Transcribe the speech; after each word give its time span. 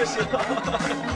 الو 0.00 1.09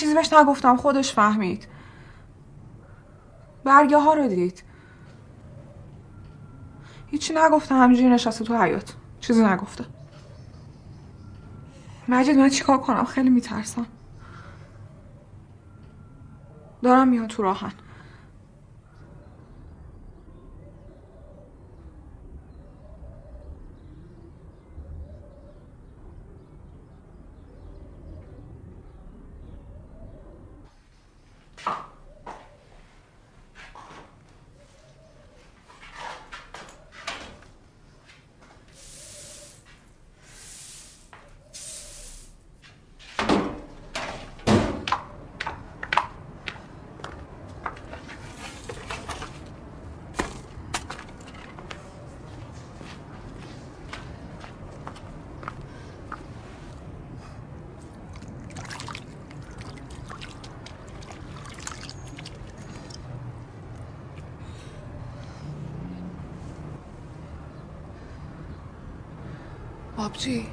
چیزی 0.00 0.14
بهش 0.14 0.32
نگفتم 0.32 0.76
خودش 0.76 1.14
فهمید. 1.14 1.68
برگه 3.64 3.98
ها 3.98 4.14
رو 4.14 4.28
دید. 4.28 4.62
هیچی 7.06 7.34
نگفته 7.34 7.74
همینجوری 7.74 8.08
نشسته 8.08 8.44
تو 8.44 8.62
حیات 8.62 8.94
چیزی 9.20 9.44
نگفته. 9.44 9.84
مجید 12.08 12.38
من 12.38 12.48
چیکار 12.48 12.78
کنم؟ 12.78 13.04
خیلی 13.04 13.30
میترسم. 13.30 13.86
دارم 16.82 17.08
میاد 17.08 17.26
تو 17.26 17.42
راهن. 17.42 17.72
آبجی 70.10 70.46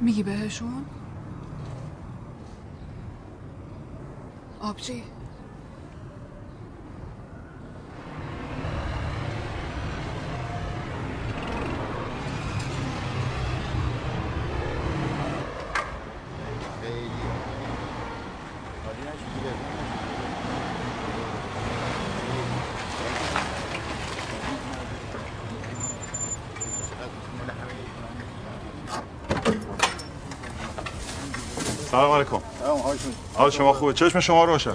میگی 0.00 0.22
بهشون؟ 0.22 0.84
آبجی 4.60 5.02
سلام 32.02 32.14
علیکم. 32.14 32.40
حال 33.34 33.50
شما؟ 33.50 33.72
خوبه؟ 33.72 33.92
چشم 33.92 34.20
شما 34.20 34.44
روشن. 34.44 34.74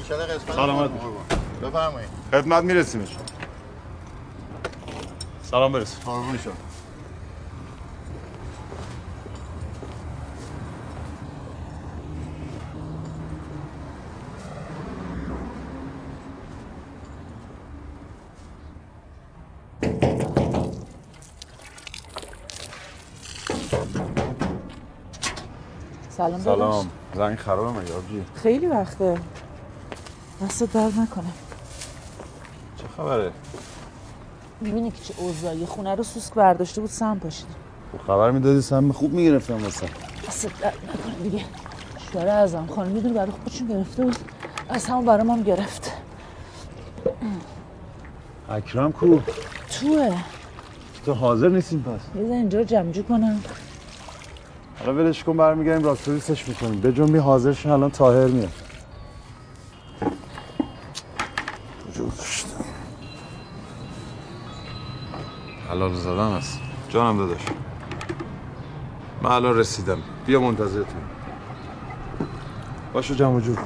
سلامت 0.56 0.90
بفرمایید. 1.62 2.10
خدمت 2.32 2.64
میرسیمش. 2.64 3.18
سلام 5.44 5.72
برس 5.72 5.98
قربون 6.06 6.40
شما. 6.44 6.54
سلام 26.10 26.42
سلام. 26.42 26.90
زنگ 27.18 27.38
خرابه 27.38 27.80
مگه 27.80 27.94
آبجی 27.94 28.24
خیلی 28.36 28.68
وقته. 28.68 29.18
دست 30.42 30.64
درد 30.64 31.00
نکنه. 31.00 31.26
چه 32.78 32.84
خبره؟ 32.98 33.32
می‌بینی 34.62 34.92
که 34.92 35.04
چه 35.04 35.14
اوضاعی. 35.18 35.66
خونه 35.66 35.96
رو 35.96 36.04
سوسک 36.04 36.34
برداشته 36.34 36.82
بود 36.82 36.90
سم 36.90 37.20
پاشید 37.20 37.48
خب 37.92 38.08
خبر 38.08 38.32
می‌دادی 38.32 38.62
سم 38.62 38.92
خوب 38.92 39.14
می‌گرفتم 39.14 39.64
واسه. 39.64 39.88
دست 40.28 40.46
درد 40.62 40.74
نکنه 40.84 41.24
دیگه. 41.24 41.44
شوهر 42.14 42.28
ازم 42.28 42.68
خانم 42.76 42.92
می‌دونی 42.92 43.14
برای 43.14 43.32
خودشون 43.32 43.68
گرفته 43.68 44.04
بود. 44.04 44.16
از 44.70 44.86
همون 44.86 45.06
برای 45.06 45.24
ما 45.24 45.34
هم 45.34 45.44
گرفت. 45.44 45.92
اکرم 48.50 48.92
کو؟ 48.92 49.20
توه. 49.70 50.18
تو 51.06 51.14
حاضر 51.14 51.50
نیستیم 51.50 51.82
پس. 51.82 52.18
یه 52.18 52.24
ذره 52.24 52.36
اینجا 52.36 52.60
رو 52.60 52.66
جمع 52.66 52.92
جو 52.92 53.04
کنم. 53.04 53.44
حالا 54.88 55.00
ولش 55.00 55.24
کن 55.24 55.38
برمیگردیم 55.38 55.86
راستوریسش 55.86 56.48
می‌کنیم. 56.48 56.82
به 56.82 56.94
جنبی 56.94 57.18
حاضر 57.18 57.54
شن 57.54 57.70
الان 57.70 57.92
تاهر 57.92 58.28
میاد. 58.28 58.52
حلال 65.70 65.94
زدن 65.94 66.20
است 66.20 66.60
جانم 66.90 67.18
داداش. 67.18 67.42
من 69.22 69.32
الان 69.32 69.58
رسیدم. 69.58 69.98
بیا 70.26 70.42
منتظرتون. 70.42 71.02
باشو 72.94 73.14
جمع 73.14 73.40
جور. 73.40 73.58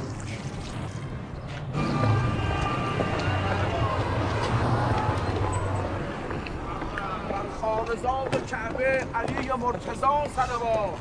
علی 9.16 9.52
مرتضا 9.60 10.24
صلوات 10.36 11.00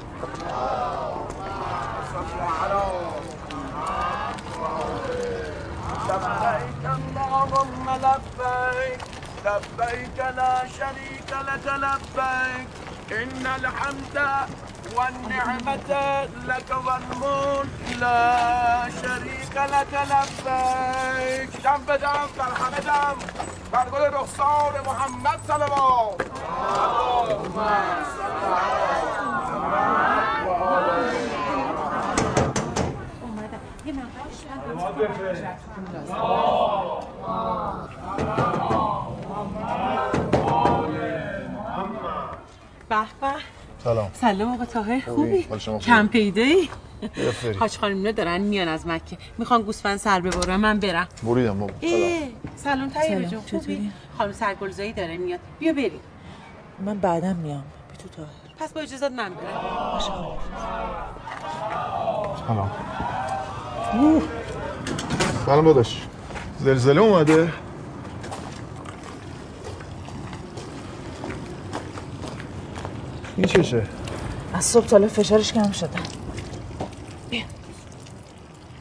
لبیک 6.09 6.87
اللهم 6.95 7.91
لبیک 8.05 9.05
لبیک 9.45 10.19
لا 10.37 10.55
شریک 10.79 11.33
لك 11.49 11.67
لبیک 11.67 12.69
ان 13.13 13.47
الحمد 13.47 14.19
والنعمة 14.97 15.91
لك 16.49 16.71
والملك 16.87 18.01
لا 18.01 18.89
شريك 19.03 19.57
لك 19.57 19.95
لبیک. 20.13 21.63
دم 21.63 21.85
بدم 21.89 22.29
در 22.37 22.53
همه 22.65 22.81
دم 22.81 23.17
بر 23.73 23.91
گل 23.91 24.15
رخسار 24.15 24.81
محمد 24.87 25.41
صلوات 25.49 26.30
سلام. 43.85 44.11
سلام 44.15 44.53
آقا 44.55 44.65
طاهر. 44.65 45.01
خوبی؟ 45.01 45.47
کم 45.87 46.07
پیدا 46.07 46.43
ای 46.43 46.69
حاج 47.61 47.79
خانم 47.79 48.13
دارن 48.13 48.41
میان 48.41 48.69
از 48.69 48.87
مکه. 48.87 49.19
می‌خوان 49.39 49.63
گوسفند 49.63 49.97
سر 49.97 50.21
ببرن 50.21 50.57
من 50.57 50.79
برم. 50.79 51.09
بریدم 51.23 51.59
بابا. 51.59 51.73
سلام. 52.57 52.91
سلام، 52.91 53.25
جون. 53.25 53.41
خوبی؟ 53.41 53.93
خانم 54.19 54.33
سرگلزایی 54.33 54.93
داره 54.93 55.17
میاد. 55.17 55.41
بیا 55.59 55.73
بریم. 55.73 56.01
من 56.81 56.99
بعدم 56.99 57.37
میام. 57.37 57.65
بی 57.91 57.97
تو 57.97 58.09
طاهر 58.17 58.29
پس 58.59 58.73
با 58.73 58.81
اجازت 58.81 59.11
من 59.13 59.35
برم 59.35 60.01
سلام. 62.47 62.71
اوه. 63.95 64.23
سلام 65.47 65.65
داداش. 65.65 66.07
زلزله 66.61 67.01
اومده؟ 67.01 67.53
این 73.37 73.47
چشه؟ 73.47 73.87
از 74.55 74.65
صبح 74.65 74.87
تا 74.87 74.97
حالا 74.97 75.09
فشارش 75.09 75.53
کم 75.53 75.73
شده. 75.73 75.99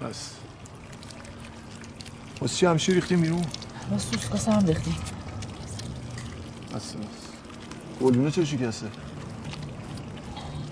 بس. 0.01 0.31
واسه 2.41 2.55
چی 2.55 2.65
همشه 2.65 2.93
ریختیم 2.93 3.21
بیرون؟ 3.21 3.45
ما 3.91 3.97
سوس 3.97 4.29
کاسه 4.29 4.51
هم 4.51 4.65
ریختیم. 4.65 4.95
بس 6.75 6.93
بس. 6.93 7.18
گلدونه 8.01 8.31
چه 8.31 8.45
شکسته 8.45 8.87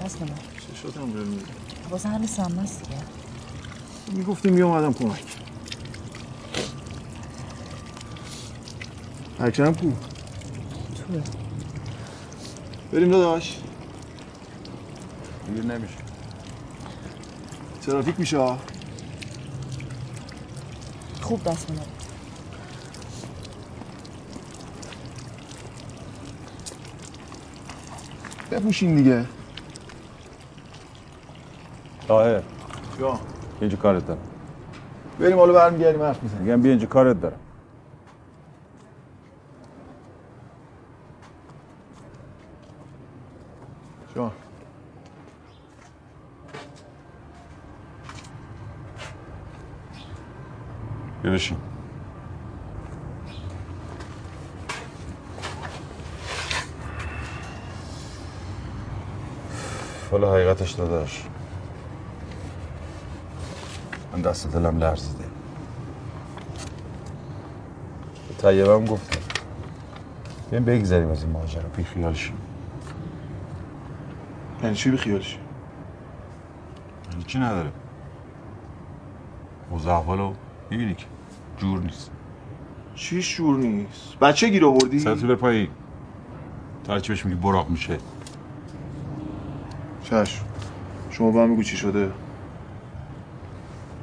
دست 0.05 0.21
ما 0.21 0.27
چه 0.27 0.75
شد 0.81 0.97
هم 0.97 1.11
برمی 1.11 1.39
واسه 1.89 2.09
همین 2.09 2.27
سمه 2.27 2.61
است 2.61 2.83
دیگه. 2.83 3.01
می‌گفتیم 4.17 4.55
بیا 4.55 4.67
اومدم 4.67 4.93
کمک. 4.93 5.23
اکرم 9.39 9.75
کو؟ 9.75 9.91
توه. 10.95 11.23
بریم 12.91 13.11
داداش. 13.11 13.57
دیر 15.55 15.63
نمیشه. 15.65 15.97
ترافیک 17.81 18.19
میشه. 18.19 18.55
خوب 21.21 21.43
دست 21.43 21.69
میاد 21.69 21.87
بپوشین 28.51 28.95
دیگه. 28.95 29.25
طاهر 32.07 32.41
یا 32.99 33.19
اینجا 33.61 33.77
کارت 33.77 34.07
دارم. 34.07 34.19
بریم 35.19 35.37
حالا 35.37 35.53
برمیگردیم 35.53 36.01
حرف 36.01 36.23
می‌زنیم. 36.23 36.43
میگم 36.43 36.61
بیا 36.61 36.71
اینجا 36.71 36.87
کارت 36.87 37.21
دارم. 37.21 37.39
جان 44.15 44.31
بیا 51.23 51.31
بشین. 51.31 51.57
حالا 60.11 60.33
حقیقتش 60.33 60.71
داداش 60.71 61.23
من 64.13 64.21
دست 64.21 64.51
دلم 64.51 64.77
لرزیده. 64.77 65.23
به 68.27 68.33
طیبم 68.41 68.85
گفتم. 68.85 69.19
بیایم 70.49 70.65
بگذاریم 70.65 71.09
از 71.09 71.23
این 71.23 71.31
ماجرا 71.31 71.69
بی 71.77 71.83
خیال 71.83 72.13
شیم 72.13 72.37
یعنی 74.63 74.75
چی 74.75 74.91
بخیالش 74.91 75.37
هیچی 77.17 77.39
نداره؟ 77.39 77.71
اوضاع 79.69 79.97
احوالو 79.99 80.33
می‌بینی 80.69 80.93
که 80.95 81.05
جور 81.57 81.79
نیست. 81.79 82.11
چیش 82.95 83.25
شور 83.37 83.57
نیست؟ 83.57 84.19
بچه 84.21 84.49
گیر 84.49 84.65
آوردی؟ 84.65 84.99
سرتی 84.99 85.27
بر 85.27 85.35
پایی 85.35 85.69
تا 86.83 86.93
هرچی 86.93 87.09
بهش 87.09 87.25
میگی 87.25 87.41
براق 87.41 87.69
میشه. 87.69 87.97
چشم. 90.09 90.45
شما 91.11 91.31
با 91.31 91.43
هم 91.43 91.49
میگو 91.49 91.63
چی 91.63 91.77
شده؟ 91.77 92.11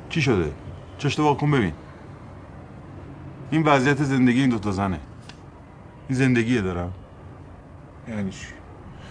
چی 0.08 0.22
شده؟ 0.22 0.52
چشت 0.98 1.20
وا 1.20 1.34
کن 1.34 1.50
ببین. 1.50 1.72
این 3.50 3.62
وضعیت 3.62 4.02
زندگی 4.02 4.40
این 4.40 4.50
دوتا 4.50 4.72
زنه. 4.72 5.00
این 6.08 6.18
زندگیه 6.18 6.60
دارم. 6.60 6.92
یعنی 8.08 8.30
چی؟ 8.30 8.46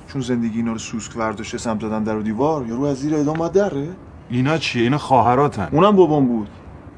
چون 0.08 0.22
زندگی 0.22 0.58
اینا 0.58 0.72
رو 0.72 0.78
سوسک 0.78 1.18
ورداشته 1.18 1.58
سمت 1.58 1.80
دادن 1.80 2.04
در 2.04 2.18
و 2.18 2.22
دیوار 2.22 2.68
یا 2.68 2.76
رو 2.76 2.84
از 2.84 2.98
زیر 2.98 3.16
ادام 3.16 3.38
باید 3.38 3.52
دره؟ 3.52 3.88
اینا 4.30 4.58
چیه؟ 4.58 4.84
اینا 4.84 4.98
خواهراتن. 4.98 5.70
اونم 5.72 5.96
بابام 5.96 6.28
بود. 6.28 6.50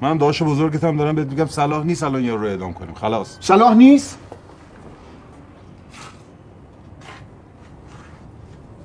من 0.02 0.18
داشت 0.18 0.44
بزرگتم 0.44 0.98
دارم 0.98 1.16
بهت 1.16 1.28
میگم 1.28 1.46
صلاح 1.46 1.84
نیست 1.84 2.04
الان 2.04 2.24
یارو 2.24 2.42
رو 2.42 2.48
اعدام 2.48 2.74
کنیم. 2.74 2.94
خلاص. 2.94 3.38
صلاح 3.42 3.74
نیست؟ 3.74 4.20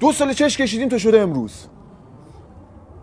دو 0.01 0.13
سال 0.13 0.33
چش 0.33 0.57
کشیدیم 0.57 0.89
تا 0.89 0.99
شده 0.99 1.21
امروز. 1.21 1.67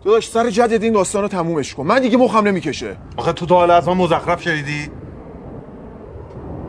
تو 0.04 0.10
داشت 0.10 0.32
سر 0.32 0.50
جدید 0.50 0.82
این 0.82 0.92
داستان 0.92 1.22
رو 1.22 1.28
تمومش 1.28 1.74
کن. 1.74 1.86
من 1.86 2.00
دیگه 2.00 2.16
مخم 2.16 2.46
نمی‌کشه. 2.48 2.96
آخه 3.16 3.32
تو 3.32 3.46
تا 3.46 3.54
حالا 3.54 3.74
از 3.74 3.88
من 3.88 3.96
مزخرف 3.96 4.42
شنیدی؟ 4.42 4.90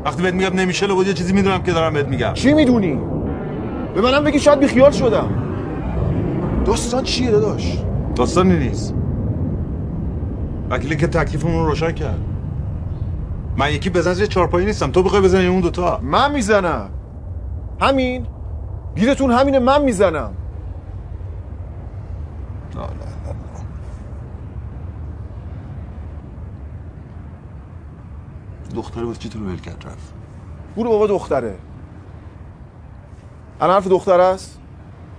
وقتی 0.05 0.23
بهت 0.23 0.33
میگم 0.33 0.53
نمیشه 0.59 0.87
لابد 0.87 1.07
یه 1.07 1.13
چیزی 1.13 1.33
می‌دونم 1.33 1.63
که 1.63 1.71
دارم 1.71 1.93
بهت 1.93 2.07
میگم. 2.07 2.33
چی 2.33 2.53
می‌دونی؟ 2.53 2.99
به 3.95 4.01
منم 4.01 4.23
بگی 4.23 4.39
شاید 4.39 4.59
بیخیال 4.59 4.91
شدم. 4.91 5.43
داستان 6.65 7.03
چیه 7.03 7.31
داداش؟ 7.31 7.77
داستانی 8.15 8.57
نیست. 8.57 8.93
وکیلی 10.69 10.95
که 10.95 11.07
تکلیفمون 11.07 11.53
رو 11.53 11.65
روشن 11.65 11.91
کرد. 11.91 12.19
من 13.57 13.73
یکی 13.73 13.89
بزن 13.89 14.13
زیر 14.13 14.25
چارپایی 14.25 14.65
نیستم. 14.65 14.91
تو 14.91 15.03
بخوای 15.03 15.21
بزنی 15.21 15.47
اون 15.47 15.61
دوتا. 15.61 15.99
من 16.03 16.31
می‌زنم. 16.31 16.89
همین؟ 17.81 18.25
گیرتون 18.95 19.31
همینه 19.31 19.59
من 19.59 19.81
می‌زنم. 19.81 20.33
دختره 28.75 29.05
بود 29.05 29.19
چی 29.19 29.29
تو 29.29 29.39
رو 29.39 29.45
ول 29.45 29.59
کرد 29.59 29.83
رفت؟ 29.87 30.13
برو 30.75 30.89
بابا 30.89 31.07
دختره. 31.07 31.57
الان 33.61 33.75
حرف 33.75 33.87
دختر 33.87 34.19
است؟ 34.21 34.59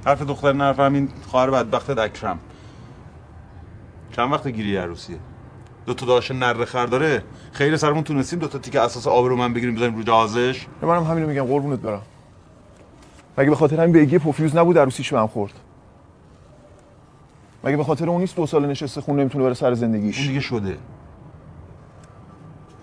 حرف 0.07 0.23
دختر 0.23 0.53
نه 0.53 0.65
حرف 0.65 0.81
همین 0.81 1.09
خواهر 1.29 1.51
بدبخت 1.51 1.99
اکرم 1.99 2.39
چند 4.13 4.33
وقت 4.33 4.49
گیری 4.49 4.77
عروسیه؟ 4.77 5.19
دو 5.87 5.95
تا 5.95 6.07
داشت 6.07 6.33
نره 6.33 6.65
خر 6.65 6.87
داره؟ 6.87 7.25
خیر 7.53 7.77
سرمون 7.77 8.05
تونستیم 8.05 8.39
دو 8.39 8.49
تا 8.49 8.59
تیکه 8.59 8.81
اساس 8.81 9.07
آب 9.07 9.27
رو 9.27 9.37
من 9.37 9.53
بگیریم 9.53 9.75
بزنیم 9.75 9.97
رو 9.97 10.03
جهازش 10.03 10.67
منم 10.83 11.05
همینو 11.05 11.27
میگم 11.27 11.45
قربونت 11.45 11.81
برم. 11.81 12.03
مگه 13.41 13.51
به 13.51 13.57
خاطر 13.57 13.81
همین 13.81 13.93
بیگی 13.93 14.19
پوفیوز 14.19 14.57
نبود 14.57 14.79
عروسیش 14.79 15.13
به 15.13 15.19
هم 15.21 15.27
خورد؟ 15.27 15.53
مگه 17.65 17.77
به 17.77 17.85
خاطر 17.85 18.11
اون 18.11 18.21
نیست 18.21 18.37
دو 18.37 18.47
سال 18.47 18.67
نشسته 18.67 19.01
خون 19.01 19.21
نمی‌تونه 19.21 19.45
بره 19.45 19.55
سر 19.55 19.67
اون 19.67 19.75
زندگیش 19.75 20.27
دیگه 20.27 20.41
شده. 20.41 20.79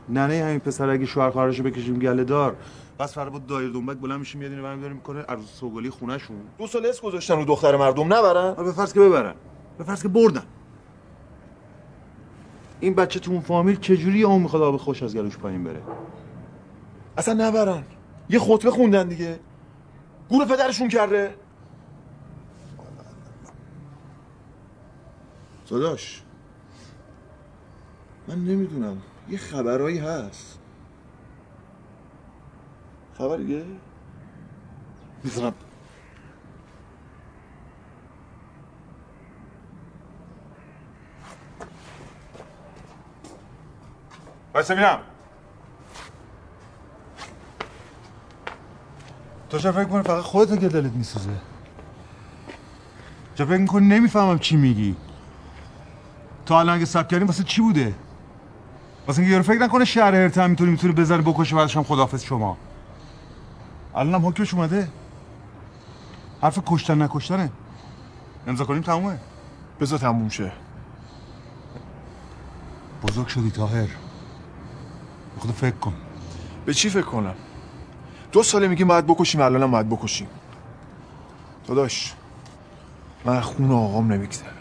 ننه 0.10 0.44
همین 0.44 0.60
پسر 0.60 0.90
اگه 0.90 1.06
شوهر 1.06 1.30
خواهرشو 1.30 1.64
بکشیم 1.64 2.00
گله 2.00 2.24
دار 2.24 2.56
بس 3.00 3.14
فردا 3.14 3.30
با 3.30 3.40
دایر 3.40 3.70
دنبک 3.70 3.98
بلند 3.98 4.20
میشه 4.20 4.38
میاد 4.38 4.52
اینو 4.52 4.64
برمی 4.64 4.82
داره 4.82 4.94
می‌کنه 4.94 5.22
عروس 5.22 5.46
سوگلی 5.46 5.90
خونهشون. 5.90 6.38
دو 6.58 6.68
سال 6.68 6.86
اس 6.86 7.02
گذاشتن 7.02 7.36
رو 7.36 7.46
دختر 7.46 7.76
مردم 7.76 8.14
نبرن؟ 8.14 8.54
آره 8.54 8.64
به 8.64 8.72
فرض 8.72 8.94
که 8.94 9.00
ببرن. 9.00 9.34
به 9.78 9.84
فرض 9.84 10.02
که 10.02 10.08
بردن. 10.08 10.44
این 12.80 12.94
بچه 12.94 13.20
تو 13.20 13.32
اون 13.32 13.42
فامیل 13.42 13.80
چجوری 13.80 14.24
اون 14.24 14.42
می‌خواد 14.42 14.62
آب 14.62 14.78
خوش 14.78 15.04
از 15.04 15.16
گلوش 15.16 15.38
پایین 15.38 15.64
بره؟ 15.64 15.82
اصلا 17.18 17.48
نبرن. 17.48 17.84
یه 18.30 18.40
خطبه 18.40 18.72
خوندن 18.72 19.08
دیگه. 19.08 19.40
گور 20.30 20.46
پدرشون 20.46 20.88
کرده. 20.88 21.36
داداش 25.70 26.22
من 28.28 28.36
نمی‌دونم. 28.36 29.02
یه 29.30 29.38
خبرایی 29.38 29.98
هست. 30.00 30.60
خبر 33.18 33.28
خبریه؟ 33.38 33.66
می‌زنم 35.24 35.54
بایسته 44.54 44.76
بینم. 44.76 45.00
تو 49.58 49.64
چه 49.64 49.72
فکر 49.72 49.84
کنی 49.84 50.04
فقط 50.04 50.24
خودت 50.24 50.60
که 50.60 50.68
دلت 50.68 50.92
میسوزه. 50.92 51.30
چه 53.36 53.46
فکر 53.46 53.58
می‌کنی 53.58 53.88
نمی‌فهمم 53.88 54.40
چی 54.40 54.56
میگی. 54.56 54.96
تا 56.46 56.60
الان 56.60 56.76
اگه 56.76 56.86
سب 56.86 57.08
کردیم 57.08 57.28
واسه 57.28 57.44
چی 57.44 57.62
بوده؟ 57.62 57.96
واسه 59.08 59.20
اینکه 59.20 59.32
یارو 59.32 59.44
فکر 59.44 59.60
نکنه 59.60 59.86
شهر 59.86 60.16
هرت 60.16 60.38
هم 60.38 60.50
می‌تونی 60.50 60.72
می‌تونی 60.72 60.94
بزنه 60.94 61.22
بکشه 61.22 61.56
بعدش 61.56 61.78
هم 61.78 61.84
خداحافظ 61.84 62.24
شما. 62.24 62.58
الان 63.96 64.22
هم 64.22 64.28
حکمش 64.28 64.54
اومده. 64.54 64.90
حرف 66.42 66.60
کشتن 66.66 67.02
نکشتنه. 67.02 67.52
امضا 68.48 68.66
کنیم 68.66 68.82
تمومه. 68.82 69.20
بذار 69.80 70.00
تموم 70.00 70.30
شه. 70.30 70.52
بزرگ 73.04 73.28
شدی 73.28 73.52
تاهر 73.52 73.88
خدا 75.40 75.54
فکر 75.54 75.76
کن. 75.76 75.94
به 76.66 76.74
چی 76.74 76.90
فکر 76.90 77.02
کنم؟ 77.06 77.36
دو 78.32 78.44
ساله 78.44 78.68
میگیم 78.68 78.88
باید 78.88 79.08
بکشیم 79.08 79.42
الانم 79.42 79.72
باید 79.72 79.90
بکشیم. 79.90 80.28
داداش 81.68 82.14
من 83.26 83.42
خون 83.42 83.72
آقام 83.72 84.14
نمیگذرم 84.14 84.57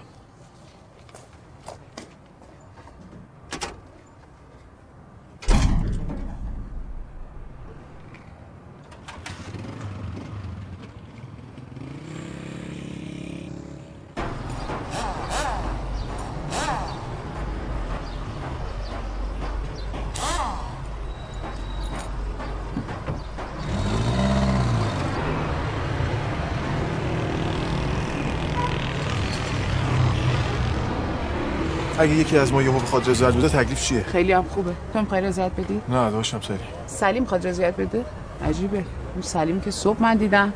اگه 32.07 32.15
یکی 32.15 32.39
از 32.39 32.53
ما 32.53 32.63
یهو 32.63 32.79
بخواد 32.79 33.11
رضایت 33.11 33.35
بده 33.35 33.49
تکلیف 33.49 33.83
چیه؟ 33.83 34.03
خیلی 34.03 34.33
هم 34.33 34.45
خوبه. 34.51 34.73
تو 34.93 35.01
می‌خوای 35.01 35.21
رضایت 35.21 35.53
بدی؟ 35.53 35.81
نه 35.89 36.11
داشتم 36.11 36.41
سری 36.41 36.59
سلیم 36.87 37.25
خواد 37.25 37.47
رضایت 37.47 37.77
بده؟ 37.77 38.05
عجیبه. 38.49 38.77
اون 38.77 39.23
سلیم 39.23 39.61
که 39.61 39.71
صبح 39.71 40.03
من 40.03 40.17
دیدم 40.17 40.53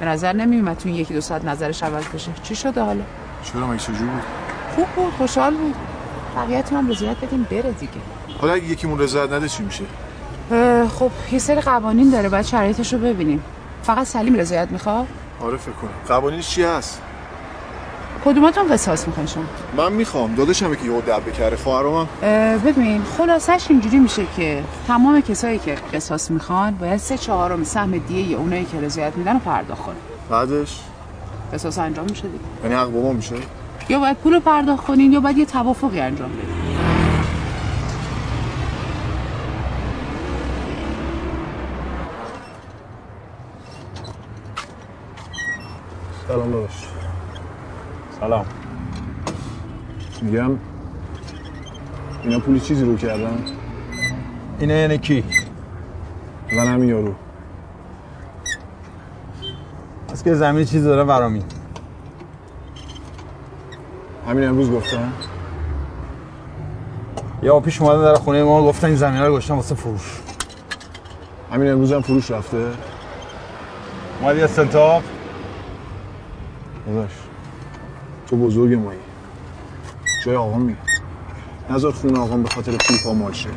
به 0.00 0.06
نظر 0.06 0.32
نمیومد 0.32 0.76
تو 0.78 0.88
این 0.88 0.98
یکی 0.98 1.14
دو 1.14 1.20
ساعت 1.20 1.44
نظرش 1.44 1.82
عوض 1.82 2.04
بشه. 2.14 2.30
چی 2.42 2.56
شده 2.56 2.82
حالا؟ 2.82 3.02
چرا 3.44 3.66
مگه 3.66 3.78
چجور 3.78 4.08
بود؟ 4.08 4.22
خوب 4.74 4.86
بود 4.86 5.12
خوشحال 5.18 5.54
بود. 5.54 5.74
بقیه‌تون 6.36 6.78
هم 6.78 6.90
رضایت 6.90 7.16
بدین 7.16 7.42
بره 7.42 7.72
دیگه. 7.72 7.92
حالا 8.40 8.52
اگه 8.52 8.64
یکیمون 8.64 8.98
رضایت 8.98 9.32
نده 9.32 9.48
چی 9.48 9.62
میشه؟ 9.62 9.84
خب 10.98 11.10
یه 11.32 11.38
سری 11.38 11.60
قوانین 11.60 12.10
داره 12.10 12.28
باید 12.28 12.46
شرایطش 12.46 12.92
رو 12.92 12.98
ببینیم. 12.98 13.42
فقط 13.82 14.06
سلیم 14.06 14.34
رضایت 14.34 14.70
می‌خواد؟ 14.70 15.06
آره 15.40 15.56
فکر 15.56 15.72
کنم. 15.72 15.90
قوانینش 16.08 16.48
چی 16.48 16.62
هست؟ 16.62 17.02
کدوماتون 18.24 18.68
قصاص 18.68 19.06
می‌خواین 19.06 19.26
شما؟ 19.26 19.44
من 19.76 19.92
می‌خوام. 19.92 20.34
داداشمه 20.34 20.76
که 20.76 20.84
یهو 20.84 21.00
دبه 21.00 21.30
کرده 21.30 21.56
خواهرام 21.56 22.08
ببین 22.64 23.02
خلاصش 23.18 23.66
اینجوری 23.70 23.98
میشه 23.98 24.22
که 24.36 24.62
تمام 24.86 25.20
کسایی 25.20 25.58
که 25.58 25.74
قصاص 25.94 26.30
می‌خوان 26.30 26.74
باید 26.74 26.96
سه 26.96 27.18
چهارم 27.18 27.64
سهم 27.64 27.98
دیگه 27.98 28.36
اونایی 28.36 28.64
که 28.64 28.80
رضایت 28.80 29.16
میدن 29.16 29.32
رو 29.32 29.38
پرداخت 29.38 29.82
کنن. 29.82 29.94
بعدش؟ 30.30 30.80
قصاص 31.54 31.78
انجام 31.78 32.04
میشه 32.04 32.22
دیگه. 32.22 32.44
یعنی 32.62 32.74
حق 32.74 32.90
با 32.90 33.00
ما 33.00 33.12
میشه؟ 33.12 33.34
یا 33.88 34.00
باید 34.00 34.16
پول 34.16 34.34
رو 34.34 34.40
پرداخت 34.40 34.86
کنین 34.86 35.12
یا 35.12 35.20
باید 35.20 35.38
یه 35.38 35.44
توافقی 35.44 36.00
انجام 36.00 36.30
بدین. 36.30 36.78
سلام 46.28 46.50
داداش. 46.52 46.79
سلام. 48.20 48.46
میگم 50.22 50.50
اینا 52.22 52.38
پولی 52.38 52.60
چیزی 52.60 52.84
رو 52.84 52.96
کردن؟ 52.96 53.44
اینه 54.58 54.74
یعنی 54.74 54.98
کی؟ 54.98 55.24
من 56.52 56.66
همین 56.66 56.88
یارو. 56.88 57.14
از 60.12 60.24
که 60.24 60.34
زمین 60.34 60.64
چیزی 60.64 60.84
داره 60.84 61.04
برامی 61.04 61.44
همین 64.28 64.48
امروز 64.48 64.70
گفتن 64.70 65.12
یا 67.42 67.60
پیش 67.60 67.82
اومده 67.82 68.02
در 68.02 68.14
خونه 68.14 68.42
ما 68.42 68.62
گفتن 68.62 68.86
این 68.86 68.96
زمین 68.96 69.22
رو 69.22 69.36
گشتن 69.36 69.54
واسه 69.54 69.74
فروش. 69.74 70.20
همین 71.52 71.70
امروز 71.70 71.92
هم 71.92 72.00
فروش 72.00 72.30
رفته. 72.30 72.66
اومدی 74.20 74.40
استنتاق 74.42 75.02
داداش. 76.86 77.19
تو 78.30 78.36
بزرگ 78.36 78.74
مایی 78.74 78.98
جای 80.24 80.36
آقام 80.36 80.62
میگه. 80.62 80.78
نذار 81.70 81.92
خون 81.92 82.16
آقام 82.16 82.42
به 82.42 82.48
خاطر 82.48 82.72
پول 82.72 82.96
پامال 83.04 83.32
شه. 83.32 83.48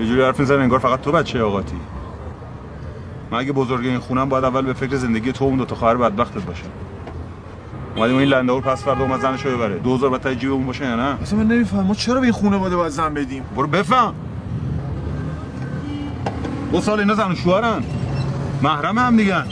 یه 0.00 0.06
جوری 0.06 0.22
حرف 0.22 0.40
می‌زنی 0.40 0.62
انگار 0.62 0.78
فقط 0.78 1.00
تو 1.00 1.12
بچه 1.12 1.42
آقاتی. 1.42 1.76
من 3.30 3.38
اگه 3.38 3.52
بزرگ 3.52 3.86
این 3.86 3.98
خونم 3.98 4.28
باید 4.28 4.44
اول 4.44 4.62
به 4.62 4.72
فکر 4.72 4.96
زندگی 4.96 5.32
تو 5.32 5.44
و 5.44 5.48
اون 5.48 5.58
دو 5.58 5.64
تا 5.64 5.74
خواهر 5.74 5.96
بدبختت 5.96 6.42
باشم 6.42 6.66
اومدیم 7.96 8.16
این 8.16 8.28
لندهور 8.28 8.62
پس 8.62 8.84
فردا 8.84 9.00
اومد 9.00 9.20
زنشو 9.20 9.56
ببره. 9.56 9.78
2000 9.78 10.10
بعد 10.10 10.20
تای 10.20 10.36
جیبمون 10.36 10.66
باشه 10.66 10.84
یا 10.84 10.96
نه؟ 10.96 11.22
اصلا 11.22 11.38
من 11.38 11.46
نمیفهم. 11.46 11.84
ما 11.84 11.94
چرا 11.94 12.14
به 12.14 12.22
این 12.22 12.32
خانواده 12.32 12.76
باید 12.76 12.92
زن 12.92 13.14
بدیم؟ 13.14 13.42
برو 13.56 13.66
بفهم. 13.66 14.14
دو 16.72 16.80
سال 16.80 17.00
اینا 17.00 17.14
زن 17.14 17.32
و 17.32 17.34
شوهرن. 17.34 17.84
محرم 18.62 18.98
هم 18.98 19.16
دیگن 19.16 19.44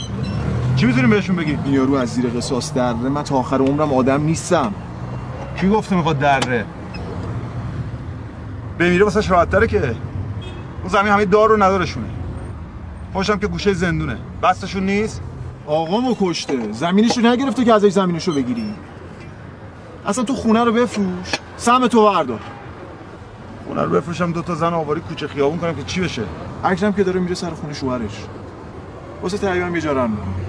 چی 0.75 0.85
می‌تونیم 0.85 1.09
بهشون 1.09 1.35
بگیم؟ 1.35 1.59
این 1.65 1.73
یارو 1.73 1.93
از 1.93 2.09
زیر 2.09 2.27
قصاص 2.29 2.73
دره 2.73 2.93
من 2.93 3.23
تا 3.23 3.35
آخر 3.35 3.61
عمرم 3.61 3.93
آدم 3.93 4.23
نیستم. 4.23 4.73
کی 5.57 5.69
گفته 5.69 5.95
می‌خواد 5.95 6.19
دره؟ 6.19 6.65
بمیره 8.79 9.03
واسه 9.03 9.27
راحت 9.27 9.49
تره 9.49 9.67
که. 9.67 9.95
اون 10.81 10.89
زمین 10.89 11.11
همه 11.11 11.25
دار 11.25 11.49
رو 11.49 11.63
ندارشونه. 11.63 12.05
خوشم 13.13 13.39
که 13.39 13.47
گوشه 13.47 13.73
زندونه. 13.73 14.17
بستشون 14.43 14.85
نیست؟ 14.85 15.21
آقامو 15.67 16.15
کشته. 16.21 16.71
زمینشو 16.71 17.21
نگرفته 17.21 17.65
که 17.65 17.73
ازش 17.73 17.89
زمینشو 17.89 18.33
بگیری. 18.33 18.73
اصلا 20.05 20.23
تو 20.23 20.33
خونه 20.33 20.63
رو 20.63 20.71
بفروش. 20.71 21.31
سهم 21.57 21.87
تو 21.87 22.05
بردار. 22.05 22.39
خونه 23.67 23.81
رو 23.81 23.89
بفروشم 23.89 24.31
دو 24.31 24.41
تا 24.41 24.55
زن 24.55 24.73
آواری 24.73 25.01
کوچه 25.01 25.27
خیابون 25.27 25.59
کنم 25.59 25.75
که 25.75 25.83
چی 25.83 26.01
بشه؟ 26.01 26.23
اکرم 26.63 26.93
که 26.93 27.03
داره 27.03 27.19
میره 27.19 27.35
سر 27.35 27.49
خونه 27.49 27.73
شوهرش. 27.73 28.25
واسه 29.21 29.37
تقریبا 29.37 29.67
یه 29.67 29.81
جا 29.81 29.93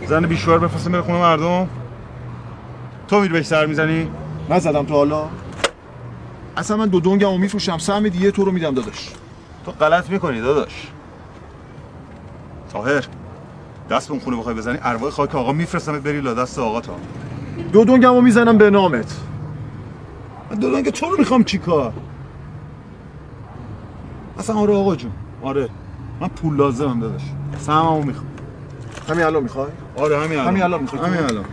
زن 0.07 0.27
بیشوهر 0.27 0.59
بفرستم 0.59 0.93
بره 0.93 1.03
خونه 1.03 1.19
مردم. 1.19 1.69
تو 3.09 3.21
میری 3.21 3.33
بهش 3.33 3.47
سر 3.47 3.67
می‌زنی؟ 3.67 4.11
نزدم 4.51 4.87
تا 4.87 4.95
حالا. 4.95 5.29
اصلا 6.57 6.77
من 6.77 6.89
دو 6.89 7.01
دنگمو 7.01 7.39
میفروشم. 7.39 7.79
سهم 7.79 8.09
دیگه 8.09 8.31
تو 8.31 8.45
رو 8.45 8.53
میدم 8.53 8.75
داداش. 8.75 9.11
تو 9.65 9.73
غلط 9.73 10.11
می‌کنی 10.11 10.41
داداش. 10.41 10.87
تاهر 12.73 13.09
دست 13.91 14.09
به 14.09 14.13
اون 14.13 14.21
خونه 14.21 14.37
بخوای 14.37 14.55
بزنی. 14.55 14.79
ارواح 14.83 15.11
خاک 15.11 15.35
آقا 15.35 15.53
میفرستمت 15.53 16.03
بری 16.03 16.21
لا 16.21 16.35
دست 16.35 16.59
آقا 16.59 16.81
تا. 16.81 16.97
دو 17.73 17.85
دنگمو 17.85 18.21
می‌زنم 18.21 18.59
به 18.59 18.71
نامت. 18.71 19.21
من 20.51 20.59
دادن 20.59 20.83
که 20.83 20.91
تو 20.91 21.07
رو 21.07 21.19
می‌خوام 21.19 21.45
چیکار 21.45 21.93
اصلا 24.39 24.57
آره 24.57 24.75
آقا 24.75 24.97
جون. 24.97 25.13
آره. 25.43 25.69
من 26.21 26.29
پول 26.29 26.57
لازمم 26.57 27.01
داداش. 27.01 27.23
سهممو 27.59 28.03
می‌خوام. 28.03 28.27
همین 29.09 29.25
الان 29.25 29.43
می‌خوای؟ 29.43 29.67
آره 29.97 30.19
همین 30.19 30.33
الان. 30.33 30.49
همین 30.49 30.63
الان 30.63 30.81
می‌خوای؟ 30.81 31.03
همین 31.03 31.21
الان. 31.21 31.45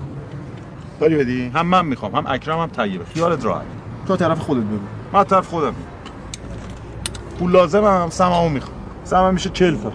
داری 1.00 1.16
بدی؟ 1.16 1.52
هم 1.56 1.68
من 1.68 1.86
می‌خوام 1.86 2.16
هم 2.16 2.24
اکرم 2.28 2.60
هم 2.60 2.70
طیبه 2.70 3.06
خیالت 3.06 3.46
راحت. 3.46 3.66
تو 4.08 4.16
طرف 4.16 4.40
خودت 4.40 4.64
بگو. 4.64 4.80
من 5.14 5.24
طرف 5.24 5.48
خودم. 5.48 5.76
پول 7.40 7.52
لازمم 7.52 8.10
سهممو 8.10 8.50
می‌خوام. 8.50 8.76
سهمم 9.04 9.34
میشه 9.34 9.50
40 9.50 9.76
تا. 9.76 9.92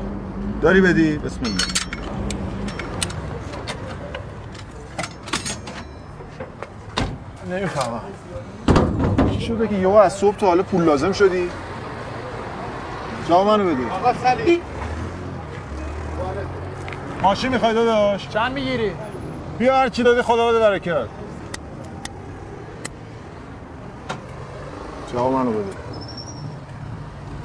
داری 0.63 0.81
بدی؟ 0.81 1.19
بسم 1.19 1.41
الله. 1.45 1.57
نمی‌فهمم 7.51 8.01
چی 9.31 9.41
شده 9.41 9.69
که 9.69 9.75
یهو 9.75 9.95
از 9.95 10.17
صبح 10.17 10.37
تا 10.37 10.47
حالا 10.47 10.63
پول 10.63 10.83
لازم 10.83 11.13
شدی؟ 11.13 11.49
جا 13.29 13.45
منو 13.45 13.65
بده. 13.65 13.77
ماشین 17.23 17.53
می‌خوای 17.53 17.75
داداش؟ 17.75 18.29
چند 18.29 18.53
می‌گیری؟ 18.53 18.91
بیا 19.59 19.77
هر 19.77 19.89
چی 19.89 20.03
دادی 20.03 20.23
خدا 20.23 20.49
بده 20.49 20.59
برکت 20.59 21.09
جواب 25.13 25.33
منو 25.33 25.51
بده. 25.51 25.65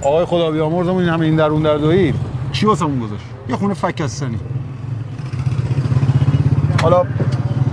آقای 0.02 0.26
خدا 0.26 0.52
بیامرزمون 0.52 1.04
این 1.04 1.14
همه 1.14 1.26
این 1.26 1.36
در 1.36 1.46
اون 1.46 1.62
در 1.62 1.78
دویی 1.78 2.14
چی 2.52 2.66
واسمون 2.66 3.00
گذاشت؟ 3.00 3.26
یه 3.50 3.56
خونه 3.56 3.74
فکستنی 3.74 4.40
حالا 6.82 7.06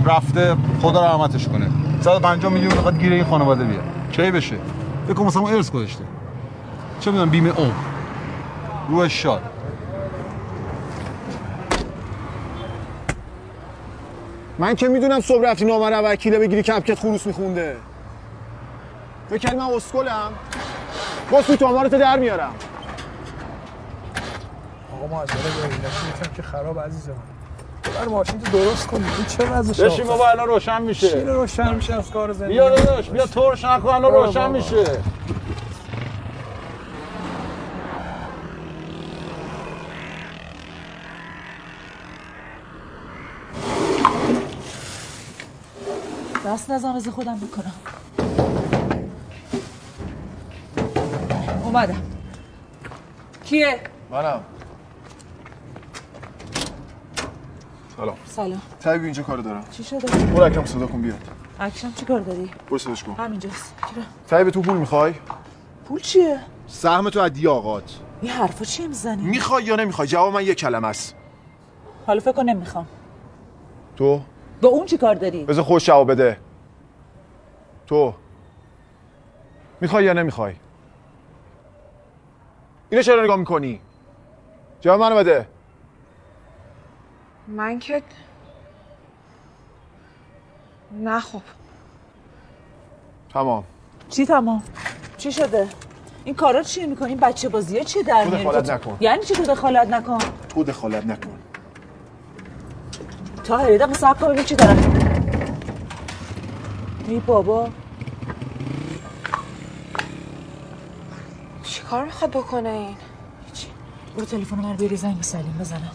رفته 0.05 0.55
خدا 0.81 1.05
رحمتش 1.05 1.47
کنه. 1.47 1.69
150 2.01 2.53
میلیون 2.53 2.73
می‌خواد 2.73 2.99
گیره 2.99 3.15
این 3.15 3.25
خانواده 3.25 3.63
بیاد 3.63 3.83
چه 4.11 4.31
بشه؟ 4.31 4.55
فکر 5.07 5.19
مثلا 5.19 5.47
ارث 5.47 5.71
گذاشته. 5.71 6.03
چه 6.99 7.11
می‌دونم 7.11 7.29
بیمه 7.29 7.51
عمر 7.51 7.71
روح 8.89 9.07
شاد. 9.07 9.41
من 14.61 14.75
که 14.75 14.87
می‌دونم 14.87 15.21
صبح 15.21 15.49
رفتی 15.49 15.65
رو 15.65 15.79
وکیله 15.79 16.39
بگیری 16.39 16.63
کپکت 16.63 16.99
خروس 16.99 17.25
میخونده. 17.27 17.75
فکر 19.29 19.37
کردی 19.37 19.55
من 19.55 19.65
اسکلم؟ 19.65 20.31
با 21.31 21.41
سوت 21.41 21.63
آمارتو 21.63 21.97
در 21.97 22.19
میارم. 22.19 22.55
آقا 24.93 25.07
ما 25.07 25.21
از 25.21 25.27
داره 25.27 25.43
گاهی 25.43 26.35
که 26.35 26.41
خراب 26.41 26.79
عزیز 26.79 27.09
من 27.09 27.15
بر 27.93 28.07
ماشین 28.07 28.39
تو 28.39 28.51
درست 28.51 28.87
کنی. 28.87 29.05
این 29.17 29.25
چه 29.25 29.45
وضع 29.45 29.85
بشین 29.85 30.07
بابا 30.07 30.29
الان 30.29 30.47
روشن 30.47 30.77
چی 30.77 30.83
میشه 30.83 31.23
روشن 31.25 31.75
میشه 31.75 31.95
از 31.95 32.11
کار 32.11 32.33
زندگی. 32.33 32.53
بیا 32.53 32.69
داداش 32.69 33.09
بیا 33.09 33.25
تو 33.25 33.49
روشن 33.49 33.79
کن 33.79 33.89
الان 33.89 34.13
روشن. 34.13 34.51
میشه. 34.51 34.83
دست 46.51 46.71
نزن 46.71 46.95
از 46.95 47.07
خودم 47.07 47.37
می‌کنم. 47.37 47.73
اومدم. 51.63 52.01
کیه؟ 53.43 53.79
منم. 54.11 54.41
سلام. 57.97 58.15
سلام. 58.25 58.61
طبیب 58.79 59.03
اینجا 59.03 59.23
کار 59.23 59.37
دارم. 59.37 59.63
چی 59.71 59.83
شده؟ 59.83 60.07
برو 60.07 60.43
اکرم 60.43 60.65
صدا 60.65 60.87
کن 60.87 61.01
بیاد. 61.01 61.17
اکشم 61.59 61.93
چی 61.93 62.05
کار 62.05 62.19
داری؟ 62.19 62.51
برو 62.69 62.77
صداش 62.77 63.03
کن. 63.03 63.13
همینجاست؟ 63.13 63.73
طبیب 64.27 64.49
تو 64.49 64.61
پول 64.61 64.77
می‌خوای؟ 64.77 65.13
پول 65.85 65.99
چیه؟ 65.99 66.39
سهم 66.67 67.09
تو 67.09 67.19
از 67.19 67.45
آقات 67.45 67.99
این 68.21 68.31
حرفا 68.31 68.65
چیه 68.65 68.87
می‌زنی؟ 68.87 69.23
می‌خوای 69.23 69.63
یا 69.63 69.75
نمی‌خوای؟ 69.75 70.07
جواب 70.07 70.33
من 70.33 70.43
یک 70.43 70.57
کلمه 70.57 70.87
است. 70.87 71.15
حالا 72.07 72.19
فکر 72.19 72.43
نمی‌خوام. 72.43 72.87
تو؟ 73.95 74.21
با 74.61 74.69
اون 74.69 74.85
چی 74.85 74.97
کار 74.97 75.15
داری؟ 75.15 75.45
بذار 75.45 75.63
خوش 75.63 75.85
جواب 75.85 76.11
بده 76.11 76.37
تو 77.87 78.13
می‌خوای 79.81 80.03
یا 80.05 80.13
نمی‌خوای 80.13 80.53
اینو 82.89 83.03
چرا 83.03 83.23
نگاه 83.23 83.35
می‌کنی 83.35 83.81
جواب 84.81 84.99
منو 85.01 85.15
بده 85.15 85.47
من 87.47 87.79
که 87.79 88.03
نه 90.91 91.19
خب 91.19 91.41
تمام 93.33 93.63
چی 94.09 94.25
تمام؟ 94.25 94.63
چی 95.17 95.31
شده؟ 95.31 95.67
این 96.23 96.35
کارا 96.35 96.63
چی 96.63 96.85
می‌کنی؟ 96.85 97.09
این 97.09 97.19
بچه 97.19 97.49
بازیه 97.49 97.83
چی 97.83 98.03
در 98.03 98.25
تو؟ 98.25 98.29
دخالت 98.29 98.69
نکن. 98.69 98.97
یعنی 98.99 99.23
چی 99.23 99.33
تو 99.33 99.43
دخالت 99.43 99.87
نکن؟ 99.87 100.17
تو 100.49 100.63
دخالت 100.63 101.05
نکن 101.05 101.39
تا 103.43 103.57
هر 103.57 103.63
دقیقه 103.65 103.93
صبر 103.93 104.19
کن 104.19 104.27
ببین 104.31 104.43
چی 104.45 104.55
دارم. 104.55 104.77
ای 107.07 107.19
بابا. 107.19 107.69
چیکار 111.63 112.05
می‌خواد 112.05 112.31
بکنه 112.31 112.69
این؟ 112.69 112.95
چی؟ 113.53 113.67
برو 114.15 114.25
تلفن 114.25 114.55
من 114.59 114.75
بیاری 114.75 114.95
زنگ 114.95 115.17
به 115.17 115.23
سلیم 115.23 115.57
بزنم. 115.59 115.91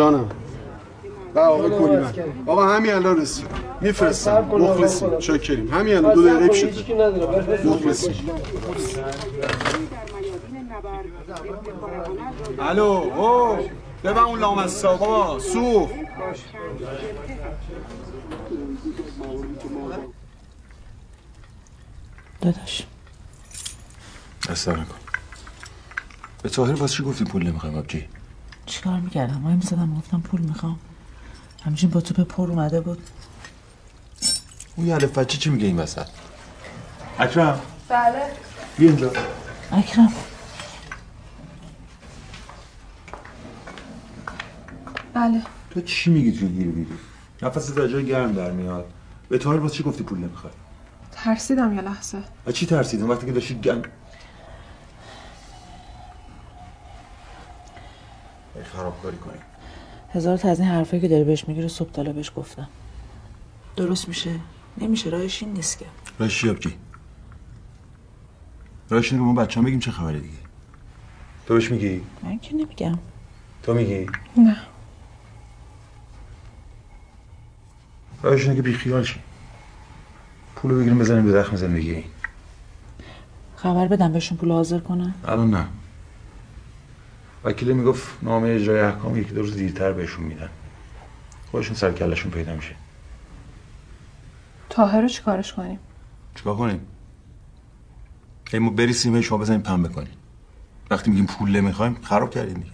جانم. 0.00 0.28
با 1.34 1.40
آقا 1.40 1.68
کلیمت 1.68 2.18
آقا 2.46 2.66
همین 2.66 2.92
الان 2.92 3.20
رسید. 3.20 3.46
میفرستم. 3.80 4.40
مخلصیم. 4.40 5.18
چاکریم. 5.18 5.74
همین 5.74 5.96
الان 5.96 6.14
دو 6.14 6.28
دقیقه 6.28 6.54
شده 6.54 7.64
مخلصیم. 7.64 8.30
الو 12.58 12.82
او 12.82 13.58
ببن 14.04 14.18
اون 14.18 14.38
لامستا 14.38 14.96
بابا. 14.96 15.38
سوخ 15.38 15.90
داداش. 22.40 22.86
اصلا 24.48 24.74
نکن 24.74 24.94
به 26.42 26.48
طاهر 26.48 26.74
واسه 26.74 26.96
چی 26.96 27.02
گفتی؟ 27.02 27.24
پول 27.24 27.46
نمی‌خوایم 27.46 27.78
آبجی 27.78 28.08
چیکار 28.70 29.00
می‌کردم؟ 29.00 29.44
وای 29.44 29.54
می‌زدم 29.54 29.94
گفتم 29.98 30.20
پول 30.20 30.40
می‌خوام. 30.40 30.78
همچین 31.64 31.90
با 31.90 32.00
تو 32.00 32.14
به 32.14 32.24
پر 32.24 32.50
اومده 32.50 32.80
بود. 32.80 32.98
اون 34.76 34.86
یه 34.86 34.94
الف 34.94 35.18
بچه 35.18 35.38
چی 35.38 35.50
میگه 35.50 35.66
این 35.66 35.76
وسط؟ 35.76 36.06
اکرم. 37.18 37.60
بله. 37.88 38.22
بیا 38.78 38.88
اینجا. 38.88 39.12
اکرم. 39.72 40.12
بله. 45.14 45.42
تو 45.70 45.80
چی 45.80 46.10
میگی 46.10 46.32
توی 46.32 46.48
گیر 46.48 46.66
بیری؟ 46.66 46.92
نفس 47.42 47.74
در 47.74 47.88
جای 47.88 48.06
گرم 48.06 48.32
در 48.32 48.50
میاد. 48.50 48.92
به 49.28 49.38
طاهر 49.38 49.58
واسه 49.58 49.74
چی 49.74 49.82
گفتی 49.82 50.02
پول 50.02 50.18
نمی‌خوای؟ 50.18 50.52
ترسیدم 51.12 51.74
یه 51.74 51.80
لحظه. 51.80 52.18
از 52.46 52.54
چی 52.54 52.66
ترسیدin 52.66 53.02
وقتی 53.02 53.26
که 53.26 53.32
داشتی 53.32 53.54
گن 53.54 53.82
خرابکاری 58.64 59.16
کنی. 59.16 59.38
هزار 60.12 60.36
تا 60.36 60.48
از 60.48 60.60
این 60.60 60.68
حرفایی 60.68 61.02
که 61.02 61.08
داری 61.08 61.24
بهش 61.24 61.48
می‌گیره 61.48 61.68
صبح 61.68 61.90
تالا 61.90 62.12
بهش 62.12 62.32
گفتم. 62.36 62.68
درست 63.76 64.08
میشه. 64.08 64.40
نمیشه. 64.78 65.10
راهش 65.10 65.42
این 65.42 65.52
نیست 65.52 65.78
که. 65.78 65.86
راهش 66.18 66.40
چی 66.40 66.50
آبجی؟ 66.50 66.74
راهش 68.90 69.10
که 69.10 69.16
ما 69.16 69.42
بچه 69.42 69.60
هم 69.60 69.66
بگیم 69.66 69.78
چه 69.78 69.90
خبره 69.90 70.20
دیگه. 70.20 70.34
تو 71.46 71.54
بهش 71.54 71.70
میگی؟ 71.70 72.02
من 72.22 72.38
که 72.38 72.54
نمیگم. 72.54 72.98
تو 73.62 73.74
میگی؟ 73.74 74.06
نه. 74.36 74.56
راهش 78.22 78.42
اینه 78.42 78.56
که 78.56 78.62
بیخیال 78.62 79.02
شی. 79.04 79.20
پولو 80.56 80.78
بگیریم 80.78 80.98
بزنیم 80.98 81.24
به 81.24 81.32
زخم 81.32 81.56
زندگی 81.56 81.90
این. 81.90 82.04
خبر 83.56 83.88
بدم 83.88 84.12
بهشون 84.12 84.38
پول 84.38 84.52
حاضر 84.52 84.78
کنن؟ 84.78 85.14
الان 85.24 85.50
نه. 85.50 85.66
وکیل 87.44 87.72
می‌گفت 87.72 88.24
نامه 88.24 88.48
اجرای 88.48 88.80
احکام 88.80 89.16
یکی 89.16 89.32
دو 89.32 89.40
روز 89.40 89.56
دیرتر 89.56 89.92
بهشون 89.92 90.24
میدن. 90.24 90.50
خودشون 91.50 91.74
سر 91.74 91.92
کلشون 91.92 92.30
پیدا 92.30 92.56
میشه. 92.56 92.74
تاهر 94.70 95.00
رو 95.00 95.08
چیکارش 95.08 95.52
کنیم؟ 95.52 95.78
چیکار 96.34 96.56
کنیم؟ 96.56 96.86
ای 98.52 98.58
ما 98.58 98.70
بریسیم 98.70 99.20
شما 99.20 99.38
بزنیم 99.38 99.60
پنبه 99.60 99.88
کنیم. 99.88 100.12
وقتی 100.90 101.10
میگیم 101.10 101.26
پول 101.26 101.56
نمی‌خوایم 101.56 101.98
خراب 102.02 102.30
کردیم 102.30 102.54
دیگه. 102.54 102.70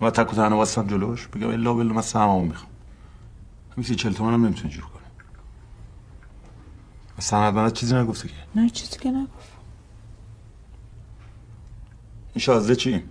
ما 0.00 0.10
تک 0.10 0.32
و 0.32 0.36
تنها 0.36 0.56
واسم 0.56 0.86
جلوش 0.86 1.26
بگم 1.26 1.48
الا 1.48 1.74
بالله 1.74 1.92
من 1.92 2.02
سهممو 2.02 2.44
می‌خوام. 2.44 2.70
همین 3.72 3.86
سی 3.86 3.94
چل 3.94 4.12
تومن 4.12 4.34
هم 4.34 4.44
نمی‌تونه 4.44 4.70
جور 4.70 4.84
کنه 4.84 5.02
سند 7.18 7.72
چیزی 7.72 7.94
نگفته 7.94 8.28
که؟ 8.28 8.34
نه 8.54 8.70
چیزی 8.70 8.98
که 8.98 9.10
نگفت. 9.10 9.52
این 12.34 12.40
شازده 12.42 12.76
چی؟ 12.76 13.04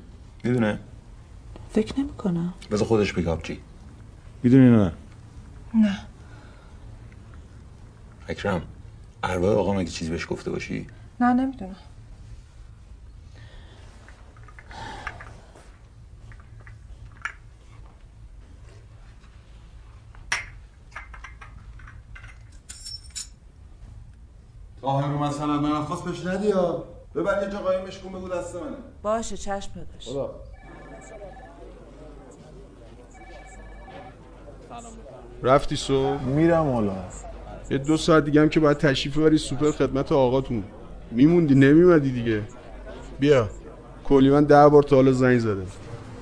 می‌دونه؟ 0.43 0.79
فکر 1.73 1.99
نمی‌کنم. 1.99 2.53
بذار 2.71 2.87
خودش 2.87 3.13
بگه 3.13 3.37
چی 3.43 3.59
می‌دونی 4.43 4.69
نه؟ 4.77 4.91
نه. 5.73 5.99
اکرم 8.27 8.61
ارواح 9.23 9.57
آقا 9.57 9.73
مگه 9.73 9.89
چیزی 9.91 10.11
بهش 10.11 10.27
گفته 10.29 10.51
باشی؟ 10.51 10.87
نه 11.21 11.33
نمی‌دونم. 11.33 11.75
طاهر 24.81 25.07
رو 25.07 25.19
مثلا 25.23 25.59
من 25.59 25.85
خواست 25.85 26.03
بهش 26.03 26.25
ندی 26.25 26.47
یا؟ 26.47 26.83
ببر 27.15 27.43
یه 27.43 27.49
جا 27.49 27.57
قایمش 27.59 27.99
کن 27.99 28.09
بگو 28.11 28.29
دست 28.29 28.55
منه. 28.55 28.77
باشه 29.01 29.37
چشم 29.37 29.71
داداش 29.75 30.29
رفتی 35.43 35.75
سو 35.75 36.17
میرم 36.17 36.73
حالا. 36.73 36.95
یه 37.69 37.77
دو 37.77 37.97
ساعت 37.97 38.25
دیگه 38.25 38.41
هم 38.41 38.49
که 38.49 38.59
باید 38.59 38.77
تشریف 38.77 39.17
ببری 39.17 39.37
سوپر 39.37 39.71
خدمت 39.71 40.11
آقاتون. 40.11 40.63
میموندی؟ 41.11 41.55
نمیومدی 41.55 42.11
دیگه. 42.11 42.41
بیا. 43.19 43.49
کلی 44.03 44.29
من 44.29 44.43
ده 44.43 44.67
بار 44.69 44.83
تا 44.83 44.95
حالا 44.95 45.11
زنگ 45.11 45.39
زده. 45.39 45.65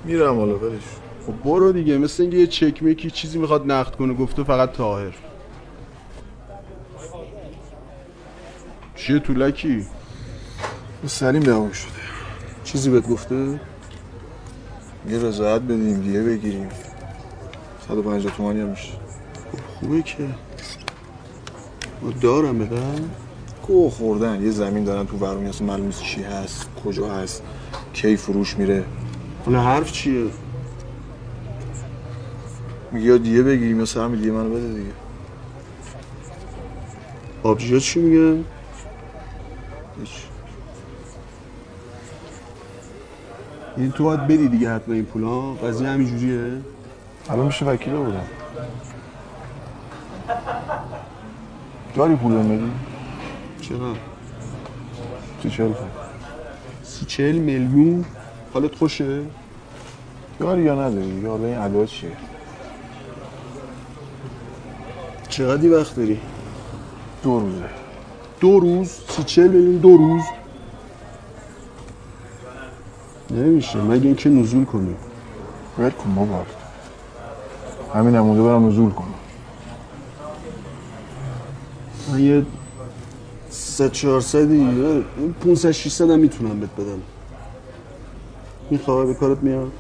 میرم 0.05 0.39
حالا 0.39 0.57
ولش 0.57 0.81
خب 1.27 1.33
برو 1.43 1.71
دیگه. 1.71 1.97
مثل 1.97 2.23
اینکه 2.23 2.37
یه 2.37 2.47
چک 2.47 2.83
میکی 2.83 3.11
چیزی 3.11 3.39
می‌خواد 3.39 3.71
نقد 3.71 3.95
کنه 3.95 4.13
گفته 4.13 4.43
فقط 4.43 4.71
تاهر 4.71 5.15
چیه 8.95 9.19
طولکی؟ 9.19 9.85
با 11.03 11.07
سلیم 11.07 11.43
دعوام 11.43 11.71
شده. 11.71 11.91
چیزی 12.63 12.89
بهت 12.89 13.07
گفته؟ 13.07 13.59
یه 15.09 15.17
رضایت 15.19 15.61
بدیم 15.61 16.01
دیگه 16.01 16.21
بگیریم. 16.23 16.69
150 17.87 18.35
تومانی 18.37 18.61
هم 18.61 18.67
میشه. 18.67 18.93
خوبه 19.79 20.01
که. 20.01 20.23
ما 22.01 22.11
دارم 22.21 22.59
بدم 22.59 23.09
گوه 23.67 23.91
خوردن. 23.91 24.43
یه 24.43 24.51
زمین 24.51 24.83
دارن 24.83 25.05
تو 25.07 25.17
برمی 25.17 25.49
اصلا 25.49 25.67
معلوم 25.67 25.85
نیست 25.85 26.01
چی 26.01 26.23
هست 26.23 26.69
کجا 26.85 27.09
هست 27.09 27.43
کی 27.93 28.17
فروش 28.17 28.57
میره. 28.57 28.85
حالا 29.45 29.61
حرف 29.61 29.91
چیه؟ 29.91 30.25
میگه 32.91 33.05
یا 33.05 33.17
دیگه 33.17 33.43
بگیریم 33.43 33.79
یا 33.79 33.85
سهم 33.85 34.15
دیگه 34.15 34.31
منو 34.31 34.49
بده 34.49 34.67
دیگه. 34.73 34.91
آبجیا 37.43 37.79
چی 37.79 37.99
میگن؟ 37.99 38.45
هیچ. 39.99 40.26
این 43.77 43.91
تو 43.91 44.03
باید 44.03 44.19
بدی 44.19 44.47
دیگه 44.47 44.75
حتما 44.75 44.93
این 44.93 45.05
پولا 45.05 45.53
قضیه 45.53 45.87
همینجوریه 45.87 46.61
الان 47.29 47.45
میشه 47.45 47.65
وکیل 47.65 47.93
بودم 47.93 48.23
داری 51.95 52.15
پول 52.15 52.33
بدی؟ 52.33 52.71
چقدر؟ 53.61 53.99
سی 55.43 55.49
چهل. 55.49 55.73
سی 56.83 57.05
چهل 57.05 57.35
میلیون 57.35 58.05
حالت 58.53 58.75
خوشه؟ 58.75 59.21
داری 60.39 60.61
یا 60.61 60.73
نداری 60.73 61.07
یا 61.07 61.29
حالا 61.29 61.45
این 61.45 61.57
ادا 61.57 61.85
چیه 61.85 62.11
چقدری 65.29 65.69
وقت 65.69 65.95
داری؟ 65.95 66.19
دو 67.23 67.39
روزه 67.39 67.69
دو 68.39 68.59
روز 68.59 68.89
سی 69.09 69.23
چهل 69.23 69.47
میلیون 69.47 69.77
دو 69.77 69.97
روز 69.97 70.23
نمیشه. 73.31 73.81
مگه 73.81 74.05
اینکه 74.05 74.29
نزول 74.29 74.65
کنی. 74.65 74.95
ول 75.79 75.89
کن 75.89 76.15
بابا. 76.15 76.45
همین 77.93 78.15
نمونده 78.15 78.43
برم 78.43 78.67
نزول 78.67 78.91
کنم 78.91 79.07
من 82.11 82.19
یه 82.19 82.45
سه 83.49 83.89
چهار 83.89 84.21
صدی 84.21 85.03
پونسد 85.41 85.71
شیصد 85.71 86.09
هم 86.09 86.19
می‌تونم 86.19 86.59
بهت 86.59 86.69
بدم. 86.77 87.01
این 88.69 88.79
خواهر 88.79 89.05
به 89.05 89.13
کارت 89.13 89.43
میاد. 89.43 89.71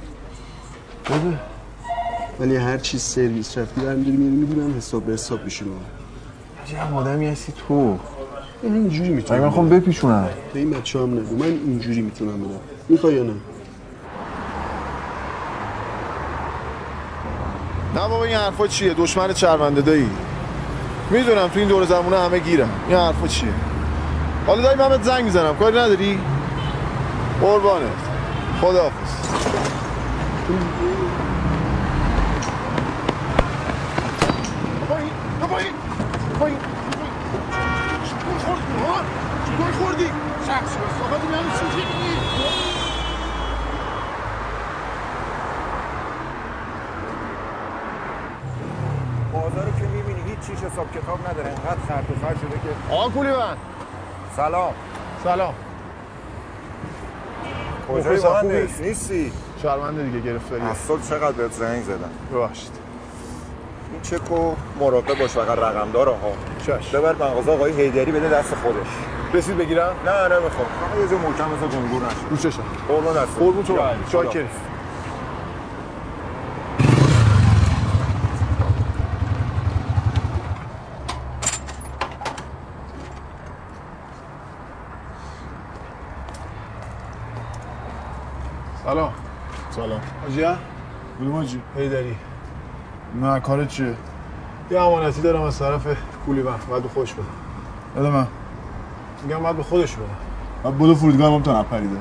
بده. 1.05 1.39
ولی 2.39 2.55
هر 2.55 2.77
چیز 2.77 3.01
سرویس 3.01 3.57
رفتی 3.57 3.81
برمیداری 3.81 4.17
میری 4.17 4.35
می‌دونم 4.35 4.77
حساب 4.77 5.03
به 5.03 5.13
حساب 5.13 5.43
میشیم 5.43 5.67
عجب 6.65 6.95
آدمی 6.95 7.27
هستی 7.27 7.53
تو. 7.67 7.97
این 8.63 8.73
اینجوری 8.73 9.09
می‌تونم 9.09 9.41
من 9.41 9.49
خوام 9.49 9.69
بپیچونم. 9.69 10.29
به 10.53 10.59
این 10.59 10.69
بچه 10.69 10.99
هم 10.99 11.19
نگو. 11.19 11.35
من 11.35 11.45
اینجوری 11.45 12.01
می‌تونم 12.01 12.43
بدم. 12.43 12.76
می‌خوای 12.89 13.13
یا 13.13 13.23
نه؟ 13.23 13.33
نه 17.95 18.07
بابا 18.07 18.23
این 18.23 18.35
حرفا 18.35 18.67
چیه؟ 18.67 18.93
دشمن 18.93 19.33
چرونده 19.33 19.81
دایی. 19.81 20.09
می‌دونم 21.09 21.47
تو 21.47 21.59
این 21.59 21.67
دور 21.67 21.85
زمونه 21.85 22.19
همه 22.19 22.39
گیرم 22.39 22.69
این 22.87 22.97
حرفا 22.97 23.27
چیه؟ 23.27 23.53
حالا 24.47 24.61
دایی 24.61 24.77
من 24.77 25.03
زنگ 25.03 25.23
می‌زنم. 25.23 25.55
کاری 25.55 25.77
نداری؟ 25.77 26.19
قربانت. 27.41 27.83
خداحافظ. 28.61 29.17
خوردی؟ 39.83 40.09
شخص 40.47 40.71
صحبت 40.99 41.21
میان 41.29 41.43
چی 41.43 41.81
بازار 49.33 49.65
رو 49.65 49.71
که 49.71 49.87
چیش 50.47 50.59
حساب 50.59 50.91
کتاب 50.91 51.19
نداره 51.29 51.47
انقدر 51.49 51.77
خرد 51.87 52.05
و 52.11 52.25
خرد 52.25 52.37
شده 52.37 52.49
که 52.49 52.93
آقا 52.95 53.09
کولی 53.09 53.29
من 53.29 53.57
سلام. 54.35 54.73
سلام. 55.23 55.53
کجای 57.89 57.99
مخلصم، 57.99 58.47
مهندس؟ 58.47 58.81
نیستی؟ 58.81 59.31
شرمنده 59.61 60.03
دیگه 60.03 60.19
گرفتاری. 60.19 60.61
صبح 60.87 61.01
چقدر 61.09 61.31
بهت 61.31 61.51
زنگ 61.51 61.83
زدم 61.83 62.09
ببخشید. 62.33 62.71
این 63.91 64.01
چکو 64.01 64.55
مراقب 64.79 65.19
باش 65.19 65.29
فقط 65.29 65.59
رقم 65.59 65.91
داره 65.91 66.11
ها. 66.11 66.31
چش 66.65 66.89
ببر 66.89 67.13
مغازه 67.13 67.51
آقای 67.51 67.81
هیدری 67.81 68.11
بده 68.11 68.29
دست 68.29 68.55
خودش. 68.55 68.87
رسید 69.33 69.57
بگیرم؟ 69.57 69.95
نه 70.05 70.11
نمی‌خوام. 70.11 70.67
فقط 70.81 70.99
یه 70.99 71.07
جا 71.07 71.17
محکم 71.17 71.49
مثل 71.49 71.77
گنگور 71.77 72.01
نشه. 72.01 72.27
رو 72.29 72.37
چشم. 72.37 72.63
قربان 72.87 73.23
دست 73.23 73.37
قربون 73.39 73.63
تو. 73.63 73.77
شاکر 74.11 74.45
سلام 89.71 90.01
حاجیه 90.27 90.55
کدوم 91.19 91.31
حاجی 91.35 91.61
هیدری 91.77 92.15
نه 93.21 93.39
کارت 93.39 93.67
چیه؟ 93.67 93.95
یه 94.71 94.81
امانتی 94.81 95.21
دارم 95.21 95.41
از 95.41 95.59
طرف 95.59 95.87
کولی 96.25 96.41
وقت 96.41 96.67
باید 96.67 96.83
به 96.83 96.89
خودش 96.89 97.13
بدم. 97.13 97.25
بده 97.95 98.09
من. 98.09 98.27
میگم 99.23 99.39
باید 99.39 99.57
به 99.57 99.63
خودش 99.63 99.95
بدم. 99.95 100.05
بعد 100.63 100.77
بدو 100.77 100.95
فرودگاه 100.95 101.33
هم 101.33 101.43
تا 101.43 101.59
نپریده. 101.61 101.97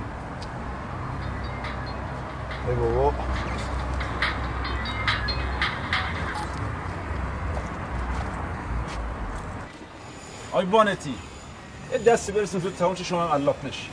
ای 2.69 2.75
بابا. 2.75 3.13
آی 10.53 10.65
بانتی 10.65 11.15
یه 11.93 11.99
دستی 11.99 12.33
برسیم 12.33 12.61
تو 12.61 12.71
تمام 12.71 12.95
چه 12.95 13.05
شما 13.05 13.25
هم 13.27 13.33
علاف 13.33 13.65
نشی. 13.65 13.89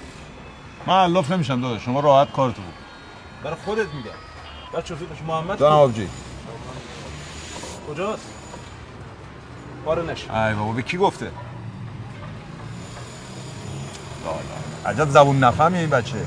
من 0.87 0.93
علاف 1.03 1.31
نمیشم 1.31 1.61
داداش 1.61 1.85
شما 1.85 1.99
راحت 1.99 2.31
کارتو 2.31 2.61
بود 2.61 2.82
برای 3.43 3.55
خودت 3.65 3.93
میگم 3.93 4.11
بچه 4.73 4.95
فکرش 4.95 5.21
محمد 5.27 5.59
جان؟ 5.59 5.71
آبجی. 5.71 6.09
کجاست؟ 7.89 8.27
باره 9.85 10.03
نشه 10.11 10.37
ای 10.37 10.53
بابا 10.53 10.71
به 10.71 10.81
کی 10.81 10.97
گفته؟ 10.97 11.31
عجب 14.85 15.09
زبون 15.09 15.39
نفهمی 15.39 15.77
این 15.77 15.89
بچه. 15.89 16.17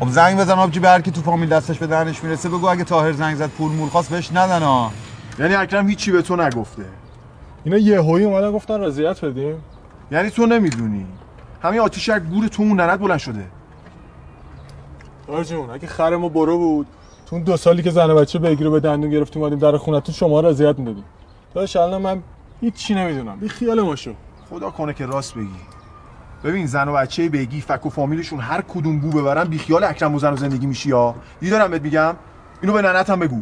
خب 0.00 0.08
زنگ 0.08 0.38
بزن 0.38 0.58
آبجی 0.58 0.80
به 0.80 0.88
هر 0.88 1.00
کی 1.00 1.10
تو 1.10 1.22
فامیل 1.22 1.48
دستش 1.48 1.78
به 1.78 1.86
دهنش 1.86 2.24
می‌رسه 2.24 2.48
بگو 2.48 2.68
اگه 2.68 2.84
تاهر 2.84 3.12
زنگ 3.12 3.36
زد 3.36 3.50
پول 3.50 3.72
مول 3.72 3.88
خواست 3.88 4.10
بهش 4.10 4.30
ندن 4.32 4.62
ها. 4.62 4.92
یعنی 5.38 5.54
اکرم 5.54 5.88
هیچی 5.88 6.12
به 6.12 6.22
تو 6.22 6.36
نگفته. 6.36 6.84
اینا 7.64 7.76
یهویی 7.76 8.24
اومدن 8.24 8.52
گفتن 8.52 8.80
رضایت 8.80 9.24
بدیم. 9.24 9.64
یعنی 10.10 10.30
تو 10.30 10.46
نمی‌دونی. 10.46 11.06
همین 11.62 11.80
آتیش 11.80 12.08
از 12.08 12.22
گور 12.22 12.48
تو 12.48 12.62
اون 12.62 12.80
ننت 12.80 12.98
بلند 12.98 13.18
شده. 13.18 13.46
جون 15.42 15.70
اگه 15.70 15.86
خر 15.86 16.16
ما 16.16 16.28
برو 16.28 16.58
بود. 16.58 16.86
تو 17.26 17.40
دو 17.40 17.56
سالی 17.56 17.82
که 17.82 17.90
زن 17.90 18.10
و 18.10 18.14
بچه 18.14 18.38
بگیره 18.38 18.70
به 18.70 18.80
دندون 18.80 19.10
گرفتیم 19.10 19.42
اومدیم 19.42 19.58
در 19.58 19.76
خونتون 19.76 20.14
شما 20.14 20.40
رو 20.40 20.48
رضایت 20.48 20.78
می‌دادیم. 20.78 21.04
داداش 21.54 21.76
الان 21.76 22.02
من 22.02 22.22
هیچی 22.60 22.94
نمی‌دونم. 22.94 23.36
بی 23.36 23.48
خیال 23.48 23.80
ما 23.80 23.96
شو 23.96 24.14
خدا 24.50 24.70
کنه 24.70 24.94
که 24.94 25.06
راست 25.06 25.34
بگی. 25.34 25.48
ببین 26.44 26.66
زن 26.66 26.88
و 26.88 26.92
بچه 26.92 27.28
بگی 27.28 27.60
فک 27.60 27.86
و 27.86 27.90
فامیلشون 27.90 28.40
هر 28.40 28.60
کدوم 28.60 29.00
بو 29.00 29.10
ببرن 29.10 29.44
بی 29.44 29.58
خیال 29.58 29.84
اکرم 29.84 30.14
و 30.14 30.18
زن 30.18 30.32
و 30.32 30.36
زندگی 30.36 30.66
میشی 30.66 30.88
یا. 30.88 31.14
دیدی 31.40 31.50
دارم 31.50 31.70
بهت 31.70 31.82
میگم. 31.82 32.16
اینو 32.62 32.72
به 32.72 32.82
ننت 32.82 33.10
هم 33.10 33.18
بگو. 33.18 33.40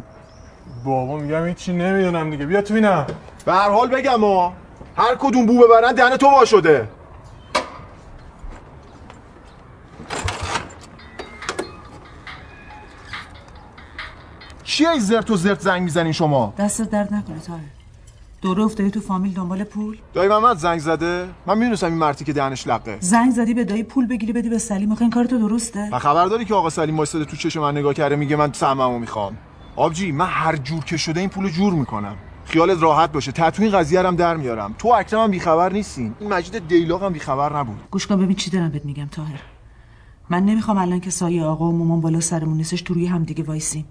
بابا 0.85 1.17
میگم 1.17 1.45
هیچی 1.45 1.73
نمی‌دونم 1.73 2.29
دیگه. 2.29 2.45
بیا 2.45 2.61
تو 2.61 2.73
اینم 2.73 3.05
به 3.45 3.53
هر 3.53 3.69
حال 3.69 3.87
بگم 3.87 4.23
ها. 4.23 4.53
هر 4.95 5.15
کدوم 5.15 5.45
بو 5.45 5.63
ببرن 5.63 5.93
دهن 5.93 6.17
تو 6.17 6.27
وا 6.27 6.45
شده. 6.45 6.87
چیه 14.73 14.89
این 14.89 14.99
زرت 14.99 15.31
و 15.31 15.35
زرت 15.35 15.59
زنگ 15.59 15.81
می‌زنین 15.81 16.11
شما؟ 16.11 16.53
دستت 16.57 16.89
درد 16.89 17.13
نکنه 17.13 17.39
تاره 17.39 17.61
دوره 18.41 18.63
افتادی 18.63 18.91
تو 18.91 18.99
فامیل 18.99 19.33
دنبال 19.33 19.63
پول؟ 19.63 19.97
دایی 20.13 20.29
محمد 20.29 20.57
زنگ 20.57 20.79
زده. 20.79 21.27
من 21.45 21.57
می‌دونستم 21.57 21.87
این 21.87 21.97
مرتی 21.97 22.25
که 22.25 22.33
دهنش 22.33 22.67
لقه. 22.67 22.97
زنگ 22.99 23.31
زدی 23.31 23.53
به 23.53 23.63
دایی 23.63 23.83
پول 23.83 24.07
بگیری 24.07 24.33
بدی 24.33 24.49
به 24.49 24.57
سلیم. 24.57 24.91
آخه 24.91 25.01
این 25.01 25.11
کار 25.11 25.25
تو 25.25 25.37
درسته. 25.47 25.89
و 25.91 25.99
خبر 25.99 26.25
داری 26.25 26.45
که 26.45 26.53
آقا 26.53 26.69
سلیم 26.69 26.97
وایساده 26.97 27.25
تو 27.25 27.37
چشم 27.37 27.59
من 27.59 27.77
نگاه 27.77 27.93
کرده 27.93 28.15
میگه 28.15 28.35
من 28.35 28.53
سهممو 28.53 28.99
می‌خوام. 28.99 29.37
آبجی 29.75 30.11
من 30.11 30.27
هر 30.29 30.55
جور 30.55 30.83
که 30.83 30.97
شده 30.97 31.19
این 31.19 31.29
پولو 31.29 31.49
جور 31.49 31.73
می‌کنم. 31.73 32.15
خیالت 32.45 32.83
راحت 32.83 33.11
باشه. 33.11 33.31
تتو 33.31 33.63
این 33.63 33.71
قضیه 33.71 34.01
هم 34.01 34.15
در 34.15 34.37
میارم. 34.37 34.75
تو 34.77 34.87
اکرم 34.87 35.19
هم 35.19 35.31
بیخبر 35.31 35.73
نیستین. 35.73 36.15
این 36.19 36.33
مجید 36.33 36.67
دیلاق 36.67 37.03
هم 37.03 37.13
بیخبر 37.13 37.57
نبود. 37.57 37.77
گوش 37.91 38.07
کن 38.07 38.17
ببین 38.17 38.35
چی 38.35 38.51
دارم 38.51 38.69
بهت 38.69 38.85
میگم 38.85 39.05
تاهر 39.05 39.39
من 40.29 40.45
نمی‌خوام 40.45 40.77
الان 40.77 40.99
که 40.99 41.09
سایه 41.09 41.43
آقا 41.43 41.65
و 41.65 41.71
مامان 41.71 42.01
بالا 42.01 42.19
سرمون 42.19 42.57
نیستش 42.57 42.81
تو 42.81 42.93
روی 42.93 43.05
هم 43.05 43.23
دیگه 43.23 43.43
وایسیم. 43.43 43.85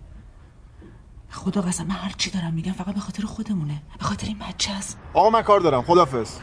خدا 1.33 1.61
قسم 1.63 1.87
من 1.87 1.95
هر 1.95 2.13
چی 2.19 2.31
دارم 2.31 2.53
میگم 2.55 2.73
فقط 2.73 2.95
به 2.95 3.01
خاطر 3.01 3.23
خودمونه 3.27 3.83
به 3.99 4.05
خاطر 4.05 4.27
این 4.27 4.39
بچه 4.39 4.73
است 4.73 4.99
آقا 5.15 5.31
من 5.31 5.43
کار 5.43 5.61
دارم. 5.61 5.83
خدافظ 5.83 6.39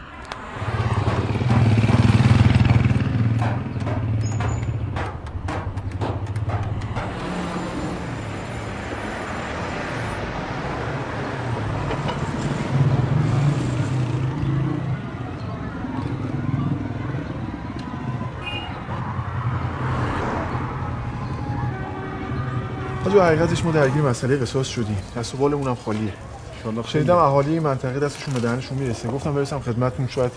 حاجی 23.21 23.36
حقیقتش 23.36 23.65
ما 23.65 23.71
درگیر 23.71 24.01
مسئله 24.01 24.38
قصاص 24.38 24.67
شدیم. 24.67 24.97
دست 25.17 25.36
و 25.36 25.38
بالمون 25.38 25.67
هم 25.67 25.77
خالیه 25.86 26.13
شنیدم 26.86 27.15
اهالی 27.15 27.51
این 27.51 27.63
منطقه 27.63 27.99
دستشون 27.99 28.34
به 28.34 28.39
دهنشون 28.39 28.77
می‌رسه. 28.77 29.10
گفتم 29.10 29.34
برسم 29.34 29.60
خدمتتون 29.60 30.08
شاید 30.08 30.32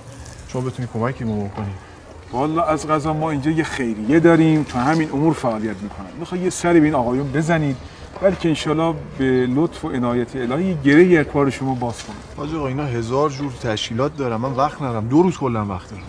شما 0.48 0.62
بتونی 0.62 0.88
کمکی 0.94 1.24
ما 1.24 1.36
بکنید 1.36 1.92
والا 2.32 2.62
از 2.62 2.88
غذا 2.88 3.12
ما 3.12 3.30
اینجا 3.30 3.50
یه 3.50 3.64
خیریه 3.64 4.20
داریم. 4.20 4.62
تو 4.62 4.78
همین 4.78 5.08
امور 5.12 5.32
فعالیت 5.32 5.76
می‌کنن. 5.82 6.06
می‌خوای 6.18 6.40
یه 6.40 6.50
سری 6.50 6.80
به 6.80 6.86
این 6.86 6.94
آقایون 6.94 7.32
بزنید. 7.32 7.76
بلکه 8.22 8.48
انشالله 8.48 8.94
به 9.18 9.46
لطف 9.46 9.84
و 9.84 9.88
عنایت 9.88 10.36
الهی 10.36 10.64
یه 10.64 10.76
گره 10.84 11.04
یک 11.04 11.32
کار 11.32 11.50
شما 11.50 11.74
باز 11.74 12.04
کنه 12.04 12.16
حاج 12.36 12.54
آقا 12.54 12.66
اینا 12.66 12.84
هزار 12.84 13.30
جور 13.30 13.52
تشکیلات 13.52 14.16
دارم 14.16 14.40
من 14.40 14.52
وقت 14.52 14.82
ندارم. 14.82 15.08
دو 15.08 15.22
روز 15.22 15.36
کلا 15.36 15.66
وقت 15.66 15.90
دارم. 15.90 16.02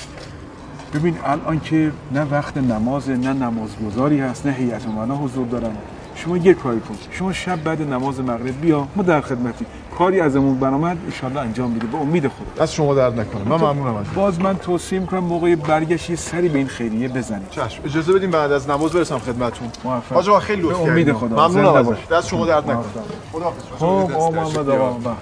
ببین 0.94 1.18
الان 1.26 1.60
که 1.60 1.92
نه 2.12 2.22
وقت 2.32 2.58
نماز 2.58 3.10
نه 3.10 3.34
نمازگذاری 3.34 4.20
هست 4.20 4.46
نه 4.46 4.52
هیئت 4.52 4.88
امنا 4.88 5.16
حضور 5.16 5.48
دارن. 5.48 5.72
شما 6.16 6.38
یه 6.38 6.54
کاری 6.54 6.80
کن. 6.80 6.96
شما 7.12 7.34
شب 7.34 7.64
بعد 7.64 7.82
نماز 7.82 8.20
مغرب 8.20 8.62
بیا 8.62 8.88
ما 8.96 9.04
در 9.04 9.22
خدمتی 9.22 9.66
کاری 9.98 10.20
ازمون 10.20 10.60
برآمد 10.60 10.98
ان 11.24 11.38
انجام 11.38 11.72
میده. 11.72 11.88
به 11.88 11.98
امید 11.98 12.28
خدا. 12.28 12.64
دست 12.64 12.74
شما 12.74 12.96
درد 12.96 13.20
نکنه. 13.20 13.44
من 13.44 13.56
ممنونم 13.56 13.96
ازت 13.96 14.14
باز 14.14 14.40
من 14.40 14.58
توصیه 14.58 15.00
می‌کنم 15.00 15.20
موقع 15.20 15.56
برگشت 15.56 16.10
یه 16.10 16.16
سری 16.16 16.50
به 16.50 16.58
این 16.58 16.68
خیریه 16.68 17.08
بزنید. 17.08 17.50
چشم. 17.50 17.82
اجازه 17.86 18.14
بدیم 18.14 18.32
بعد 18.32 18.52
از 18.52 18.70
نماز 18.70 18.92
برسم 18.92 19.18
خدمتتون. 19.18 19.68
حاج 20.14 20.30
آقا 20.30 20.40
خیلی 20.40 20.62
لطف 20.62 20.82
امید. 20.82 21.14
خدا. 21.14 21.48
ممنونم. 21.48 21.98
دست 22.12 22.28
شما 22.28 22.46
درد 22.46 22.64
نکنه. 22.64 22.76
موفق. 22.76 23.02
خداحافظ. 23.32 23.64
خب 23.80 23.86
آقا 24.16 24.32
محمد 24.32 24.70
آقا 24.70 24.92
بله. 24.92 25.14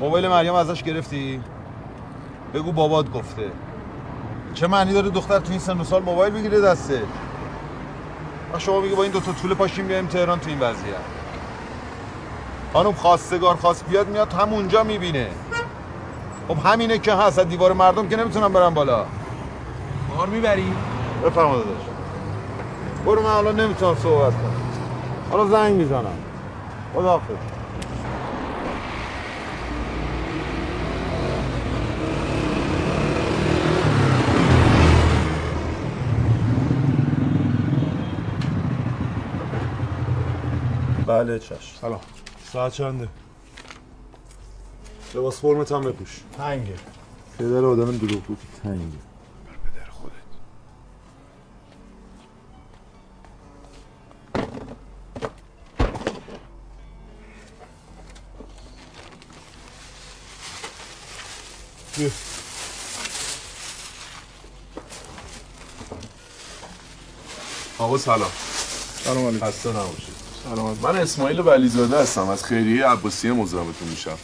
موبایل 0.00 0.28
مریم 0.28 0.54
ازش 0.54 0.82
گرفتی؟ 0.82 1.40
بگو 2.54 2.72
بابات 2.72 3.12
گفته. 3.12 3.42
چه 4.54 4.66
معنی 4.66 4.92
داره 4.92 5.10
دختر 5.10 5.38
تو 5.38 5.50
این 5.50 5.58
سن 5.58 5.80
و 5.80 5.84
سال 5.84 6.02
موبایل 6.02 6.32
بگیره 6.32 6.60
دسته؟ 6.60 7.02
و 8.52 8.58
شما 8.58 8.80
میگه 8.80 8.94
با 8.94 9.02
این 9.02 9.12
دوتا 9.12 9.32
طول 9.32 9.54
پاشیم 9.54 9.86
بیایم 9.86 10.06
تهران 10.06 10.40
تو 10.40 10.50
این 10.50 10.60
وضعیت. 10.60 11.00
خانم 12.72 12.92
خواستگار 12.92 13.56
خواست 13.56 13.86
بیاد 13.86 14.08
میاد 14.08 14.32
همونجا 14.32 14.84
می‌بینه. 14.84 15.30
خب 16.48 16.56
همینه 16.64 16.98
که 16.98 17.14
هست 17.14 17.38
از 17.38 17.48
دیوار 17.48 17.72
مردم 17.72 18.08
که 18.08 18.16
نمی‌تونم 18.16 18.52
برم 18.52 18.74
بالا. 18.74 19.06
بار 20.08 20.28
می‌بری؟ 20.28 20.76
بفرما 21.24 21.56
داداش. 21.56 21.80
برو 23.04 23.22
من 23.22 23.28
حالا 23.28 23.52
نمی‌تونم 23.52 23.94
صحبت 23.94 24.32
کنم. 24.32 24.62
حالا 25.30 25.46
زنگ 25.46 25.76
می‌زنم. 25.76 26.18
خداحافظ. 26.92 27.61
بله 41.12 41.38
چشم. 41.38 41.58
سلام. 41.80 42.00
ساعت 42.52 42.72
چنده؟ 42.72 43.08
لباس 45.14 45.40
فرمت 45.40 45.72
هم 45.72 45.80
بپوش. 45.82 46.20
تنگه. 46.38 46.74
پدر 47.38 47.64
آدم 47.64 47.98
دروغ 47.98 48.22
بود. 48.22 48.38
تنگه. 48.62 48.98
پدر 49.46 49.90
خودت. 49.90 50.12
بیا. 61.98 62.10
آقا 67.78 67.98
سلام. 67.98 68.30
سلام 69.04 69.26
علیکم. 69.26 69.46
خسته 69.46 69.70
نباشید. 69.70 70.11
سلام. 70.44 70.78
من 70.82 70.96
اسماعیل 70.96 71.40
ولیزاده 71.40 71.98
هستم. 72.00 72.28
از 72.28 72.44
خیریه 72.44 72.86
عباسیه 72.86 73.32
مزاحمتون 73.32 73.88
میشم. 73.88 74.16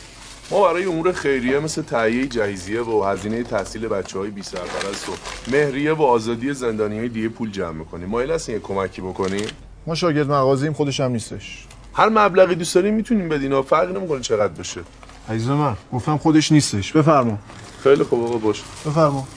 ما 0.51 0.63
برای 0.63 0.85
امور 0.85 1.13
خیریه 1.13 1.59
مثل 1.59 1.83
تهیه 1.83 2.27
جهیزیه 2.27 2.83
و 2.83 3.05
هزینه 3.05 3.43
تحصیل 3.43 3.89
بچه 3.89 4.19
های 4.19 4.31
بی 4.31 4.43
سرپرست 4.43 5.09
و 5.09 5.13
مهریه 5.51 5.93
و 5.93 6.03
آزادی 6.03 6.55
زندانی 6.55 6.99
های 6.99 7.09
دیگه 7.09 7.29
پول 7.29 7.51
جمع 7.51 7.71
می‌کنیم. 7.71 8.09
مایل 8.09 8.31
هستین 8.31 8.55
یه 8.55 8.61
کمکی 8.61 9.01
بکنیم؟ 9.01 9.47
ما 9.87 9.95
شاگرد 9.95 10.31
مغازیم 10.31 10.73
خودش 10.73 11.01
هم 11.01 11.11
نیستش. 11.11 11.67
هر 11.95 12.09
مبلغی 12.09 12.55
دوست 12.55 12.75
دارین 12.75 12.95
می‌تونیم 12.95 13.29
بدین. 13.29 13.53
و 13.53 13.63
فرق 13.63 13.97
نمی‌کنه 13.97 14.21
چقدر 14.21 14.53
بشه. 14.53 14.81
عزیز 15.29 15.49
من 15.49 15.77
گفتم 15.93 16.17
خودش 16.17 16.53
نیستش. 16.53 16.93
بفرما. 16.93 17.39
خیلی 17.83 18.05
خوب 18.05 18.25
آقا 18.25 18.39
باش. 18.39 18.63
بفرما. 18.87 19.29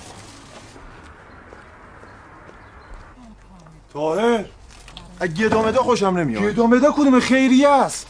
طاهر! 3.94 4.46
از 5.22 5.34
گدامده 5.34 5.78
خوشم 5.78 6.18
نمیاد. 6.18 6.44
گدامده 6.44 6.88
کدوم 6.92 7.20
خیریه 7.20 7.70
است؟ 7.70 8.08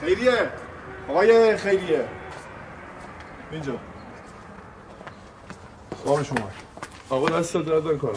خیریه. 0.00 0.50
آقای 1.08 1.56
خیریه. 1.56 2.04
اینجا. 3.52 3.72
سوال 6.04 6.22
شما. 6.22 6.50
آقا 7.10 7.28
دست 7.28 7.56
درد 7.56 7.86
نکنم 7.86 8.12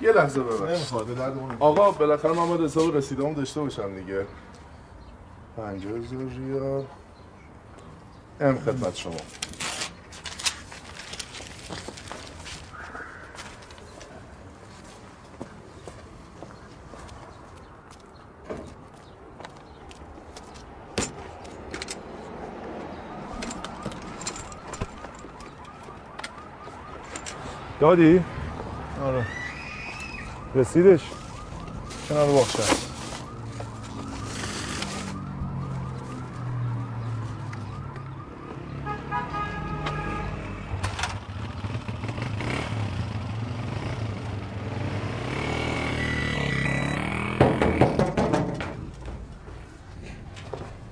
یه 0.00 0.12
لحظه 0.12 0.40
ببخش 0.40 0.60
نمی‌خواد 0.70 1.06
به 1.06 1.14
درد 1.14 1.38
اون 1.38 1.56
آقا 1.60 1.90
بالاخره 1.90 2.32
من 2.32 2.48
باید 2.48 2.60
حساب 2.60 2.96
رسیده‌ام 2.96 3.34
داشته 3.34 3.60
باشم 3.60 3.94
دیگه. 3.94 4.26
50000 5.56 6.18
ریال. 6.18 6.84
ام 8.40 8.58
خدمت 8.58 8.96
شما. 8.96 9.12
دادی؟ 27.80 28.24
آره. 29.04 29.26
رسیدش؟ 30.54 31.00
کنار 32.08 32.26
باخشه 32.32 32.62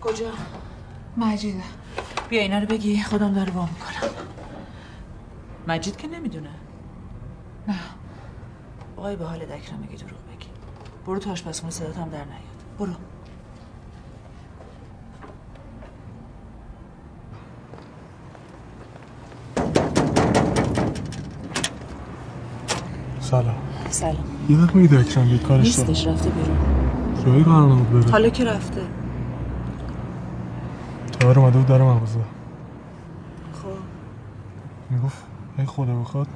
کجا؟ 0.01 0.33
مجیده. 1.17 1.63
بیا 2.29 2.41
اینا 2.41 2.59
رو 2.59 2.67
بگی 2.67 3.03
خودم 3.03 3.35
داره 3.35 3.53
وا 3.53 3.63
می‌کنم. 3.67 4.11
مجید 5.69 5.97
که 5.97 6.09
نمی‌دونه. 6.09 6.66
نه. 7.69 7.75
آقای 8.97 9.17
به 9.17 9.25
حال 9.25 9.39
دکرم 9.39 9.79
میگی 9.79 9.97
دروغ 9.97 10.11
بگی. 10.11 10.49
برو 11.07 11.19
تو 11.19 11.31
آشپزخونه 11.31 11.73
صدات 11.73 11.97
هم 11.99 12.09
در 12.09 12.25
نیاد. 12.25 12.41
برو. 12.79 12.93
سلام. 23.21 23.55
سلام. 23.91 24.17
یه 24.49 24.59
وقت 24.59 24.75
میگه 24.75 24.99
اکرم 24.99 25.29
یه 25.29 25.39
کارش 25.39 25.75
دارم 25.75 25.89
نیستش 25.89 26.07
رفته 26.07 26.31
بیرون. 26.31 26.57
جایی 27.25 27.45
قرار 27.45 27.73
نبود 27.73 27.91
بره. 27.91 28.11
حالا 28.11 28.29
که 28.29 28.45
رفته. 28.45 28.83
تاهر 31.21 31.39
اومده 31.39 31.59
بود 31.59 31.67
در 31.67 31.83
مغازه. 31.83 32.19
خب. 33.53 33.69
می‌گفت 34.91 35.25
ای 35.59 35.67
خدا 35.67 35.95
بخواد. 35.95 36.27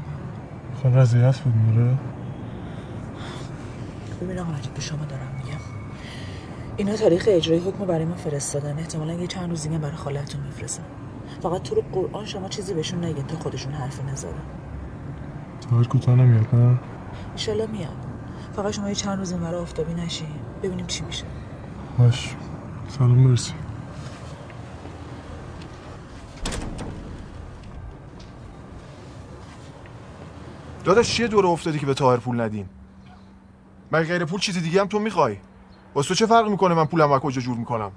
خیلی 0.83 0.95
رضایت 0.95 1.39
بود 1.39 1.55
میره 1.55 1.97
ببین 4.23 4.39
آقا 4.39 4.53
به 4.75 4.81
شما 4.81 5.05
دارم 5.05 5.29
میگم؟ 5.45 5.61
اینا 6.77 6.97
تاریخ 6.97 7.25
اجرای 7.29 7.59
حکم 7.59 7.87
برای 7.87 8.05
ما 8.05 8.15
فرستادن. 8.15 8.79
احتمالا 8.79 9.15
یه 9.15 9.27
چند 9.27 9.51
روز 9.51 9.63
دیگه 9.63 9.79
برای 9.79 9.97
خالتون 9.97 10.41
میفرستن. 10.41 10.83
فقط 11.43 11.63
تو 11.63 11.75
رو 11.75 11.83
قرآن 11.93 12.25
شما 12.25 12.49
چیزی 12.49 12.75
بهشون 12.75 13.05
نگین 13.05 13.27
تا 13.27 13.37
خودشون 13.37 13.73
حرفی 13.73 14.03
نزدن 14.03 14.43
تاهر 15.71 15.85
کوتاه 15.85 16.15
نمیاد 16.15 16.55
نه؟ 16.55 16.79
ایشالله 17.35 17.67
میاد. 17.67 17.97
فقط 18.57 18.73
شما 18.73 18.89
یه 18.89 18.95
چند 18.95 19.19
روز 19.19 19.33
این 19.33 19.41
برای 19.41 19.61
آفتابی 19.61 19.95
نشین. 19.95 20.29
ببینیم 20.63 20.87
چی 20.87 21.05
میشه. 21.05 21.25
باش. 21.99 22.37
سلام 22.89 23.19
مرسی. 23.19 23.53
داداش 30.85 31.15
چیه 31.15 31.29
دور 31.29 31.47
افتادی 31.47 31.79
که 31.79 31.87
به 31.87 31.95
تاهر 31.95 32.17
پول 32.17 32.41
ندین؟ 32.41 32.67
مگه 33.93 34.05
غیر 34.05 34.25
پول 34.25 34.41
چیز 34.41 34.59
دیگه 34.59 34.81
هم 34.81 34.87
تو 34.87 34.99
می‌خوای؟ 34.99 35.37
واسه 35.95 36.09
تو 36.09 36.15
چه 36.15 36.27
فرق 36.27 36.49
می‌کنه 36.49 36.75
من 36.75 36.85
پولم 36.85 37.13
از 37.13 37.21
کجا 37.21 37.41
جور 37.41 37.57
می‌کنم؟ 37.57 37.93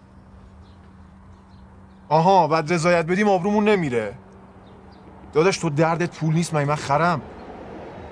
آها 2.09 2.47
بعد 2.47 2.73
رضایت 2.73 3.05
بدیم 3.05 3.29
آبرومون 3.29 3.69
نمیره. 3.69 4.13
داداش 5.33 5.57
تو 5.57 5.69
دردت 5.69 6.19
پول 6.19 6.33
نیست 6.33 6.53
مگه 6.53 6.65
من 6.65 6.75
خرم. 6.75 7.21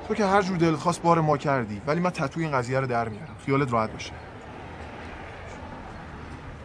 تو 0.08 0.14
که 0.14 0.26
هر 0.26 0.42
جور 0.42 0.58
دلت 0.58 0.76
خواست 0.76 1.02
بار 1.02 1.22
ما 1.22 1.38
کردی 1.38 1.82
ولی 1.88 2.00
من 2.00 2.10
تتو 2.10 2.40
این 2.40 2.52
قضیه 2.52 2.80
رو 2.80 2.88
در 2.88 3.10
میارم. 3.10 3.36
خیالت 3.46 3.74
راحت 3.74 3.92
باشه. 3.92 4.12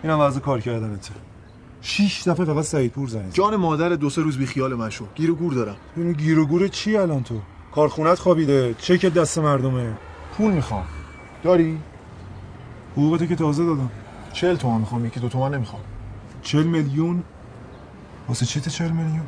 اینم 0.03 0.21
وضع 0.21 0.41
کار 0.41 0.61
کردنته. 0.61 1.15
شیش 1.81 2.29
دفعه 2.29 2.47
فقط 2.47 2.65
سعید 2.65 2.93
پور 2.93 3.09
زنگ 3.09 3.31
زد. 3.31 3.35
جان 3.35 3.57
مادر 3.57 3.89
دو 3.89 4.11
سه 4.11 4.23
روز 4.23 4.39
بی 4.39 4.47
خیال 4.47 4.75
من 4.75 4.91
شو 4.91 5.07
گیر 5.15 5.31
و 5.31 5.35
گور 5.35 5.53
دارم. 5.53 5.77
این 5.97 6.13
گیر 6.13 6.39
و 6.39 6.47
گور 6.47 6.69
چی 6.69 6.97
الان 6.97 7.23
تو؟ 7.23 7.41
کارخونت 7.77 8.19
خوابیده. 8.19 8.75
چک 8.75 9.07
دست 9.07 9.39
مردمه. 9.39 9.93
پول 10.37 10.53
می‌خوام. 10.53 10.85
داری؟ 11.43 11.79
حقوقتو 12.93 13.27
که 13.27 13.37
تازه 13.37 13.65
دادم. 13.65 13.91
چهل 14.33 14.57
تومن 14.57 14.81
می‌خوام. 14.81 15.07
یکی 15.07 15.21
دو 15.21 15.29
تومن 15.29 15.55
نمی‌خوام. 15.55 15.83
چل 16.43 16.63
میلیون؟ 16.63 17.23
واسه 18.29 18.47
چیت 18.47 18.69
چل 18.69 18.91
میلیون؟ 18.91 19.27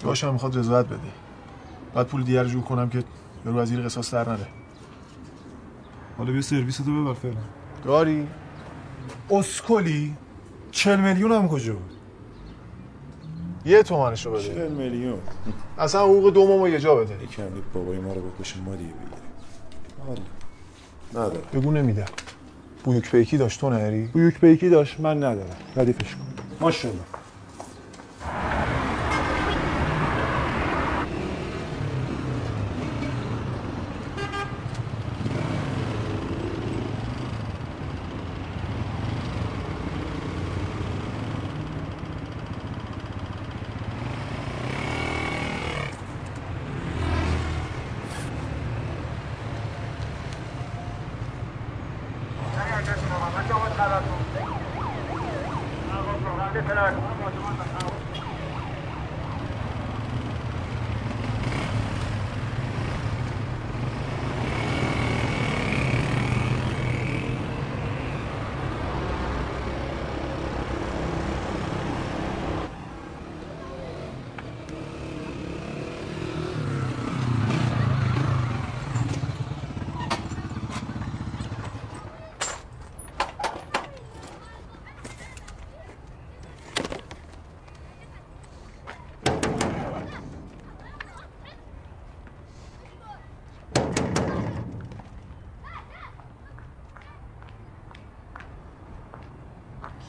داشتم 0.00 0.32
می‌خواد 0.32 0.58
رضایت 0.58 0.86
بده. 0.86 0.98
بعد 1.94 2.06
پول 2.06 2.22
دیگر 2.22 2.42
رو 2.42 2.48
جور 2.48 2.62
کنم 2.62 2.88
که 2.88 3.04
یارو 3.46 3.58
از 3.58 3.68
زیر 3.68 3.80
قصاص 3.80 4.14
در 4.14 4.28
نره. 4.28 4.46
حالا 6.18 6.32
بیا 6.32 6.42
سرویس 6.42 6.76
تو 6.76 7.02
ببر 7.04 7.14
فعلا. 7.14 7.40
داری؟ 7.84 8.28
اسکلی؟ 9.30 10.16
چل 10.70 11.00
میلیون 11.00 11.32
هم 11.32 11.48
کجا 11.48 11.72
بود؟ 11.72 11.97
یه 13.64 13.82
تومنشو 13.82 14.30
بده. 14.30 14.54
چل 14.54 14.68
میلیون. 14.68 15.18
اصلا 15.78 16.04
حقوق 16.04 16.32
دو 16.32 16.48
ماما 16.48 16.68
یه 16.68 16.78
جا 16.78 16.94
بده. 16.94 17.24
یکم 17.24 17.42
بابای 17.74 17.98
ما 17.98 18.12
رو 18.12 18.20
بکشه 18.20 18.60
ما 18.60 18.76
دیگه 18.76 18.92
بگیریم. 18.92 20.24
نداره. 21.14 21.40
بگو 21.54 21.70
نمیده. 21.70 22.04
بویوک 22.84 23.10
پیکی 23.10 23.36
داشت 23.36 23.60
تو 23.60 23.70
نهری؟ 23.70 24.06
بویوک 24.06 24.40
پیکی 24.40 24.68
داشت 24.68 25.00
من 25.00 25.16
ندارم. 25.16 25.56
ردیفش 25.76 26.14
کن. 26.14 26.68
Thank 56.78 57.92
you. 57.92 57.97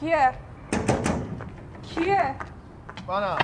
کیه؟ 0.00 0.30
کیه؟ 1.82 2.34
منم 3.08 3.38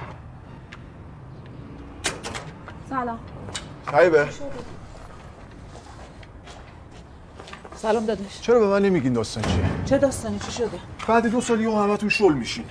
سلام. 2.91 3.19
خیبه 3.87 4.29
سلام 7.75 8.07
داداش. 8.07 8.41
چرا 8.41 8.59
به 8.59 8.67
من 8.67 8.83
نمیگین 8.83 9.13
داستان 9.13 9.45
چیه؟ 9.45 9.65
چه 9.85 9.99
داستانی؟ 9.99 10.39
چی 10.39 10.53
شده؟ 10.53 10.79
بعد 11.09 11.27
دو 11.27 11.41
سال 11.41 11.61
یه 11.61 11.71
همتون 11.71 12.09
شل 12.09 12.33
میشین. 12.33 12.65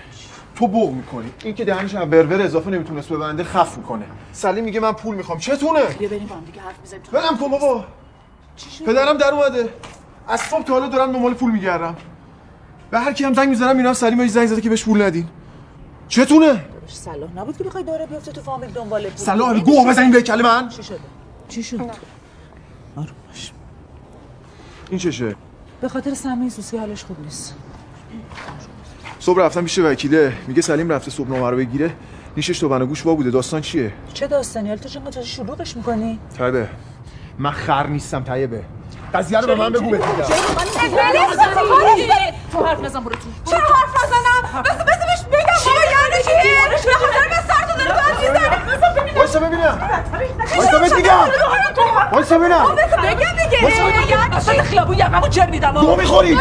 تو 0.56 0.68
بوق 0.68 0.94
می‌کنی. 0.94 1.32
این 1.44 1.56
که 1.56 1.66
دهنش 1.66 1.96
از 1.96 2.10
برور 2.10 2.42
اضافه 2.42 2.70
نمی‌تونست 2.70 3.10
ببنده 3.14 3.44
خف 3.44 3.78
می‌کنه. 3.78 4.06
سلیم 4.32 4.64
میگه 4.64 4.80
من 4.80 4.92
پول 4.92 5.16
می‌خوام. 5.16 5.38
چتونه؟ 5.38 5.86
بیا 5.86 6.10
بریم 6.10 6.28
با 6.28 6.36
هم 6.36 6.44
دیگه 6.44 6.62
حرف 6.62 6.80
بزنیم 6.80 7.02
ولم 7.14 7.38
کن 7.38 7.48
بابا. 7.48 7.86
پدرم 8.86 9.18
در 9.18 9.32
اومده. 9.34 9.70
از 10.28 10.42
صبح 10.42 10.64
تا 10.64 10.74
حالا 10.74 10.88
دارم 10.88 11.12
دنبال 11.12 11.34
پول 11.34 11.52
میگردم. 11.52 11.96
به 12.92 13.00
هر 13.00 13.14
کی 13.14 13.24
هم 13.24 13.34
زنگ 13.34 13.50
می‌زنم 13.50 13.76
میرم 13.76 13.94
سلیم 13.94 14.22
یه 14.22 14.28
زنگ 14.28 14.48
زده 14.48 14.62
که 14.62 14.70
بهش 14.70 14.84
پول 14.84 15.02
ندین. 15.02 15.28
چتونه؟ 16.08 16.66
صلاح 16.88 17.30
نبود 17.36 17.58
که 17.58 17.64
بخوای 17.64 17.84
داره 17.84 18.06
بیفته 18.06 18.32
تو 18.32 18.42
فامیل 18.42 18.70
دنبال 18.70 19.04
پول 19.04 19.26
صلاح 19.26 19.60
گوه 19.60 19.90
بزنین 19.90 20.12
به 20.12 20.22
کله 20.22 20.44
من؟ 20.44 20.70
چی 20.70 20.84
شده 20.84 21.00
چی 21.50 21.64
شد؟ 21.64 21.76
آروم 22.96 23.16
باش. 23.28 23.52
این 24.90 25.00
چشه 25.00 25.36
به 25.82 25.90
خاطر 25.90 26.14
سمی 26.14 26.50
سوسی 26.50 26.78
حالش 26.78 27.04
خوب 27.04 27.20
نیست. 27.24 27.56
صبح 29.20 29.40
رفتم 29.40 29.64
پیش 29.64 29.80
وکیله. 29.80 30.34
میگه 30.48 30.62
سلیم 30.62 30.90
رفته 30.90 31.12
صبح 31.12 31.30
نامه 31.30 31.50
رو 31.50 31.58
بگیره. 31.58 31.94
نیشش 32.38 32.60
تو 32.60 32.70
بنا 32.70 32.86
گوش 32.86 33.06
وا 33.06 33.16
بوده. 33.16 33.32
داستان 33.32 33.62
چیه؟ 33.62 33.94
چه 34.14 34.28
داستانی؟ 34.28 34.68
حالا 34.68 34.82
تو 34.82 34.90
چقدر 34.90 35.22
شلوغش 35.22 35.78
می‌کنی؟ 35.78 36.20
طیبه. 36.38 36.70
من 37.40 37.52
خر 37.52 37.88
نیستم 37.88 38.24
طیبه. 38.24 38.64
قضیه 39.14 39.40
رو 39.40 39.48
به 39.48 39.56
من 39.56 39.70
بگو 39.70 39.90
بهت 39.90 40.02
تو 42.56 42.66
حرف 42.66 42.80
نزن 42.84 43.00
برو 43.00 43.16
تو. 43.16 43.52
چرا 43.52 43.60
حرف 43.60 43.96
نزنم؟ 44.04 44.62
بس 44.64 44.72
بس 44.72 45.06
بهش 45.06 45.22
بگم 45.32 45.58
بابا 45.66 45.82
یعنی 45.92 46.24
چی؟ 46.24 46.88
به 46.88 46.94
خاطر 46.94 47.20
من 47.32 47.42
سر 47.48 47.62
تو 47.68 47.74
داره 47.78 47.92
تو 47.92 48.22
چیز 48.22 48.30
وایسا 49.18 49.40
ببینم. 49.40 49.78
وایسا 50.58 50.80
بهت 50.80 50.96
میگم 50.96 51.14
وایسا 52.12 52.38
ببینم. 52.38 52.66
بگم 53.04 53.50
دیگه. 53.50 53.60
میگم 54.00 54.32
اصلا 54.38 54.64
خیابون 54.64 54.98
یقمو 54.98 55.28
جر 55.28 55.50
میدم. 55.50 55.72
گو 55.72 55.96
می‌خوری؟ 55.96 56.38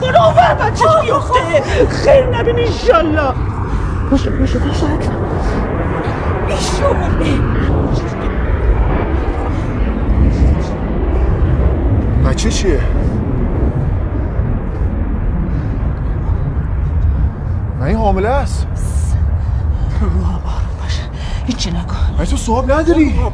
خدا 0.00 0.30
بر 0.36 0.54
بچه 0.54 0.84
بیفته 1.02 1.62
خیر 2.04 2.26
نبین 2.26 2.58
انشالله. 2.58 3.32
باشه 4.10 4.30
باشه 4.30 4.58
باشه 4.58 4.86
بیشو 6.46 6.94
بچه 12.26 12.50
چیه؟ 12.50 12.80
من 17.82 17.88
این 17.88 17.96
حامله 17.96 18.28
است. 18.28 18.66
رو 20.00 20.06
آروم 20.06 20.76
باشه 20.82 21.00
هیچی 21.46 21.70
نکن. 21.70 22.24
تو 22.24 22.36
صاحب 22.36 22.72
نداری. 22.72 23.10
ها؟ 23.10 23.32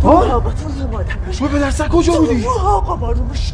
تو 0.00 0.40
تو 1.38 1.48
به 1.48 1.58
درسک 1.58 1.88
کجا 1.88 2.12
بودی؟ 2.12 2.46
آقا 2.46 3.06
آروم 3.06 3.28
باش 3.28 3.52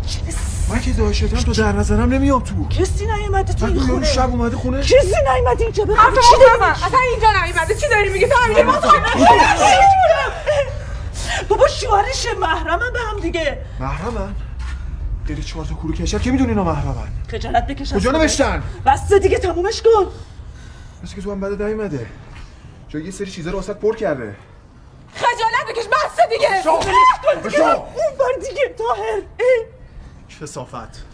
من 0.68 0.80
که 0.80 0.92
داشتم 0.92 1.36
تو 1.36 1.52
در 1.52 1.72
نظرم 1.72 2.12
نمیام 2.12 2.40
تو. 2.40 2.68
کسی 2.68 3.06
نیومده 3.06 3.52
تو 3.52 3.66
این 3.66 3.74
تو 3.74 3.80
خونه. 3.80 4.06
شب 4.06 4.30
اومده 4.30 4.56
خونه. 4.56 4.80
کسی 4.80 5.14
نیومده 5.34 5.64
اینجا 5.64 5.84
بخواه 5.84 6.10
چی 6.10 6.18
داری 6.60 6.72
اصلا 6.72 6.98
اینجا 7.12 7.28
نیومده. 7.44 7.74
چی 7.74 7.88
داری 7.88 8.12
میگی؟ 8.12 8.26
تو 8.26 8.36
همینجا 8.44 8.62
ما 8.62 8.72
بابا 11.48 11.68
شوهرش 11.68 12.26
محرمم 12.40 12.92
به 12.92 12.98
هم 13.10 13.20
دیگه. 13.20 13.58
محرمن؟ 13.80 14.34
غیر 15.34 15.44
چهار 15.44 15.64
تا 15.64 15.74
کورو 15.74 15.94
کشر 15.94 16.18
که 16.18 16.30
می‌دونی 16.30 16.50
اینا 16.50 16.64
محرمن. 16.64 17.08
خجالت 17.28 17.66
بکش 17.66 17.92
کجا 17.92 18.10
نوشتن؟ 18.10 18.62
بس 18.86 19.12
دیگه 19.12 19.38
تمومش 19.38 19.82
کن. 19.82 20.12
مثل 21.02 21.14
که 21.14 21.22
تو 21.22 21.32
هم 21.32 21.40
بده 21.40 21.66
نیومده 21.66 22.06
جا 22.88 22.98
یه 22.98 23.10
سری 23.10 23.30
چیزا 23.30 23.50
رو 23.50 23.56
واسط 23.56 23.76
پر 23.76 23.96
کرده. 23.96 24.36
خجالت 25.14 25.66
بکش 25.68 25.86
بس 25.88 26.26
دیگه. 26.32 26.62
شو. 26.62 27.62
اون 27.66 28.18
بار 28.18 28.32
دیگه 28.48 28.74
تاهر 28.78 29.22
اه. 29.40 29.66
کسافت. 30.40 31.04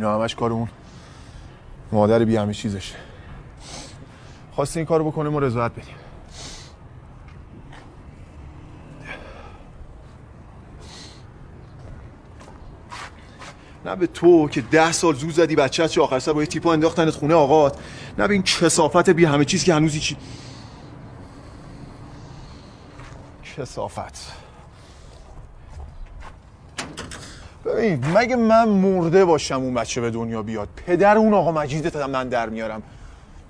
اینا 0.00 0.14
همش 0.14 0.34
کار 0.34 0.52
اون 0.52 0.68
مادر 1.92 2.24
بی 2.24 2.36
همه 2.36 2.54
چیزشه. 2.54 2.94
خواستی 4.52 4.78
این 4.78 4.86
کارو 4.86 5.10
بکنه 5.10 5.28
ما 5.28 5.38
رضایت 5.38 5.72
بدیم. 5.72 5.94
نه 13.84 13.96
به 13.96 14.06
تو 14.06 14.48
که 14.48 14.60
ده 14.60 14.92
سال 14.92 15.14
زو 15.14 15.30
زدی 15.30 15.56
بچه 15.56 15.88
چه 15.88 16.00
آخر 16.00 16.18
سر 16.18 16.32
با 16.32 16.40
یه 16.40 16.46
تیپا 16.46 16.72
انداختنت 16.72 17.10
خونه 17.10 17.34
آقات 17.34 17.78
نه 18.18 18.28
به 18.28 18.34
این 18.34 18.42
کسافت 18.42 19.10
بی 19.10 19.24
همه 19.24 19.44
چیز 19.44 19.64
که 19.64 19.74
هنوز 19.74 19.98
چی 19.98 20.16
کسافت. 23.56 24.39
ببین 27.64 28.04
مگه 28.18 28.36
من 28.36 28.68
مرده 28.68 29.24
باشم 29.24 29.54
اون 29.54 29.74
بچه 29.74 30.00
به 30.00 30.10
دنیا 30.10 30.42
بیاد؟ 30.42 30.68
پدر 30.86 31.18
اون 31.18 31.34
آقا 31.34 31.52
مجیدت 31.52 31.96
هم 31.96 32.10
من 32.10 32.28
در 32.28 32.48
میارم. 32.48 32.82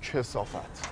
کسافت. 0.01 0.87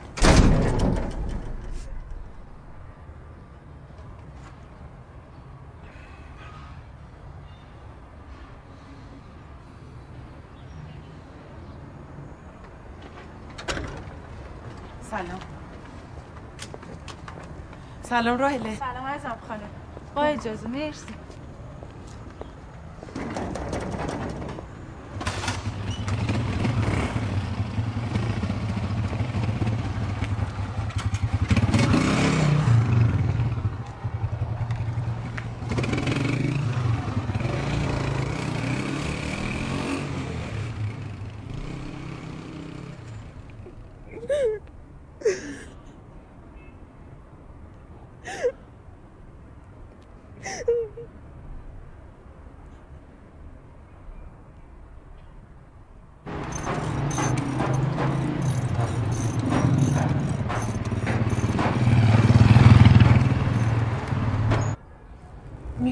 سلام. 15.11 15.39
سلام 18.03 18.37
راهله. 18.37 18.75
سلام 18.75 19.05
عزیزم 19.07 19.35
خانم. 19.47 19.69
با 20.15 20.23
اجازه 20.23 20.67
مرسی. 20.67 21.18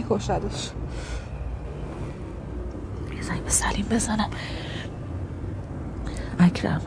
میکشدش. 0.10 0.72
زنگ 3.22 3.44
به 3.44 3.50
سلیم 3.50 3.86
بزنم. 3.92 4.30
اکرم. 6.40 6.82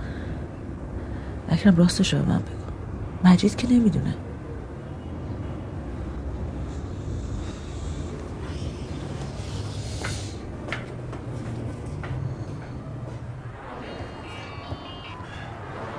اکرم 1.48 1.76
راستشو 1.76 2.18
به 2.18 2.28
من 2.28 2.38
بگو. 2.38 2.72
مجید 3.24 3.56
که 3.56 3.68
نمی‌دونه. 3.70 4.14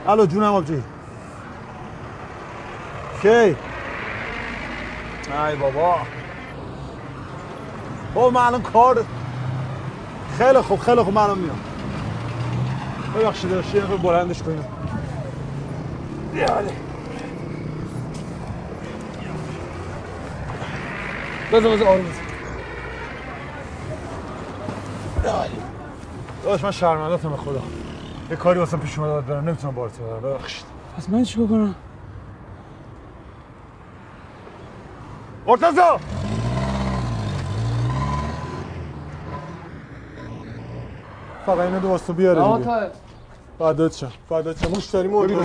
الو 0.08 0.26
جونم 0.26 0.54
آبجی. 0.54 0.84
کی؟ 3.22 3.30
ای 3.30 3.56
بابا. 5.60 5.98
بابا 8.16 8.30
من 8.30 8.42
الان 8.42 8.62
کار 8.62 9.06
خیلی 10.38 10.62
خوب 10.62 10.80
خیلی 10.80 11.04
خوب 11.04 11.14
من 11.14 11.22
الان 11.22 11.38
میام. 11.38 11.60
ببخشید 13.16 13.50
داشتی 13.50 13.78
یه 13.78 13.84
بلندش 13.84 14.44
کنیم. 14.44 14.66
یاله 16.36 16.72
بذار 21.52 21.76
بذار 21.76 21.88
آروم 21.88 22.04
بذار. 22.04 22.24
داشت 26.44 26.66
من 26.66 26.72
شرمندتم 26.72 27.30
به 27.30 27.38
خدا. 27.38 27.62
یه 28.30 28.36
کاری 28.36 28.60
واسه 28.60 28.78
پیش 28.78 29.00
اومده 29.00 29.14
باید 29.14 29.26
برم 29.26 29.48
نمی‌تونم 29.48 29.76
بارت 29.76 30.00
ببرم 30.00 30.22
ببخشید. 30.22 30.66
پس 30.98 31.10
من 31.10 31.24
چیکار 31.24 31.48
کنم؟ 31.48 31.76
مرتضی! 35.48 36.21
فقط 41.46 41.60
اینو 41.60 41.80
دو 41.80 41.88
واسه 41.88 42.14
بیاره 42.14 42.58
دیگه. 42.58 42.92
فدات 43.60 43.98
شم 43.98 44.12
فدات 44.30 44.66
شم 44.66 44.72
مشتری 44.72 45.08
مو 45.08 45.22
ببین 45.22 45.40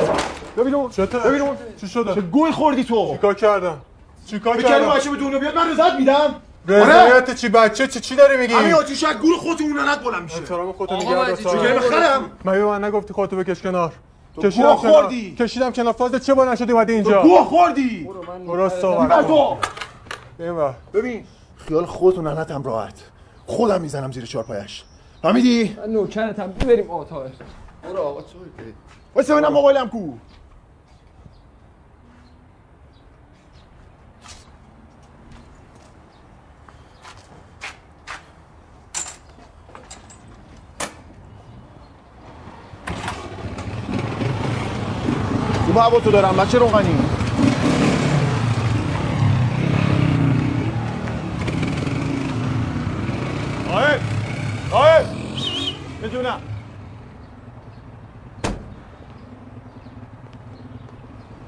ببین 0.56 0.88
چطور 0.90 1.20
ببین 1.20 1.42
چی 1.80 1.88
شده؟ 1.88 2.14
چه 2.14 2.20
گوی 2.20 2.52
خوردی 2.52 2.84
تو. 2.84 3.12
چیکار 3.12 3.34
کردم؟ 3.34 3.78
چیکار 4.26 4.62
کردم 4.62 4.90
بچه 4.90 5.10
به 5.10 5.16
دنیا 5.16 5.38
بیاد 5.38 5.56
من 5.56 5.70
رضایت 5.72 5.92
میدم. 5.98 6.34
رضایت 6.68 7.34
چی 7.34 7.48
بچه؟ 7.48 7.86
چی 7.86 8.00
چی 8.00 8.16
داری 8.16 8.36
میگی؟ 8.36 8.54
همین 8.54 8.74
آتیش 8.74 9.04
از 9.04 9.16
گور 9.16 9.36
خودتون 9.36 9.66
اون 9.66 9.88
نت 9.88 10.04
بلند 10.04 10.22
میشه. 10.22 10.36
احترام 10.36 10.72
خودتو 10.72 10.94
آقا 10.94 11.04
نگه 11.04 11.26
دار 11.26 11.36
چه 11.36 11.44
کردی 11.44 11.78
بخرم؟ 11.78 12.30
مگه 12.44 12.58
به 12.58 12.64
من 12.64 12.84
نگفتی 12.84 13.14
خودتو 13.14 13.36
بکش 13.36 13.62
کنار. 13.62 13.92
کشیدم. 14.42 14.74
خوردی. 14.74 15.34
کشیدم 15.34 15.72
کنار. 15.72 15.92
فاز 15.92 16.14
چه 16.26 16.34
با 16.34 16.44
نشدی 16.44 16.72
اومدی 16.72 16.92
اینجا؟ 16.92 17.22
تو 17.22 17.28
گوه 17.28 17.44
خوردی. 17.44 18.08
درست 18.46 18.74
این 18.74 18.82
صحبت 18.82 19.26
بر. 20.38 20.74
ببین. 20.94 21.24
خیال 21.56 21.86
خودتون 21.86 22.26
ننتم 22.26 22.62
راحت. 22.62 22.94
خودم 23.46 23.80
می‌زنم 23.80 24.12
زیر 24.12 24.24
چارپایش 24.26 24.84
فهمیدی؟ 25.26 25.76
من 25.78 25.92
نوکرتم 25.92 26.46
بریم 26.46 27.04
طاهر 27.04 27.30
برو 27.82 27.98
آقا 28.02 28.22
تو 28.22 28.38
واسه 29.14 29.34
ببینم 29.34 29.52
موبایلم 29.52 29.88
کو. 29.88 30.12
تو 45.66 45.80
هوا 45.80 46.00
تو 46.00 46.10
دارم 46.10 46.36
بچه 46.36 46.58
روغنی 46.58 46.94
آه 53.70 53.98
آه 54.72 55.00
می‌دونم 56.02 56.40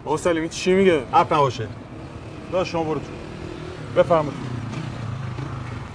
آقا 0.09 0.17
سلیمی 0.17 0.49
چی 0.49 0.73
میگه؟ 0.73 1.03
اپ 1.13 1.35
نباشه. 1.35 1.69
داشت 2.53 2.71
شما 2.71 2.85
برو 2.85 2.95
تو. 2.95 3.07
بفرمایید. 3.97 4.35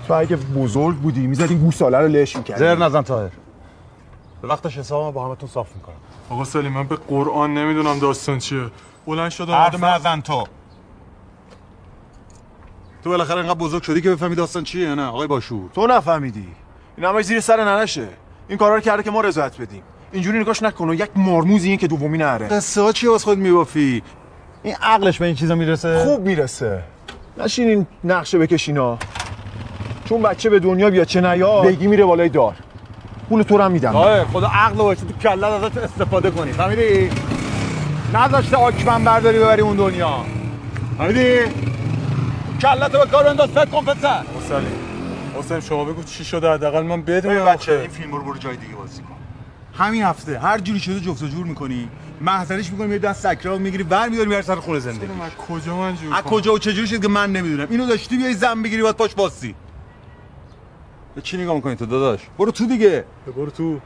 تو 0.07 0.13
اگه 0.13 0.35
بزرگ 0.35 0.95
بودی 0.95 1.27
می‌زدی 1.27 1.55
گوساله 1.55 1.97
رو 1.97 2.07
لش 2.07 2.35
می‌کردی. 2.35 2.59
زر 2.59 2.75
نزن 2.75 3.01
تاهر 3.01 3.29
به 4.41 4.47
وقتش 4.47 4.77
حسابم 4.77 5.11
با 5.11 5.25
همتون 5.25 5.49
صاف 5.49 5.75
می‌کنم. 5.75 5.95
آقا 6.29 6.43
سلیم 6.43 6.71
من 6.71 6.87
به 6.87 6.95
قرآن 6.95 7.53
نمی‌دونم 7.53 7.99
داستان 7.99 8.39
چیه. 8.39 8.71
بلند 9.05 9.31
شد 9.31 9.49
حرف 9.49 9.83
نزن 9.83 10.21
تو. 10.21 10.43
تو 13.03 13.09
بالاخره 13.09 13.39
انقدر 13.39 13.59
بزرگ 13.59 13.83
شدی 13.83 14.01
که 14.01 14.11
بفهمی 14.11 14.35
داستان 14.35 14.63
چیه 14.63 14.95
نه؟ 14.95 15.05
آقای 15.05 15.27
باشور. 15.27 15.69
تو 15.73 15.87
نفهمیدی. 15.87 16.47
این 16.97 17.05
همه 17.05 17.21
زیر 17.21 17.39
سر 17.39 17.63
ننشه. 17.63 18.07
این 18.47 18.57
کارا 18.57 18.75
رو 18.75 18.81
کرده 18.81 19.03
که 19.03 19.11
ما 19.11 19.21
رضایت 19.21 19.61
بدیم. 19.61 19.83
اینجوری 20.13 20.39
نگاش 20.39 20.63
نکن 20.63 20.89
و 20.89 20.93
یک 20.93 21.09
مارموزی 21.15 21.69
این 21.69 21.77
که 21.77 21.87
دومی 21.87 22.17
نره. 22.17 22.47
قصه 22.47 22.81
ها 22.81 22.91
چیه 22.91 23.09
واسه 23.09 23.25
خود 23.25 23.37
میبافی؟ 23.37 24.03
این 24.63 24.75
عقلش 24.81 25.19
به 25.19 25.25
این 25.25 25.35
چیزا 25.35 25.55
می‌رسه؟ 25.55 26.03
خوب 26.03 26.21
می‌رسه. 26.21 26.83
نشین 27.37 27.67
این 27.67 27.87
نقشه 28.03 28.37
بکشینا 28.37 28.97
چون 30.05 30.21
بچه 30.21 30.49
به 30.49 30.59
دنیا 30.59 30.89
بیاد 30.89 31.07
چه 31.07 31.21
نیاد 31.21 31.65
بگی 31.65 31.87
میره 31.87 32.05
بالای 32.05 32.29
دار. 32.29 32.55
پول 33.29 33.43
تو 33.43 33.57
رو 33.57 33.63
هم 33.63 33.71
میدم. 33.71 33.95
آه 33.95 34.25
خدا 34.25 34.47
عقل 34.47 34.75
باشه 34.75 35.01
تو 35.01 35.13
کلت 35.13 35.43
ازش 35.43 35.77
استفاده 35.77 36.31
کنی. 36.31 36.51
فهمیدی؟ 36.51 37.09
نذاشته 38.13 38.57
آکمن 38.57 39.03
برداری 39.03 39.39
ببری 39.39 39.61
اون 39.61 39.77
دنیا. 39.77 40.17
فهمیدی؟ 40.97 41.39
کلت 42.61 42.91
به 42.91 43.05
کار 43.11 43.27
انداز 43.27 43.49
فکر 43.49 43.65
کن 43.65 43.85
پسر. 43.85 44.23
سلیم 44.49 44.71
حسین 45.39 45.59
شما 45.59 45.83
بگو 45.83 46.03
چی 46.03 46.25
شده؟ 46.25 46.53
حداقل 46.53 46.81
من 46.83 47.01
بدونم 47.01 47.45
بچه 47.45 47.71
این 47.71 47.89
فیلم 47.89 48.11
رو 48.11 48.23
برو 48.23 48.37
جای 48.37 48.55
دیگه 48.55 48.75
بازی 48.75 49.01
کن. 49.01 49.12
همین 49.73 50.03
هفته 50.03 50.39
هر 50.39 50.59
جوری 50.59 50.79
شده 50.79 50.99
جفت 50.99 51.23
و 51.23 51.27
جور 51.27 51.45
می‌کنی 51.45 51.89
محضرش 52.21 52.71
می‌کنی 52.71 52.87
میری 52.87 52.99
دست 52.99 53.33
سکرا 53.33 53.57
می‌گیری 53.57 53.83
بر 53.83 54.09
میداری 54.09 54.29
میاری 54.29 54.43
سر 54.43 54.55
خونه 54.55 54.79
زندگی. 54.79 55.13
من 55.13 55.29
کجا 55.29 55.77
من 55.77 55.95
جور 55.95 56.13
از؟ 56.13 56.23
کجا 56.23 56.53
و 56.53 56.59
چجوری 56.59 56.87
شد 56.87 57.01
که 57.01 57.07
من 57.07 57.31
نمی‌دونم؟ 57.31 57.67
اینو 57.69 57.85
داشتی 57.87 58.17
بیای 58.17 58.33
زن 58.33 58.61
بگیری 58.61 58.81
باید 58.81 58.95
پاش 58.95 59.13
باسی 59.15 59.55
به 61.15 61.21
چی 61.21 61.37
نگاه 61.37 61.55
می‌کنی 61.55 61.75
تو 61.75 61.85
داداش؟ 61.85 62.19
برو 62.37 62.51
تو 62.51 62.65
دیگه. 62.65 63.05
برو 63.35 63.49
تو. 63.49 63.79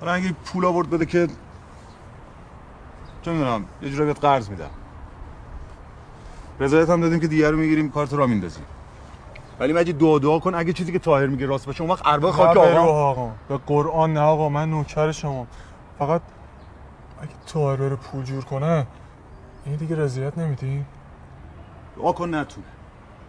حالا 0.00 0.12
اگه 0.12 0.32
پول 0.44 0.64
آورد 0.64 0.90
بده 0.90 1.06
که 1.06 1.28
چه 3.22 3.32
می‌دونم 3.32 3.64
یه 3.82 3.90
جورایی 3.90 4.12
بهت 4.12 4.20
قرض 4.24 4.48
میدم. 4.48 4.70
رضایت 6.60 6.88
هم 6.90 7.00
دادیم 7.00 7.20
که 7.20 7.26
دیگه 7.28 7.50
رو 7.50 7.56
می‌گیریم 7.56 7.90
کارت 7.90 8.12
را 8.12 8.26
میندازیم. 8.26 8.64
ولی 9.60 9.72
مجید 9.72 9.98
دعا 9.98 10.18
دعا 10.18 10.38
کن 10.38 10.54
اگه 10.54 10.72
چیزی 10.72 10.92
که 10.92 10.98
طاهر 10.98 11.26
میگه 11.26 11.46
راست 11.46 11.66
باشه. 11.66 11.80
اون 11.82 11.90
وقت 11.90 12.06
ارباب 12.06 12.30
خاک 12.30 12.56
آقا 12.56 13.10
آقا. 13.10 13.30
به 13.48 13.56
قرآن 13.66 14.12
نه 14.12 14.20
آقا 14.20 14.48
من 14.48 14.70
نوکر 14.70 15.12
شما. 15.12 15.46
فقط 15.98 16.22
اگه 17.20 17.30
طاهر 17.46 17.76
بره 17.76 17.96
پول 17.96 18.24
جور 18.24 18.44
کنه 18.44 18.86
این 19.66 19.76
دیگه 19.76 19.96
رضایت 19.96 20.38
نمیدی؟ 20.38 20.84
دعا 21.96 22.12
کن 22.12 22.34
نتونه 22.34 22.66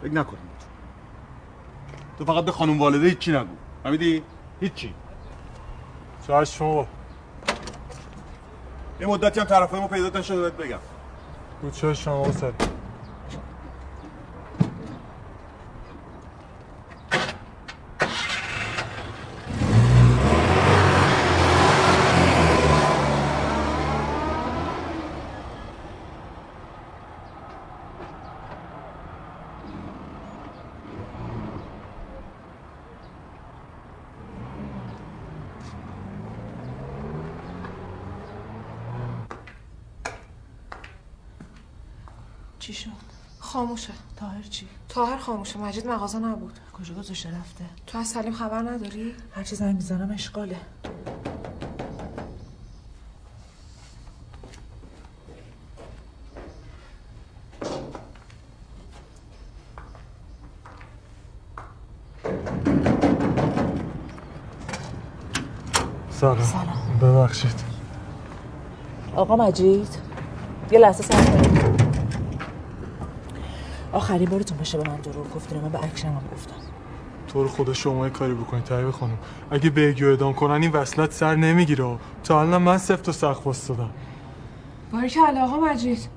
فکر 0.02 0.12
نکنم 0.14 0.40
تو 2.18 2.26
فقط 2.26 2.46
به 2.46 2.52
خانم 2.52 2.82
والده 2.82 3.08
هیچی 3.08 3.32
نگو. 3.32 3.46
فهمیدی؟ 3.84 4.24
هیچی. 4.62 4.94
چشم. 6.28 6.66
آقا 6.66 6.86
یه 9.00 9.08
مدتی 9.08 9.40
هم 9.40 9.46
طرفای 9.46 9.80
ما 9.80 9.88
پیدا 9.88 10.20
نشده 10.20 10.42
بهت 10.42 10.54
بگم. 10.54 10.80
رو 11.62 11.70
چشم 11.72 12.12
آقا 12.12 12.32
سر 12.32 12.52
چی 42.60 42.74
شد؟ 42.74 42.90
خاموشه 43.40 43.94
تاهر 44.16 44.42
چی؟ 44.42 44.68
تاهر 44.96 45.18
خاموشه 45.18 45.60
مجید 45.60 45.88
مغازه 45.88 46.20
نبود 46.20 46.60
کجا 46.80 46.94
گذاشته 46.96 47.30
رفته؟ 47.30 47.66
تو 47.88 47.98
از 47.98 48.08
سلیم 48.08 48.34
خبر 48.34 48.60
نداری؟ 48.62 49.14
هر 49.36 49.44
چی 49.44 49.56
زنگ 49.56 49.76
می‌زنم 49.76 50.12
اشغاله 50.12 50.56
سلام 66.10 66.44
سلام. 66.44 67.00
ببخشید 67.02 67.64
آقا 69.16 69.36
مجید 69.36 69.98
یه 70.72 70.80
لحظه 70.80 71.04
صبر 71.04 71.26
کنید 71.26 71.56
آخرین 73.94 74.30
بارتون 74.30 74.45
باشه 74.66 74.78
به 74.78 74.90
من 74.90 74.98
دروغ 74.98 75.34
گفتین 75.36 75.62
من 75.62 75.70
به 75.70 75.84
اکشن 75.84 76.08
هم 76.08 76.22
گفتم. 76.34 76.56
تو 77.28 77.44
رو 77.44 77.50
خدا 77.50 77.74
شما 77.74 78.06
یه 78.06 78.14
کاری 78.14 78.34
بکنید 78.34 78.64
طیب 78.64 78.92
خانم. 78.92 79.18
اگه 79.52 79.70
بگی 79.70 80.04
و 80.04 80.08
اعدام 80.08 80.34
کنن 80.34 80.62
این 80.62 80.72
وصلت 80.72 81.12
سر 81.12 81.36
نمی‌گیره. 81.36 81.98
تا 82.24 82.42
الان 82.42 82.62
من 82.62 82.78
سفت 82.78 83.10
و 83.10 83.12
سخت 83.12 83.46
واسدادم 83.48 83.90
باریکلا 84.92 85.44
آقا 85.44 85.58
مجید. 85.58 86.10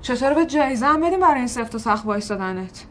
چطور 0.00 0.34
یه 0.34 0.46
جایزه 0.46 0.86
هم 0.86 1.00
بدیم 1.00 1.20
برای 1.20 1.38
این 1.38 1.46
سفت 1.46 1.74
و 1.74 1.78
سخت 1.78 2.06
وایستادنت؟ 2.06 2.86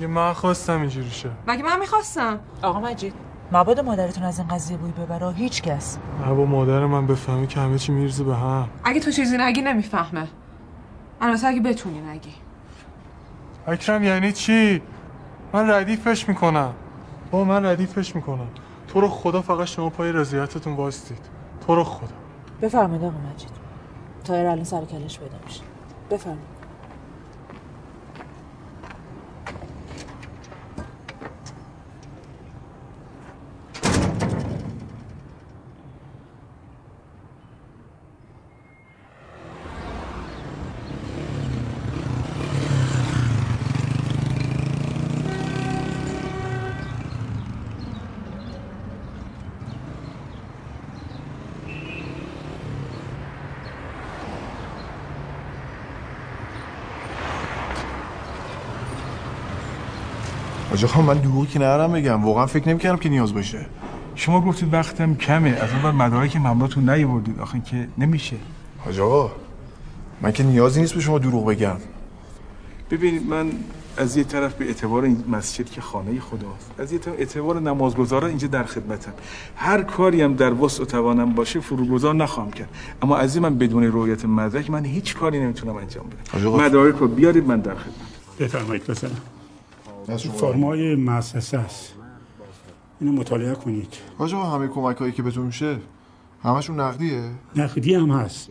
یه 0.00 0.06
من 0.06 0.32
خواستم 0.32 0.80
اینجوری 0.80 1.10
شه. 1.10 1.30
مگه 1.46 1.62
من 1.62 1.80
می‌خواستم؟ 1.80 2.40
آقا 2.62 2.80
مجید 2.80 3.14
مبادا 3.52 3.82
مادرتون 3.82 4.24
از 4.24 4.38
این 4.38 4.48
قضیه 4.48 4.76
بوی 4.76 4.90
ببره 4.90 5.32
هیچ 5.32 5.62
کس. 5.62 5.98
نه 6.26 6.34
با 6.34 6.44
مادر 6.44 6.86
من 6.86 7.06
بفهمی 7.06 7.46
که 7.46 7.60
همه 7.60 7.78
چی 7.78 7.92
میرزه 7.92 8.24
به 8.24 8.36
هم. 8.36 8.68
اگه 8.84 9.00
تو 9.00 9.10
چیزی 9.10 9.36
نگی 9.38 9.62
نمی‌فهمه. 9.62 10.28
البته 11.20 11.46
اگه 11.46 11.60
بتونی 11.60 12.00
نگی. 12.00 12.34
اکرم 13.66 14.02
یعنی 14.02 14.32
چی؟ 14.32 14.82
من 15.52 15.70
ردیفش 15.70 16.28
می‌کنم. 16.28 16.74
با 17.30 17.44
من 17.44 17.66
ردیفش 17.66 18.16
می‌کنم. 18.16 18.48
تو 18.88 19.00
رو 19.00 19.08
خدا 19.08 19.42
فقط 19.42 19.66
شما 19.66 19.90
پای 19.90 20.12
رضایتتون 20.12 20.72
وایستید. 20.72 21.18
تو 21.66 21.74
رو 21.74 21.84
خدا. 21.84 22.14
بفرمایید 22.62 23.04
آقا 23.04 23.14
مجید. 23.34 23.50
تایر 24.24 24.46
الان 24.46 24.64
سر 24.64 24.84
کلش 24.84 25.18
پیدا 25.18 25.36
میشه. 25.46 25.60
بفرمایید. 26.10 26.55
آجا 60.76 60.88
خان 60.88 61.04
من 61.04 61.18
دروغی 61.18 61.46
که 61.46 61.58
ندارم 61.58 61.92
بگم. 61.92 62.24
واقعا 62.24 62.46
فکر 62.46 62.68
نمی‌کردم 62.68 62.96
که 62.96 63.08
نیاز 63.08 63.34
باشه. 63.34 63.66
شما 64.14 64.40
گفتید 64.40 64.74
وقتم 64.74 65.14
کمه. 65.14 65.50
از 65.50 65.68
اون 65.82 65.94
مدارک 65.94 66.36
مملاتون 66.36 66.90
نیاوردید. 66.90 67.40
آخه 67.40 67.60
که 67.60 67.88
نمیشه. 67.98 68.36
حاج 68.84 69.00
آقا 69.00 69.30
من 70.22 70.32
که 70.32 70.42
نیازی 70.42 70.80
نیست 70.80 70.94
به 70.94 71.00
شما 71.00 71.18
دروغ 71.18 71.46
بگم. 71.46 71.76
ببینید 72.90 73.26
من 73.28 73.50
از 73.96 74.16
یه 74.16 74.24
طرف 74.24 74.54
به 74.54 74.64
اعتبار 74.64 75.04
این 75.04 75.24
مسجد 75.28 75.70
که 75.70 75.80
خانه 75.80 76.20
خداست 76.20 76.70
از 76.78 76.92
یه 76.92 76.98
طرف 76.98 77.14
اعتبار 77.18 77.60
نمازگزاران 77.60 78.30
اینجا 78.30 78.48
در 78.48 78.64
خدمتم. 78.64 79.12
هر 79.56 79.82
کاری 79.82 80.22
هم 80.22 80.34
در 80.34 80.52
وسع 80.54 80.82
و 80.82 80.86
توانم 80.86 81.34
باشه 81.34 81.60
فروگذار 81.60 82.14
نخواهم 82.14 82.50
کرد. 82.50 82.68
اما 83.02 83.16
از 83.16 83.36
این 83.36 83.42
من 83.42 83.58
بدون 83.58 83.84
رویت 83.84 84.24
مدرک 84.24 84.70
من 84.70 84.84
هیچ 84.84 85.16
کاری 85.16 85.40
نمی‌تونم 85.40 85.76
انجام 85.76 86.04
بدم. 86.32 86.50
مدارک 86.50 86.96
رو 86.96 87.08
بیارید 87.08 87.46
من 87.46 87.60
در 87.60 87.74
خدمت 87.74 88.38
بفرمایید 88.40 88.94
شما 88.94 89.10
فرمای 90.14 90.94
مؤسسه 90.94 91.58
است. 91.58 91.94
اینو 93.00 93.12
مطالعه 93.12 93.54
کنید. 93.54 93.94
آقا 94.18 94.44
همه 94.44 94.68
کمک 94.68 94.96
هایی 94.96 95.12
که 95.12 95.22
بهتون 95.22 95.46
میشه 95.46 95.78
همشون 96.42 96.80
نقدیه؟ 96.80 97.30
نقدی 97.56 97.94
هم 97.94 98.10
هست. 98.10 98.50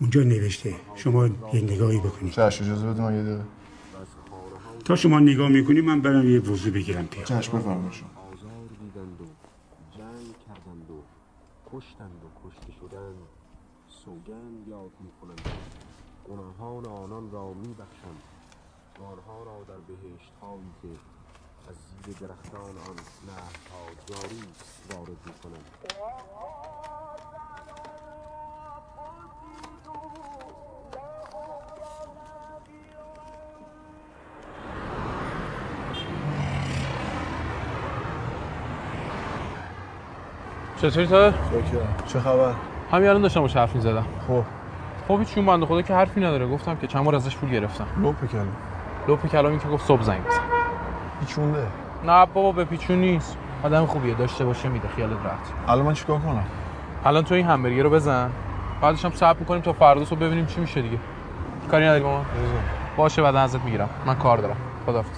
اونجا 0.00 0.22
نوشته. 0.22 0.74
شما 0.94 1.26
یه 1.26 1.60
نگاهی 1.60 1.98
بکنید. 1.98 2.32
چشم 2.32 2.64
اجازه 2.64 2.86
بده 2.86 3.02
من 3.02 3.14
یه 3.14 3.22
دقیقه. 3.22 3.44
تا 4.84 4.96
شما 4.96 5.20
نگاه 5.20 5.48
می‌کنی 5.48 5.80
من 5.80 6.00
برم 6.00 6.28
یه 6.30 6.40
وضو 6.40 6.70
بگیرم. 6.70 7.08
بیام 7.10 7.24
چشم 7.24 7.58
بفرمایید 7.58 7.92
شما. 7.92 8.08
کشتند 11.72 12.20
و 12.24 12.48
کشته 12.48 12.72
شدند 12.80 13.14
سوگند 14.04 14.68
یاد 14.68 14.90
می 15.00 15.10
کنند 15.20 15.40
گناهان 16.28 16.86
آنان 16.86 17.30
را 17.30 17.52
می 17.52 17.74
را 19.44 19.64
در 19.68 19.80
بهشت 19.88 20.32
هایی 20.42 20.72
که 20.82 20.88
از 21.68 21.76
زیر 22.04 22.16
درختان 22.16 22.60
آن 22.60 22.96
نهرها 23.26 23.84
جاری 24.06 24.42
وارد 24.90 25.18
می 25.26 25.32
چطوری 40.82 41.06
تا؟ 41.06 41.32
چه 42.06 42.20
خبر؟ 42.20 42.54
همین 42.90 43.08
الان 43.08 43.22
داشتم 43.22 43.40
باش 43.40 43.56
حرف 43.56 43.74
می‌زدم. 43.74 44.06
خب. 44.28 44.44
خب 45.08 45.18
هیچ 45.18 45.34
چون 45.34 45.46
بنده 45.46 45.66
خدا 45.66 45.82
که 45.82 45.94
حرفی 45.94 46.20
نداره. 46.20 46.48
گفتم 46.48 46.76
که 46.76 46.86
چند 46.86 47.04
بار 47.04 47.14
ازش 47.14 47.36
پول 47.36 47.50
گرفتم. 47.50 47.86
لپ 48.02 48.26
کلم 48.32 48.71
لپ 49.08 49.26
کلامی 49.26 49.58
که 49.58 49.68
گفت 49.68 49.86
صبح 49.86 50.02
زنگ 50.02 50.24
بزن. 50.24 50.40
پیچونده. 51.20 51.66
نه 52.04 52.26
بابا 52.26 52.52
به 52.52 52.64
پیچون 52.64 52.96
نیست. 52.96 53.36
آدم 53.62 53.86
خوبیه 53.86 54.14
داشته 54.14 54.44
باشه 54.44 54.68
میده 54.68 54.88
خیالت 54.88 55.24
راحت. 55.24 55.38
الان 55.68 55.86
من 55.86 55.94
چیکار 55.94 56.18
کنم؟ 56.18 56.44
الان 57.04 57.24
تو 57.24 57.34
این 57.34 57.46
همبرگر 57.46 57.82
رو 57.82 57.90
بزن. 57.90 58.30
بعدش 58.80 59.04
هم 59.04 59.10
صبر 59.10 59.38
می‌کنیم 59.38 59.62
تا 59.62 59.72
فردا 59.72 60.04
صبح 60.04 60.18
ببینیم 60.18 60.46
چی 60.46 60.60
میشه 60.60 60.82
دیگه. 60.82 60.98
کاری 61.70 61.84
نداری 61.84 62.02
با 62.02 62.16
من 62.18 62.24
باشه 62.96 63.22
بعد 63.22 63.36
ازت 63.36 63.60
می‌گیرم. 63.60 63.88
من 64.06 64.14
کار 64.14 64.38
دارم. 64.38 64.56
خداحافظ. 64.86 65.16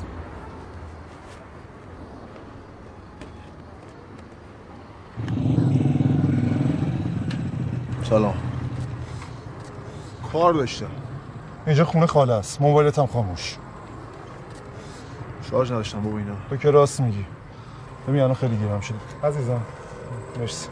سلام. 8.03 8.35
کار 10.33 10.53
داشتم. 10.53 10.87
اینجا 11.67 11.85
خونه 11.85 12.07
خاله 12.07 12.33
است. 12.33 12.63
موبایلت 12.63 12.99
هم 12.99 13.07
خاموش. 13.07 13.57
شارژ 15.55 15.73
نداشتم 15.73 16.01
بابا 16.01 16.19
اینا. 16.19 16.35
تو 16.51 16.57
که 16.57 16.71
راست 16.71 17.01
میگی. 17.01 17.27
ببین 18.09 18.21
الان 18.21 18.35
خیلی 18.35 18.57
گیرم 18.57 18.81
شده. 18.81 18.99
عزیزم 19.23 19.61
مرسی. 20.39 20.69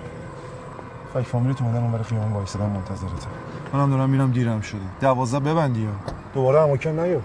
فک 1.15 1.23
فامیلی 1.23 1.55
اومدن 1.61 1.83
اون 1.83 1.93
برای 1.93 2.05
خیابون 2.05 2.33
وایسادن 2.33 2.67
منتظرته. 2.67 3.27
منم 3.73 3.91
دارم 3.91 4.11
میرم 4.11 4.33
دیرم 4.33 4.61
شده. 4.61 4.81
دوازده 5.01 5.41
ببندی 5.41 5.85
ها 5.85 5.93
دوباره 6.35 6.61
اماکن 6.61 6.91
نیو. 6.91 7.21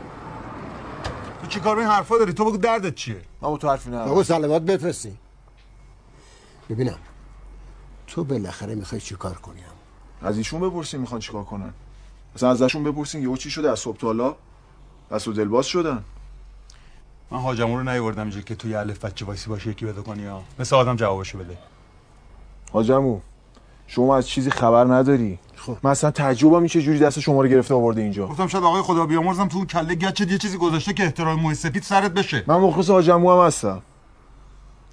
تو 1.41 1.47
چی 1.47 1.59
کار 1.59 1.75
به 1.75 1.81
این 1.81 1.89
حرفا 1.89 2.17
داری؟ 2.17 2.33
تو 2.33 2.45
بگو 2.45 2.57
دردت 2.57 2.95
چیه؟ 2.95 3.21
اما 3.43 3.57
تو 3.57 3.69
حرفی 3.69 3.89
ندارم 3.89 4.09
بابا 4.09 4.23
سلامات 4.23 4.61
بفرستی. 4.61 5.17
ببینم 6.69 6.97
تو 8.07 8.23
بالاخره 8.23 8.75
می‌خوای 8.75 9.01
چیکار 9.01 9.33
کنی؟ 9.33 9.59
از 10.21 10.37
ایشون 10.37 10.59
بپرسین 10.59 11.01
می‌خوان 11.01 11.19
چیکار 11.19 11.43
کنن. 11.43 11.73
مثلا 12.35 12.49
ازشون 12.49 12.83
بپرسین 12.83 13.21
یهو 13.21 13.37
چی 13.37 13.49
شده 13.49 13.71
از 13.71 13.79
صبح 13.79 13.97
تا 13.97 14.07
حالا؟ 14.07 14.35
دست 15.11 15.27
و 15.27 15.33
دلباز 15.33 15.65
شدن. 15.65 16.03
من 17.31 17.39
حاجمون 17.39 17.85
رو 17.85 17.91
نیوردم 17.93 18.21
اینجا 18.21 18.41
که 18.41 18.55
توی 18.55 18.75
الف 18.75 19.05
بچه 19.05 19.25
وایسی 19.25 19.49
باشه 19.49 19.69
یکی 19.69 19.85
بده 19.85 20.01
کنی 20.01 20.25
ها. 20.25 20.43
مثل 20.59 20.75
آدم 20.75 20.95
جوابشو 20.95 21.37
بده. 21.37 21.57
حاجمو 22.71 23.19
شما 23.87 24.17
از 24.17 24.27
چیزی 24.27 24.51
خبر 24.51 24.83
نداری؟ 24.83 25.39
خب. 25.55 25.77
من 25.83 25.91
اصلا 25.91 26.11
تعجبم 26.11 26.53
این 26.53 26.67
چه 26.67 26.81
جوری 26.81 26.99
دست 26.99 27.19
شما 27.19 27.41
رو 27.41 27.47
گرفته 27.47 27.73
آورده 27.73 28.01
اینجا. 28.01 28.27
گفتم 28.27 28.47
شاید 28.47 28.63
آقای 28.63 28.81
خدا 28.81 29.05
بیامرزم 29.05 29.47
تو 29.47 29.57
اون 29.57 29.67
کله 29.67 29.95
گچت 29.95 30.31
یه 30.31 30.37
چیزی 30.37 30.57
گذاشته 30.57 30.93
که 30.93 31.03
احترام 31.03 31.39
موی 31.39 31.55
سپید 31.55 31.83
سرت 31.83 32.11
بشه. 32.11 32.43
من 32.47 32.57
مخلص 32.57 32.89
حاجمو 32.89 33.31
هم 33.31 33.47
هستم. 33.47 33.81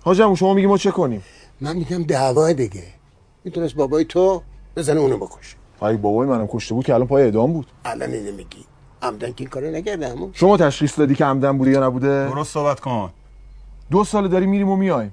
حاجمو 0.02 0.36
شما 0.36 0.54
میگی 0.54 0.66
ما 0.66 0.78
چه 0.78 0.90
کنیم؟ 0.90 1.22
من 1.60 1.76
میگم 1.76 2.02
دعوا 2.02 2.52
دیگه 2.52 2.84
می‌تونست 3.44 3.74
بابای 3.74 4.04
تو 4.04 4.42
بزنه 4.76 5.00
اونو 5.00 5.16
بکشه. 5.18 5.56
ای 5.82 5.96
بابای 5.96 6.28
منم 6.28 6.46
کشته 6.46 6.74
بود 6.74 6.86
که 6.86 6.94
الان 6.94 7.06
پای 7.06 7.22
اعدام 7.22 7.52
بود. 7.52 7.66
الان 7.84 8.10
اینو 8.10 8.36
میگی. 8.36 8.64
عمدن 9.02 9.28
که 9.28 9.34
این 9.38 9.48
کارو 9.48 9.70
نکرده 9.70 10.08
همون 10.08 10.30
شما 10.32 10.56
تشخیص 10.56 10.98
دادی 10.98 11.14
که 11.14 11.24
عمدن 11.24 11.58
بوده 11.58 11.70
یا 11.70 11.86
نبوده؟ 11.86 12.28
درست 12.28 12.52
صحبت 12.52 12.80
کن. 12.80 13.10
دو 13.90 14.04
سال 14.04 14.28
داری 14.28 14.46
میریم 14.46 14.68
و 14.68 14.76
میایم. 14.76 15.12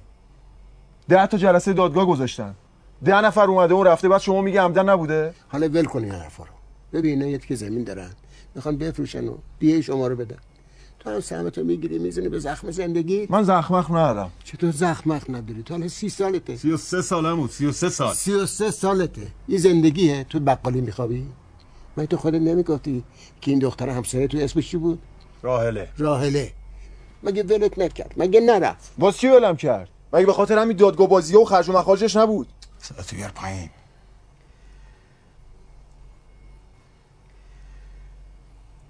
ده 1.09 1.27
تا 1.27 1.37
جلسه 1.37 1.73
دادگاه 1.73 2.05
گذاشتن. 2.05 2.55
ده 3.05 3.21
نفر 3.21 3.45
اومده 3.45 3.73
اون 3.73 3.87
رفته 3.87 4.09
بعد 4.09 4.21
شما 4.21 4.41
میگی 4.41 4.57
عمدن 4.57 4.89
نبوده؟ 4.89 5.33
حالا 5.47 5.67
ول 5.67 5.85
کن 5.85 6.03
این 6.03 6.11
حرفا 6.11 6.43
رو. 6.43 6.49
ببین 6.93 7.23
اینا 7.23 7.37
که 7.37 7.55
زمین 7.55 7.83
دارن. 7.83 8.09
می‌خوان 8.55 8.77
بفروشن 8.77 9.27
و 9.27 9.35
دیه 9.59 9.81
شما 9.81 10.07
رو 10.07 10.15
بدن. 10.15 10.37
تو 10.99 11.09
هم 11.09 11.19
سهمتو 11.19 11.63
می‌گیری 11.63 11.99
می‌زنی 11.99 12.29
به 12.29 12.39
زخم 12.39 12.71
زندگی؟ 12.71 13.27
من 13.29 13.43
زخمخ 13.43 13.91
ندارم. 13.91 14.31
چطور 14.43 14.71
زخمخ 14.71 15.29
نداری؟ 15.29 15.63
تو 15.63 15.73
حالا 15.73 15.87
سی 15.87 16.09
سالته. 16.09 16.55
سی 16.55 16.71
و 16.71 16.77
سه 16.77 17.01
سالم 17.01 17.35
بود 17.35 17.49
سی 17.49 17.65
و 17.65 17.71
سه 17.71 17.89
سال. 17.89 18.13
سی 18.13 18.33
و 18.33 18.45
سه 18.45 18.71
سالته. 18.71 19.27
یه 19.47 19.57
زندگیه. 19.57 20.25
تو 20.29 20.39
بقالی 20.39 20.81
میخوابی؟ 20.81 21.25
من 21.97 22.05
تو 22.05 22.17
خودت 22.17 22.41
نمی‌گفتی 22.41 23.03
که 23.41 23.51
این 23.51 23.59
دختر 23.59 23.89
همسایه 23.89 24.27
تو 24.27 24.37
اسمش 24.37 24.71
چی 24.71 24.77
بود؟ 24.77 25.01
راهله. 25.41 25.89
راهله. 25.97 26.51
مگه 27.23 27.43
ولت 27.43 27.79
نکرد؟ 27.79 28.13
مگه 28.17 28.39
نرفت؟ 28.39 28.93
باز 28.97 29.17
چی 29.17 29.27
ولم 29.27 29.55
کرد؟ 29.55 29.89
مگه 30.13 30.25
به 30.25 30.33
خاطر 30.33 30.57
همین 30.57 30.77
دادگاه 30.77 31.07
بازیه 31.07 31.39
و 31.39 31.45
خرج 31.45 31.69
و 31.69 31.73
مخارجش 31.73 32.15
نبود؟ 32.15 32.47
صداتو 32.77 33.15
بیار 33.15 33.31
پایین. 33.35 33.69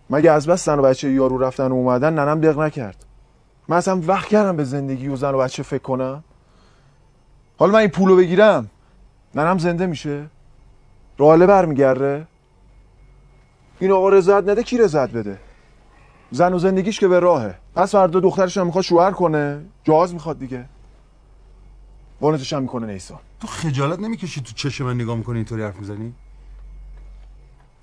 مگه 0.09 0.31
از 0.31 0.47
بس 0.47 0.65
زن 0.65 0.79
و 0.79 0.81
بچه 0.81 1.11
یارو 1.11 1.37
رفتن 1.37 1.67
و 1.67 1.73
اومدن 1.73 2.13
ننم 2.13 2.41
دق 2.41 2.59
نکرد؟ 2.59 3.05
من 3.67 3.77
اصلا 3.77 4.01
وقت 4.07 4.27
کردم 4.27 4.57
به 4.57 4.63
زندگی 4.63 5.07
و 5.07 5.15
زن 5.15 5.33
و 5.33 5.37
بچه 5.37 5.63
فکر 5.63 5.81
کنم. 5.81 6.23
حالا 7.57 7.71
من 7.71 7.79
این 7.79 7.89
پولو 7.89 8.15
بگیرم 8.15 8.69
ننم 9.35 9.57
زنده 9.57 9.85
میشه؟ 9.85 10.25
راله 11.17 11.45
برمیگرده؟ 11.45 12.27
این 13.81 13.91
آقا 13.91 14.09
رضایت 14.09 14.49
نده 14.49 14.63
کی 14.63 14.77
رضایت 14.77 15.09
بده؟ 15.09 15.39
زن 16.31 16.53
و 16.53 16.59
زندگیش 16.59 16.99
که 16.99 17.07
به 17.07 17.19
راهه. 17.19 17.55
پس 17.75 17.91
فردا 17.91 18.19
دخترش 18.19 18.57
هم 18.57 18.65
می‌خواد 18.65 18.83
شوهر 18.83 19.11
کنه. 19.11 19.65
جواز 19.83 20.13
می‌خواد 20.13 20.39
دیگه. 20.39 20.65
وانتش 22.21 22.53
هم 22.53 22.61
می‌کنه 22.61 22.87
نیسان 22.87 23.19
تو 23.39 23.47
خجالت 23.47 23.99
نمی‌کشی 23.99 24.41
تو 24.41 24.53
چشم 24.53 24.85
من 24.85 24.95
نگاه 24.95 25.17
می‌کنی 25.17 25.35
اینطوری 25.35 25.63
حرف 25.63 25.75
می‌زنی؟ 25.75 26.13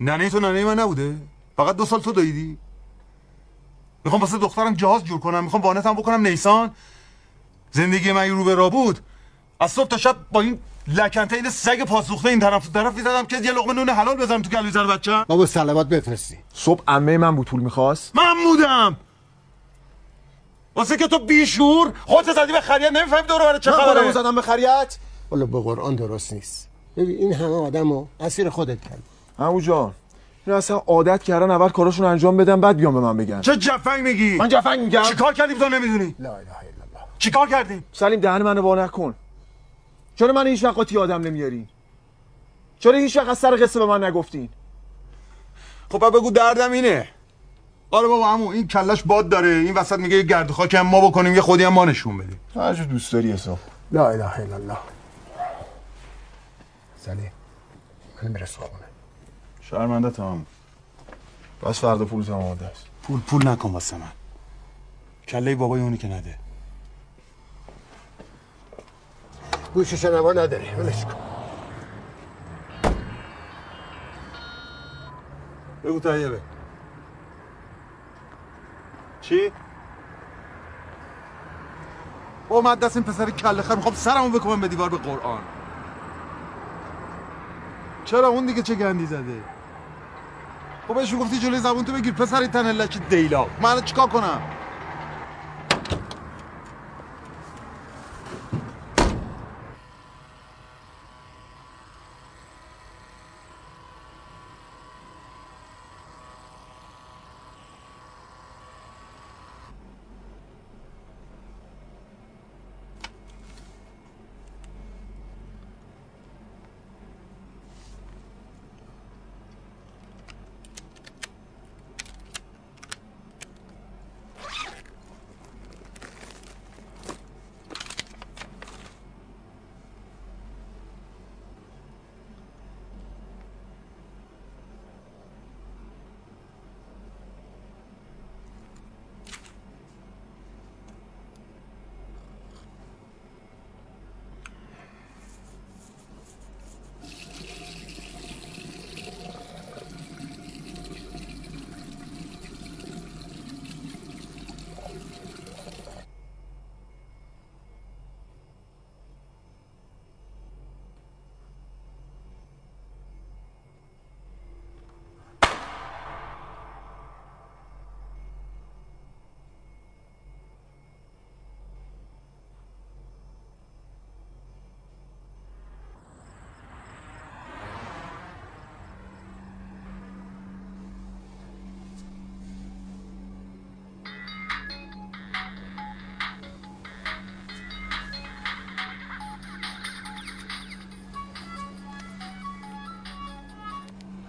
ننه 0.00 0.30
تو 0.30 0.40
ننه 0.40 0.64
من 0.64 0.78
نبوده. 0.78 1.16
فقط 1.56 1.76
دو 1.76 1.84
سال 1.84 2.00
تو 2.00 2.12
داییدی 2.12 2.58
می‌خوام 4.04 4.20
واسه 4.20 4.38
دخترم 4.38 4.74
جهاز 4.74 5.04
جور 5.04 5.20
کنم. 5.20 5.44
می‌خوام 5.44 5.62
وانتم 5.62 5.94
بکنم 5.94 6.26
نیسان 6.26 6.70
زندگی 7.70 8.12
من 8.12 8.30
رو 8.30 8.44
به 8.44 8.54
را 8.54 8.70
بود. 8.70 8.98
از 9.60 9.72
صبح 9.72 9.88
تا 9.88 9.96
شب 9.96 10.16
با 10.32 10.40
این 10.40 10.58
لکنته 10.88 11.36
این 11.36 11.50
سگ 11.50 11.84
پاسوخته 11.84 12.28
این 12.28 12.40
طرف 12.40 12.66
تو 12.66 12.72
طرف 12.72 12.94
می‌زدم 12.94 13.26
که 13.26 13.36
یه 13.36 13.52
لقمه 13.52 13.72
نون 13.72 13.88
حلال 13.88 14.16
بزنم 14.16 14.42
تو 14.42 14.50
گلوی 14.50 14.70
زن 14.70 14.86
بچه 14.86 15.24
بابا 15.28 15.46
سلامات 15.46 15.88
بفرستی. 15.88 16.38
صبح 16.54 16.82
عمه 16.88 17.18
من 17.18 17.36
بود 17.36 17.46
پول 17.46 17.60
می‌خواست. 17.60 18.16
من 18.16 18.34
بودم. 18.44 18.96
واسه 20.74 20.96
که 20.96 21.08
تو 21.08 21.18
بیشور 21.18 21.92
خودت 22.06 22.32
زدی 22.32 22.52
به 22.52 22.60
خریت 22.60 22.92
نمی‌فهمی 22.92 23.28
دور 23.28 23.38
برای 23.38 23.60
چه 23.60 23.70
خبره. 23.70 24.04
من 24.04 24.12
زدم 24.12 24.34
به 24.34 24.42
خریت. 24.42 24.98
والا 25.30 25.46
به 25.46 25.60
قرآن 25.60 25.96
درست 25.96 26.32
نیست. 26.32 26.68
ببین 26.96 27.16
این 27.16 27.32
همه 27.32 27.54
آدمو 27.54 28.06
اسیر 28.20 28.50
خودت 28.50 28.80
کرد 28.80 29.02
همو 29.38 29.60
جان 29.60 29.92
این 30.46 30.56
اصلا 30.56 30.76
عادت 30.76 31.22
کردن 31.22 31.50
اول 31.50 31.68
کاراشون 31.68 32.06
انجام 32.06 32.36
بدن 32.36 32.60
بعد 32.60 32.76
بیان 32.76 32.94
به 32.94 33.00
من 33.00 33.16
بگن. 33.16 33.40
چه 33.40 33.56
جفنگ 33.56 34.02
میگی؟ 34.02 34.36
من 34.36 34.48
جفنگ 34.48 34.80
میگم 34.80 35.02
چیکار 35.02 35.32
کردیم 35.32 35.58
تو 35.58 35.68
نمی‌دونی؟ 35.68 36.14
لا 36.18 36.30
اله 36.30 36.40
الا 36.40 36.48
الله. 36.48 37.06
چیکار 37.18 37.48
کردیم 37.48 37.84
سلیم 37.92 38.20
دهن 38.20 38.42
منو 38.42 38.62
وا 38.62 38.84
نکن. 38.84 39.14
چرا 40.18 40.32
من 40.32 40.46
هیچ 40.46 40.64
وقت 40.64 40.96
آدم 40.96 41.20
نمیارین 41.20 41.68
چرا 42.78 42.98
هیچ 42.98 43.16
وقت 43.16 43.28
از 43.28 43.38
سر 43.38 43.56
قصه 43.56 43.78
به 43.78 43.86
من 43.86 44.04
نگفتین 44.04 44.48
خب 45.90 46.10
بگو 46.10 46.30
دردم 46.30 46.72
اینه. 46.72 47.08
آره 47.90 48.08
بابا 48.08 48.28
عمو 48.28 48.48
این 48.48 48.68
کلش 48.68 49.02
باد 49.02 49.28
داره. 49.28 49.48
این 49.48 49.74
وسط 49.74 49.98
میگه 49.98 50.16
یه 50.16 50.22
گرد 50.22 50.50
خاک 50.50 50.74
هم 50.74 50.86
ما 50.86 51.08
بکنیم 51.08 51.34
یه 51.34 51.40
خودی 51.40 51.64
هم 51.64 51.72
ما 51.72 51.84
نشون 51.84 52.18
بدیم. 52.18 52.40
هر 52.54 52.74
جو 52.74 52.84
دوست 52.84 53.12
داری 53.12 53.32
حساب. 53.32 53.58
لا 53.92 54.10
اله 54.10 54.40
الا 54.40 54.54
الله. 54.54 54.78
سلیم 56.96 57.32
من 58.22 58.32
برسو 58.32 58.60
خونه؟ 58.60 58.84
شرمنده 59.60 60.10
تمام 60.10 60.46
بس 61.62 61.80
فردا 61.80 62.04
پول 62.04 62.24
تمام 62.24 62.58
است. 62.72 62.86
پول 63.02 63.20
پول 63.20 63.48
نکن 63.48 63.70
واسه 63.70 63.96
من. 63.96 64.12
کله 65.28 65.54
بابای 65.54 65.80
اونی 65.80 65.96
که 65.96 66.08
نده. 66.08 66.38
گوش 69.74 69.94
شنوا 69.94 70.32
نداری 70.32 70.74
ولش 70.78 71.04
کن 71.04 71.14
بگو 75.84 76.00
طیبه 76.00 76.40
چی؟ 79.20 79.52
با 82.48 82.60
من 82.60 82.74
دست 82.74 82.96
این 82.96 83.04
پسر 83.04 83.30
کله 83.30 83.62
خر 83.62 83.74
می‌خوام 83.74 83.94
سرمو 83.94 84.28
بکنم 84.28 84.60
به 84.60 84.68
دیوار 84.68 84.88
به 84.88 84.96
قرآن 84.96 85.40
چرا 88.04 88.28
اون 88.28 88.46
دیگه 88.46 88.62
چه 88.62 88.74
گندی 88.74 89.06
زده 89.06 89.42
خب 90.88 90.94
بهش 90.94 91.14
گفتی 91.14 91.38
جلوی 91.38 91.60
زبون 91.60 91.84
تو 91.84 91.92
بگیر 91.92 92.12
پسر 92.14 92.46
تنه 92.46 92.72
لکی 92.72 92.98
دیلا 92.98 93.46
من 93.60 93.80
چیکار 93.80 94.06
کنم 94.06 94.57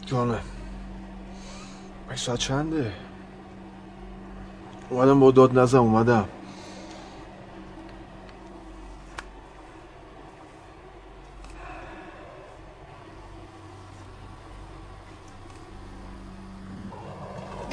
جانم 0.09 0.39
این 2.07 2.15
ساعت 2.15 2.39
چنده؟ 2.39 2.91
اومدم 4.89 5.19
با 5.19 5.31
داد 5.31 5.59
نزم 5.59 5.79
اومدم. 5.79 6.25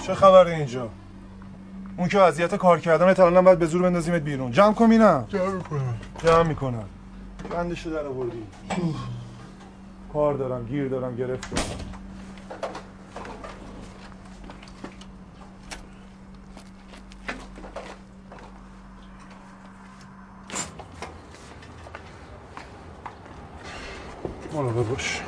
چه 0.03 0.15
خبره 0.15 0.57
اینجا؟ 0.57 0.89
اون 1.97 2.09
که 2.09 2.19
وضعیت 2.19 2.55
کار 2.55 2.81
کردن 2.81 3.25
الان 3.25 3.45
باید 3.45 3.59
به 3.59 3.67
زور 3.67 3.83
بندازیمت 3.83 4.23
بیرون. 4.23 4.53
جمع 4.53 4.75
کن 4.75 4.91
اینم 4.93 5.27
جمع 5.29 5.53
می‌کنم. 5.53 5.95
جمع 6.25 6.43
می‌کنم. 6.43 6.85
بندشو 7.51 7.91
در 7.91 8.07
آوردی. 8.07 8.47
کار 10.13 10.35
دارم 10.35 10.67
گیر 10.67 10.89
دارم 10.89 11.17
گرفت 11.17 11.51
دارم. 11.51 11.96
باش. 24.83 25.21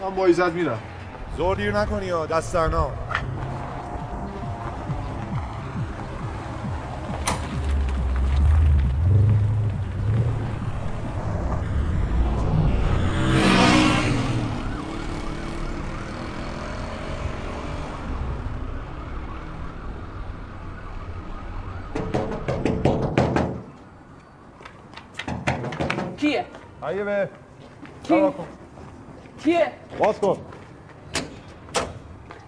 من 0.00 0.14
با 0.14 0.26
ایزد 0.26 0.52
میرم. 0.52 0.78
زور 1.36 1.56
دیر 1.56 1.78
نکنی 1.78 2.06
یا 2.06 2.26
دست 2.26 2.52
سرنا. 2.52 2.90
به 26.94 27.28
کی؟ 28.02 28.22
کیه؟ 29.44 29.72
باز 29.98 30.18
کن 30.20 30.36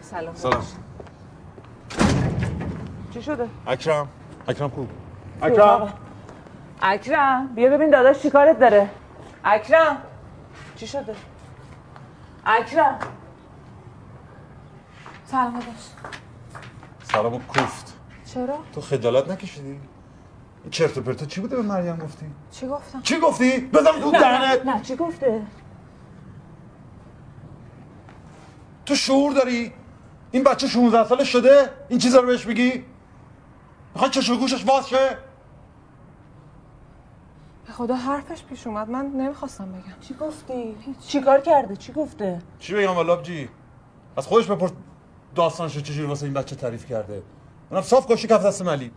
سلام 0.01 0.35
سلام 0.35 0.63
چی 3.15 3.23
شده؟ 3.23 3.49
اکرم 3.67 4.09
اکرم 4.49 4.69
خوب 4.69 4.89
اکرم 5.43 5.93
اکرم 6.83 7.47
بیا 7.55 7.71
ببین 7.71 7.91
داداش 7.91 8.23
چیکارت 8.23 8.59
داره 8.59 8.89
اکرم 9.45 10.03
چی 10.77 10.87
شده؟ 10.87 11.15
اکرم 12.47 12.99
سلام 15.27 15.53
داداش 15.53 15.91
سلام 17.03 17.43
کوفت 17.43 17.93
چرا؟ 18.35 18.59
تو 18.75 18.81
خجالت 18.81 19.31
نکشیدی؟ 19.31 19.81
چرت 20.71 20.99
و 20.99 21.03
پرتا 21.03 21.27
چی 21.27 21.41
بوده 21.41 21.57
به 21.57 21.63
مریم 21.63 21.97
گفتی؟ 21.97 22.27
چی 22.51 22.67
گفتم؟ 22.67 23.03
چی 23.03 23.19
گفتی؟ 23.21 23.59
بزن 23.61 24.01
تو 24.01 24.11
نه، 24.11 24.21
دهنت 24.21 24.67
نه 24.67 24.81
چی 24.83 24.97
گفته؟ 24.97 25.43
تو 28.87 28.95
شعور 28.95 29.33
داری؟ 29.33 29.73
این 30.31 30.45
بچه 30.45 30.67
16 30.69 31.09
ساله 31.09 31.25
شده؟ 31.25 31.71
این 31.89 31.99
چیزا 31.99 32.21
رو 32.21 32.27
بهش 32.27 32.47
میگی؟ 32.47 32.85
می‌خوای 33.95 34.11
چشم 34.11 34.35
و 34.35 34.37
گوشش 34.37 34.65
باز 34.65 34.89
شه؟ 34.89 35.19
به 37.67 37.73
خدا 37.73 37.95
حرفش 37.95 38.45
پیش 38.45 38.67
اومد 38.67 38.91
من 38.91 39.07
نمی‌خواستم 39.07 39.73
بگم 39.73 40.01
چی 40.01 40.15
گفتی؟ 40.15 40.77
چی 41.07 41.21
کار 41.21 41.41
کرده؟ 41.41 41.77
چی 41.77 41.93
گفته؟ 41.93 42.43
چی 42.59 42.75
بگم 42.75 42.95
والا 42.95 43.23
جی؟ 43.23 43.49
از 44.17 44.27
خودش 44.27 44.47
بپرس 44.47 44.71
داستانشو 45.35 45.81
چجوری 45.81 46.07
واسه 46.07 46.25
این 46.25 46.35
بچه 46.35 46.57
تعریف 46.57 46.87
کرده 46.87 47.23
اونم 47.71 47.83
صاف 47.83 48.07
کشی 48.07 48.29
کف 48.29 48.47
دست 48.47 48.63
ملی 48.63 48.93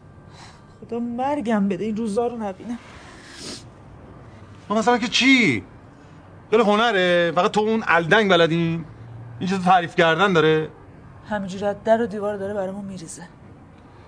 خدا 0.88 0.99
مرگم 0.99 1.67
بده 1.67 1.86
این 1.86 1.97
روزا 1.97 2.27
رو 2.27 2.38
نبینم. 2.38 2.77
ما 4.69 4.75
مثلا 4.75 4.97
که 4.97 5.07
چی؟ 5.07 5.63
دل 6.51 6.61
هنره. 6.61 7.31
فقط 7.36 7.51
تو 7.51 7.61
اون 7.61 7.83
الدنگ 7.88 8.29
بلدین 8.29 8.86
این 9.39 9.49
چیزو 9.49 9.61
تعریف 9.61 9.95
کردن 9.95 10.33
داره. 10.33 10.69
همینجوری 11.29 11.65
از 11.65 11.75
در 11.86 12.01
و 12.01 12.05
دیوار 12.05 12.38
داره 12.38 12.53
برامون 12.53 12.86
میریزه. 12.86 13.21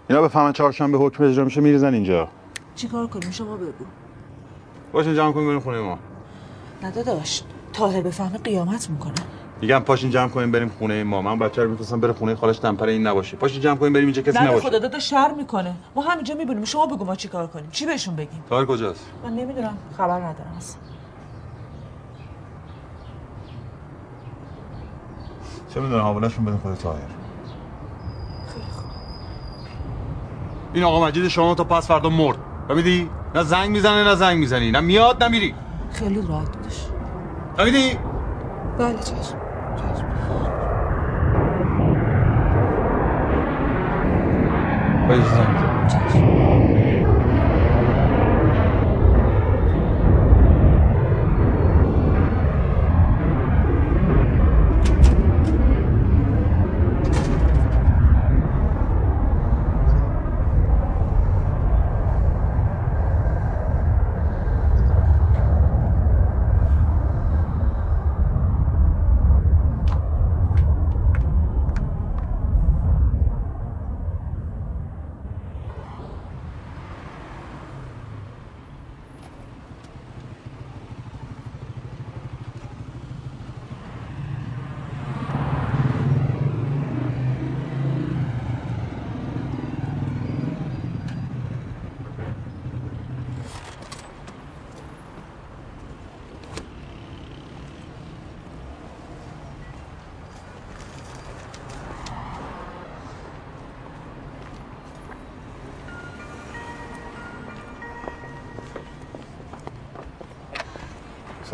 اینا 0.10 0.22
بفهمن 0.22 0.54
چهارشنبه 0.54 0.98
حکم 0.98 1.24
اجرا 1.24 1.46
میشه 1.46 1.62
میریزن 1.62 1.94
اینجا. 1.94 2.30
چیکار 2.76 3.08
کنیم؟ 3.08 3.32
شما 3.32 3.58
بگو. 3.58 3.86
باشین 4.92 5.16
جمع 5.16 5.32
کنیم 5.32 5.48
بریم 5.48 5.60
خونه 5.60 5.80
ما. 5.80 6.00
نه 6.84 6.92
داداش 6.92 7.44
تاهر 7.74 8.02
بفهمه 8.02 8.38
قیامت 8.38 8.90
می‌کنه. 8.90 9.14
میگم 9.62 9.80
پاشین 9.80 10.10
جمع 10.10 10.30
کنیم 10.30 10.52
بریم 10.52 10.72
خونه 10.80 11.04
ما. 11.04 11.22
من 11.22 11.40
بچه 11.40 11.64
رو 11.64 11.70
می‌خواستم 11.70 12.00
بره 12.00 12.14
خونه 12.14 12.36
خالش 12.36 12.60
دمپر 12.60 12.86
این 12.86 13.08
نباشه. 13.08 13.38
پاشین 13.38 13.62
جمع 13.62 13.76
کنیم 13.76 13.94
بریم 13.94 14.06
اینجا 14.06 14.22
کسی 14.22 14.38
نه 14.38 14.44
به 14.44 14.52
نباشه. 14.52 14.68
خدا 14.70 14.80
داداش 14.80 15.10
شر 15.10 15.32
می‌کنه. 15.38 15.76
ما 15.96 16.02
همینجا 16.02 16.36
می‌بینیم. 16.36 16.66
شما 16.66 16.86
بگو 16.86 17.06
ما 17.06 17.16
چیکار 17.16 17.48
کنیم. 17.48 17.70
چی 17.72 17.86
بهشون 17.86 18.16
بگیم؟ 18.16 18.44
تاهر 18.50 18.66
کجاست؟ 18.66 19.06
من 19.24 19.34
نمی‌دونم. 19.34 19.78
خبر 19.98 20.18
ندارم 20.18 20.54
اصلا. 20.58 20.82
چه 25.74 25.80
می‌دونم 25.80 26.02
حوالهشون 26.02 26.46
بدین 26.46 26.60
خود 26.60 26.74
تاهر 26.74 27.00
این 30.74 30.84
آقا 30.84 31.06
مجید 31.06 31.28
شما 31.28 31.56
تا 31.56 31.64
پس 31.64 31.88
فردا 31.88 32.10
مرد. 32.10 32.38
فهمیدی؟ 32.68 33.10
نه 33.36 33.44
زنگ 33.44 33.70
می‌زنه 33.70 34.04
نه 34.04 34.16
زنگ 34.16 34.38
می‌زنی. 34.40 34.72
نه 34.72 34.80
میاد 34.80 35.24
نه 35.24 35.30
میری. 35.30 35.56
خیلی 35.92 36.22
راحت 36.22 36.48
فهمیدی؟ 37.58 37.98
بله 38.80 39.00
چشم. 39.00 39.47
باید 45.08 45.24
زنگ 45.24 45.58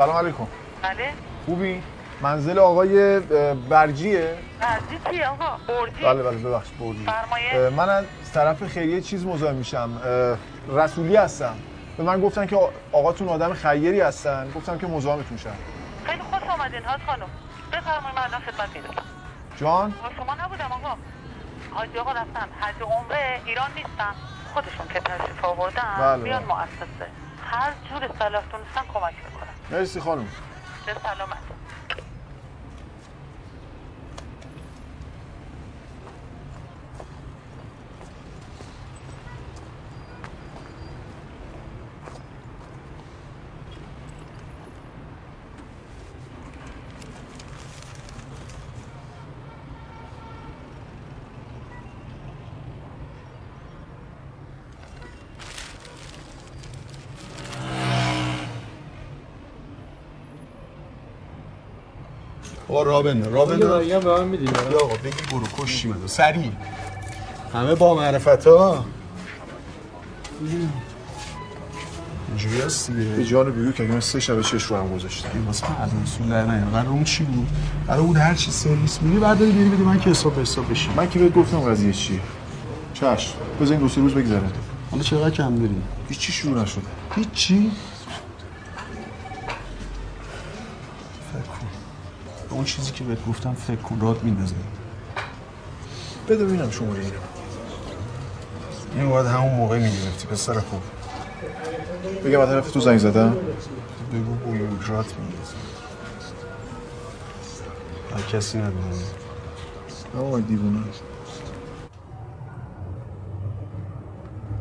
سلام 0.03 0.17
علیکم. 0.17 0.47
بله. 0.81 1.13
خوبی؟ 1.45 1.83
منزل 2.21 2.59
آقای 2.59 3.19
برجیه؟ 3.69 4.37
برزی 4.59 4.99
چیه 5.09 5.27
آقا؟ 5.27 5.57
بردی؟ 5.67 6.03
بله 6.03 6.23
بله 6.23 6.37
ببخشید 6.37 6.77
بردی 6.79 7.05
فرمایه؟ 7.05 7.49
اه، 7.53 7.69
من 7.69 7.89
از 7.89 8.05
طرف 8.33 8.67
خیریه 8.67 9.01
چیز 9.01 9.25
مزاحم 9.25 9.55
میشم. 9.55 10.01
رسولی 10.67 11.15
هستم. 11.15 11.55
به 11.97 12.03
من 12.03 12.21
گفتن 12.21 12.45
که 12.45 12.59
آقاتون 12.91 13.29
آدم 13.29 13.53
خیری 13.53 14.01
هستن. 14.01 14.51
گفتم 14.55 14.77
که 14.77 14.87
مزاحمتون 14.87 15.37
شم. 15.37 15.55
خیلی 16.05 16.21
خوش 16.21 16.43
آمدین 16.49 16.85
حاج 16.85 17.01
خانم. 17.07 17.29
بفرمایید 17.71 18.15
من 18.15 18.23
الان 18.23 18.41
خدمت 18.41 18.75
می‌رسم 18.75 19.03
جان؟ 19.57 19.93
شما 20.17 20.35
نبودم 20.45 20.71
آقا. 20.71 20.95
حاجی 21.71 21.97
آقا 21.97 22.11
رفتن. 22.11 22.47
حج 22.61 22.81
عمره 22.81 23.41
ایران 23.45 23.69
نیستن. 23.75 24.13
خودشون 24.53 24.87
که 24.93 24.99
تشریف 24.99 25.45
آوردن. 25.45 25.95
بله، 25.99 26.23
میان. 26.23 26.43
مؤسسه. 26.43 27.07
هر 27.51 27.71
جور 27.89 28.09
صلاح 28.19 28.43
تونستن 28.51 28.81
کمک 28.93 29.13
می‌کنن. 29.25 29.42
مرسی 29.73 29.99
خانم. 29.99 30.27
سلامت. 30.85 31.52
آقا 62.83 62.91
را 62.91 63.01
بنده 63.01 63.29
را 63.29 63.45
بنده 63.45 63.67
برگم 63.67 63.99
به 63.99 64.17
من 64.17 64.27
میدی 64.27 64.45
یا 64.71 64.79
آقا 64.79 64.95
بگی 64.95 65.21
برو 65.31 65.63
کشی 65.63 65.87
منو 65.87 66.07
سریع. 66.07 66.51
همه 67.53 67.75
با 67.75 67.95
معرفت 67.95 68.47
ها 68.47 68.85
اینجوری 72.27 72.61
هست 72.61 72.91
دیگه 72.91 73.09
به 73.09 73.25
جان 73.25 73.51
بیو 73.51 73.71
که 73.71 73.83
اگه 73.83 73.93
من 73.93 73.99
سه 73.99 74.19
شب 74.19 74.41
چش 74.41 74.63
رو 74.63 74.75
هم 74.75 74.95
گذاشتم. 74.95 75.29
این 75.33 75.45
واسه 75.45 75.81
از 75.81 75.89
رسول 76.03 76.29
در 76.29 76.45
نیار 76.45 76.69
قرار 76.69 76.87
اون 76.87 77.03
چی 77.03 77.23
بود؟ 77.23 77.47
قرار 77.87 78.01
بود 78.01 78.17
هر 78.17 78.33
چی 78.33 78.51
سرویس 78.51 79.01
میری 79.01 79.19
برداری 79.19 79.51
بیاری 79.51 79.69
بدی 79.69 79.83
من 79.83 79.99
که 79.99 80.09
حساب 80.09 80.39
حساب 80.39 80.71
بشی 80.71 80.89
من 80.97 81.09
که 81.09 81.19
بهت 81.19 81.33
گفتم 81.33 81.59
قضیه 81.59 81.93
چیه؟ 81.93 82.19
چشم. 82.93 83.33
بذار 83.61 83.71
این 83.73 83.81
دو 83.81 83.89
سه 83.89 84.01
روز 84.01 84.13
بگذره. 84.13 84.41
حالا 84.91 85.03
چقدر 85.03 85.29
کم 85.29 85.55
داری؟ 85.55 85.75
هیچی 86.09 86.31
شروع 86.31 86.61
نشده. 86.61 86.81
هیچی؟ 87.15 87.55
فکر 87.55 87.71
اون 92.63 92.67
چیزی 92.67 92.91
که 92.91 93.03
بهت 93.03 93.25
گفتم 93.25 93.53
فکر 93.53 93.75
کن 93.75 93.99
راد 93.99 94.23
میندازه. 94.23 94.55
بده 96.29 96.45
ببینم 96.45 96.71
شماره 96.71 96.99
اینو. 96.99 97.13
این 98.95 99.09
باید 99.09 99.25
همون 99.25 99.53
موقع 99.53 99.77
می‌گرفتی 99.77 100.27
پسر 100.27 100.53
خوب. 100.53 100.81
بگم 102.25 102.39
از 102.39 102.49
طرف 102.49 102.71
تو 102.71 102.79
زنگ 102.79 102.97
زدم؟ 102.97 103.31
بگو 104.13 104.33
بوی 104.45 104.59
رات 104.59 105.15
میندازه. 105.19 105.55
هر 108.13 108.21
کسی 108.21 108.57
ندونه. 108.57 108.95
آقای 110.17 110.41
دیوونه. 110.41 110.79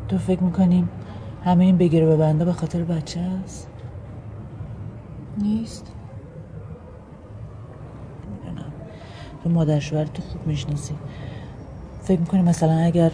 تو 0.07 0.17
فکر 0.17 0.43
می‌کنیم 0.43 0.89
همه 1.45 1.63
این 1.63 1.77
بگیره 1.77 2.05
به 2.05 2.17
بنده 2.17 2.45
به 2.45 2.53
خاطر 2.53 2.83
بچه 2.83 3.19
است 3.19 3.67
نیست 5.37 5.91
می‌دونم 8.31 8.71
تو 9.43 9.49
مادر 9.49 9.79
شوهر 9.79 10.05
تو 10.05 10.21
خوب 10.21 10.47
می‌شناسی. 10.47 10.95
فکر 12.03 12.19
می‌کنی 12.19 12.41
مثلا 12.41 12.77
اگر 12.77 13.11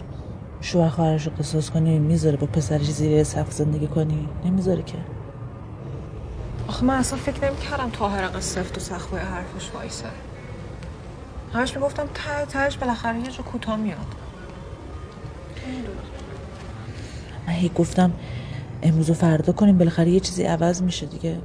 شوهر 0.60 0.88
خواهرش 0.88 1.26
رو 1.26 1.32
قصاص 1.38 1.70
کنی 1.70 1.98
می‌ذاره 1.98 2.36
با 2.36 2.46
پسرش 2.46 2.90
زیر 2.90 3.24
سقف 3.24 3.52
زندگی 3.52 3.86
کنی؟ 3.86 4.28
نمی‌ذاره 4.44 4.82
که. 4.82 4.98
آخه 6.68 6.84
من 6.84 6.94
اصلا 6.94 7.18
فکر 7.18 7.44
نمی‌کردم 7.44 7.90
طاهر 7.90 8.24
انقدر 8.24 8.40
سفت 8.40 8.76
و 8.76 8.80
سخت 8.80 9.12
روی 9.12 9.20
حرفش 9.20 9.70
وایسه. 9.74 10.06
همش 11.52 11.76
می‌گفتم 11.76 12.06
ته 12.06 12.46
تهش 12.48 12.76
بالاخره 12.76 13.18
یه 13.18 13.30
جا 13.30 13.42
کوتاه 13.42 13.76
میاد. 13.76 14.06
من 17.46 17.52
هی 17.52 17.70
گفتم 17.74 18.12
امروز 18.82 19.10
و 19.10 19.14
فردا 19.14 19.52
کنیم 19.52 19.78
بالاخره 19.78 20.10
یه 20.10 20.20
چیزی 20.20 20.42
عوض 20.42 20.82
میشه 20.82 21.06
دیگه. 21.06 21.38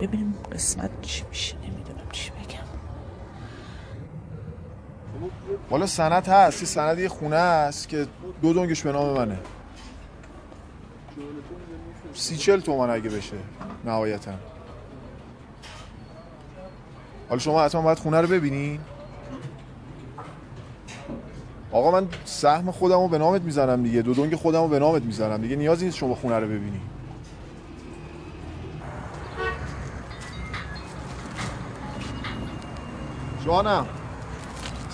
ببینیم 0.00 0.34
قسمت 0.52 0.90
چی 1.02 1.24
میشه 1.28 1.56
نمی‌دونم 1.56 2.10
چی 2.12 2.30
بگم 2.30 2.66
والا 5.70 5.86
سند 5.86 6.28
هست 6.28 6.62
یه 6.62 6.68
سند 6.68 6.98
یه 6.98 7.08
خونه 7.08 7.36
هست 7.36 7.88
که 7.88 8.06
دو 8.42 8.52
دنگش 8.52 8.82
به 8.82 8.92
نام 8.92 9.18
منه. 9.18 9.38
سی 12.14 12.36
چل 12.36 12.60
تومن 12.60 12.90
اگه 12.90 13.10
بشه 13.10 13.36
نهایتا. 13.84 14.32
حالا 17.28 17.38
شما 17.38 17.64
حتما 17.64 17.82
باید 17.82 17.98
خونه 17.98 18.20
رو 18.20 18.28
ببینین. 18.28 18.80
آقا 21.72 21.90
من 21.90 22.08
سهم 22.24 22.70
خودم 22.70 23.00
رو 23.00 23.08
به 23.08 23.18
نامت 23.18 23.42
می‌زنم 23.42 23.82
دیگه 23.82 24.02
دو 24.02 24.14
دنگ 24.14 24.34
خودم 24.34 24.60
رو 24.60 24.68
به 24.68 24.78
نامت 24.78 25.02
می‌زنم 25.02 25.40
دیگه 25.40 25.56
نیازی 25.56 25.84
نیست 25.84 25.96
شما 25.96 26.14
خونه 26.14 26.38
رو 26.38 26.46
ببینی 26.46 26.80
جانم 33.46 33.86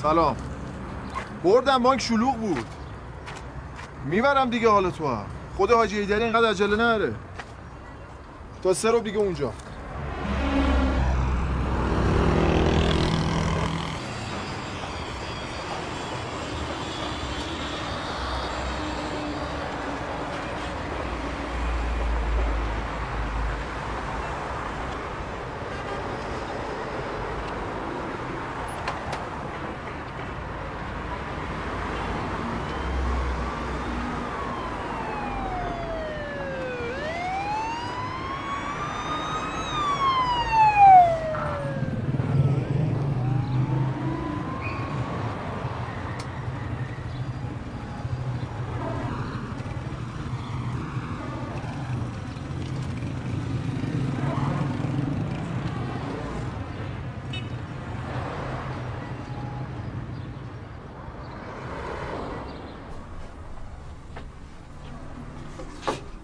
سلام. 0.02 0.36
بردم 1.44 1.82
بانک 1.82 2.00
شلوغ 2.00 2.36
بود. 2.36 2.66
می‌برم 4.04 4.50
دیگه 4.50 4.68
حالا 4.68 4.90
تو 4.90 5.08
هم. 5.08 5.26
خود 5.56 5.70
حاجی 5.70 5.98
ایدری 5.98 6.24
اینقدر 6.24 6.50
عجله 6.50 6.76
نره. 6.76 7.14
تا 8.62 8.74
سه 8.74 8.90
رو 8.90 9.00
دیگه 9.00 9.18
اونجا 9.18 9.52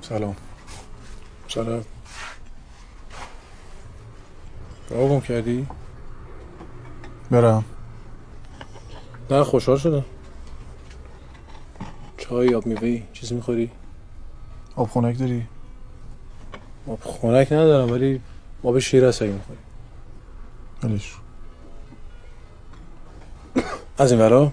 سلام 0.00 0.36
سلام 1.48 1.84
کار 4.88 5.08
گم 5.08 5.20
کردی؟ 5.20 5.66
برم 7.30 7.64
نه 9.30 9.44
خوشحال 9.44 9.76
شدم 9.76 10.04
چای 12.16 12.54
آب 12.54 12.66
میوه 12.66 13.02
چیزی 13.12 13.34
می‌خوری؟ 13.34 13.70
آب 14.76 14.88
خنک 14.88 15.18
داری؟ 15.18 15.46
آب 16.88 17.00
خنک 17.00 17.52
ندارم 17.52 17.92
ولی 17.92 18.20
آب 18.62 18.78
شیر 18.78 19.04
هست 19.04 19.22
اگه 19.22 19.32
می‌خوری 19.32 19.58
ولش 20.82 21.14
از 23.98 24.12
این 24.12 24.20
ورا 24.20 24.52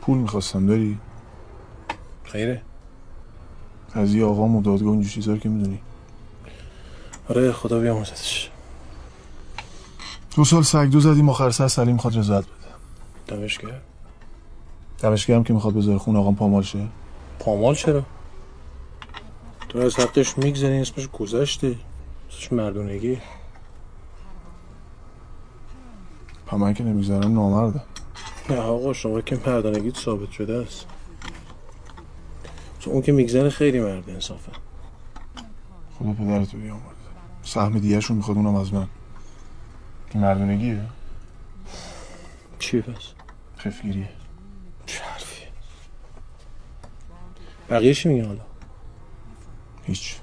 پول 0.00 0.18
می‌خواستم 0.18 0.66
داری؟ 0.66 0.98
خیره 2.24 2.62
از 3.94 4.14
یه 4.14 4.24
آقا 4.24 4.46
مدادگاه 4.46 4.88
اونجور 4.88 5.12
چیزا 5.12 5.32
رو 5.32 5.38
که 5.38 5.48
می‌دونی. 5.48 5.78
آره 7.28 7.52
خدا 7.52 7.80
بیامرزتش 7.80 8.50
دو 10.36 10.44
سال 10.44 10.62
سگ 10.62 10.88
دو 10.90 11.00
زدیم 11.00 11.28
آخر 11.28 11.50
سر 11.50 11.68
سلیم 11.68 11.92
می‌خواد 11.92 12.18
رضایت 12.18 12.44
بده. 12.44 13.36
دمش 13.36 13.58
کرد 13.58 13.82
دمش 14.98 15.26
گرم 15.26 15.44
که 15.44 15.52
می‌خواد 15.52 15.74
بذاره 15.74 15.98
خون 15.98 16.16
آقام 16.16 16.36
پامال 16.36 16.62
شه. 16.62 16.86
پامال 17.38 17.74
چرا؟ 17.74 18.02
تو 19.68 19.78
از 19.78 19.96
حقش 19.96 20.38
میگذری 20.38 20.78
اسمش 20.78 21.08
گذشته. 21.08 21.76
اسمش 22.30 22.52
مردونگی. 22.52 23.18
پا 26.46 26.58
من 26.58 26.74
که 26.74 26.84
نمی‌گذارم 26.84 27.34
نامردم 27.34 27.82
نه 28.50 28.56
آقا 28.56 28.92
شما 28.92 29.20
که 29.20 29.38
مردانگیت 29.46 29.96
ثابت 29.96 30.30
شده 30.30 30.54
است. 30.54 30.86
تو 32.82 32.90
اون 32.90 33.02
که 33.02 33.12
میگذره 33.12 33.50
خیلی 33.50 33.80
مرد 33.80 34.10
انصافه. 34.10 34.52
خدا 35.98 36.12
پدرتو 36.12 36.58
بیامرزه 36.58 36.86
سهم 37.42 37.78
دیگرشون 37.78 38.16
می‌خواد 38.16 38.36
اونم 38.36 38.54
از 38.54 38.74
من. 38.74 38.88
مردونگیه؟ 40.14 40.80
چیه 42.58 42.82
پس؟ 42.82 43.12
خفگیریه. 43.58 44.08
چه 44.86 45.04
حرفیه 45.04 45.48
بقیه 47.70 47.94
چی 47.94 48.08
میگن 48.08 48.26
حالا؟ 48.26 48.44
هیچ. 49.84 50.16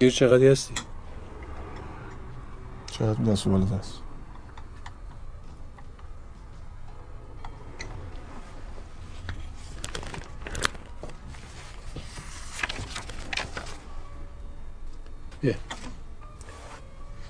گیر 0.00 0.10
چقدری 0.10 0.48
هستی؟ 0.48 0.74
چقدر 2.86 3.22
دست 3.22 3.46
و 3.46 3.50
بالت 3.50 3.72
هست. 3.72 4.03
یه. 15.44 15.56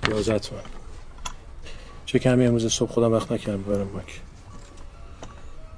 یازت 0.09 0.53
من 0.53 0.59
چه 2.05 2.19
کمی 2.19 2.45
امروز 2.45 2.73
صبح 2.73 2.91
خودم 2.91 3.11
وقت 3.11 3.31
نکردم 3.31 3.61
ببرم 3.61 3.93
بانک 3.93 4.21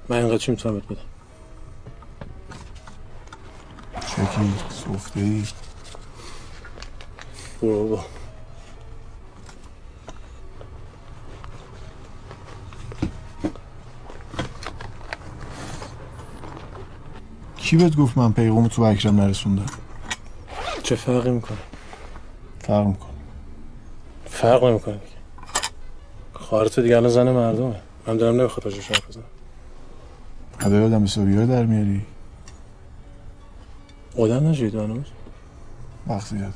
من 0.08 0.16
اینقدر 0.16 0.38
چی 0.38 0.50
می‌تونم 0.50 0.74
بهت 0.74 0.84
بدم 0.84 1.02
چکی 4.00 4.54
صفته 4.70 5.20
ای 5.20 5.44
برو. 7.62 7.88
بابا 7.88 8.04
کی 17.56 17.76
بهت 17.76 17.96
گفت 17.96 18.18
من 18.18 18.32
پیغام 18.32 18.68
تو 18.68 18.82
اکرم 18.82 19.20
نرسوندم؟ 19.20 19.66
چه 20.82 20.96
فرقی 20.96 21.30
می‌کنه؟ 21.30 21.58
فرق 22.68 22.86
می‌کنه. 22.86 23.10
فرق 24.24 24.64
نمی‌کنه. 24.64 25.00
خواهر 26.32 26.68
تو 26.68 26.82
دیگه 26.82 26.96
الان 26.96 27.10
زن 27.10 27.32
مردمه. 27.32 27.80
من 28.06 28.16
دارم 28.16 28.36
نمی‌خواد 28.40 28.64
راجعش 28.64 28.88
حرف 28.88 29.08
بزنم. 29.08 29.24
ادا 30.60 30.76
یادم 30.76 31.04
حسابی 31.04 31.36
رو 31.36 31.46
در 31.46 31.64
میاری؟ 31.64 32.06
آدم 34.18 34.48
نشید 34.48 34.74
هنوز؟ 34.74 35.06
وقت 36.06 36.26
زیاده 36.26 36.52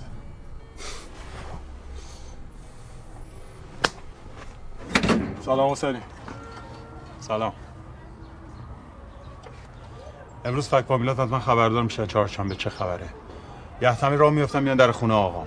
سلام 5.45 5.71
حسینی. 5.73 5.99
سلام. 7.21 7.53
امروز 10.45 10.69
فک 10.69 10.85
فامیلات 10.85 11.19
از 11.19 11.29
من 11.29 11.41
خبردار 11.41 11.83
میشن 11.83 12.07
چهارشنبه 12.07 12.55
چه 12.55 12.71
خبره. 12.71 13.09
یحتمی 13.83 14.17
راه 14.17 14.31
میفتم 14.31 14.63
میان 14.63 14.77
در 14.77 14.93
خونه 14.93 15.15
آقام. 15.15 15.47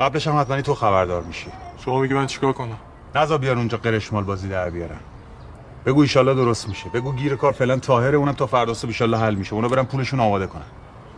قبلش 0.00 0.28
هم 0.28 0.40
حتما 0.40 0.62
تو 0.62 0.74
خبردار 0.74 1.22
میشی. 1.22 1.50
شما 1.84 2.00
میگی 2.00 2.14
من 2.14 2.26
چیکار 2.26 2.52
کنم؟ 2.52 2.78
نزا 3.14 3.38
بیار 3.38 3.56
اونجا 3.56 3.78
قرش 3.78 4.12
مال 4.12 4.24
بازی 4.24 4.48
در 4.48 4.70
بیارن. 4.70 5.00
بگو 5.86 6.00
ایشالله 6.00 6.34
درست 6.34 6.68
میشه. 6.68 6.88
بگو 6.88 7.12
گیر 7.12 7.36
کار 7.36 7.52
فعلا 7.52 7.76
طاهره 7.76 8.16
اونم 8.16 8.32
تا 8.32 8.46
فردا 8.46 8.74
صبح 8.74 8.88
ایشالله 8.88 9.18
حل 9.18 9.34
میشه. 9.34 9.54
اونا 9.54 9.68
برن 9.68 9.84
پولشون 9.84 10.20
آماده 10.20 10.46
کنن. 10.46 10.62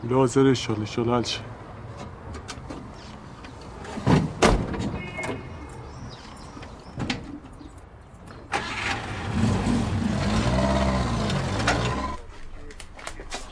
لازر 0.05 0.41
ایشالله 0.41 0.81
ایشالله 0.81 1.17
حل 1.17 1.23
شه. 1.23 1.41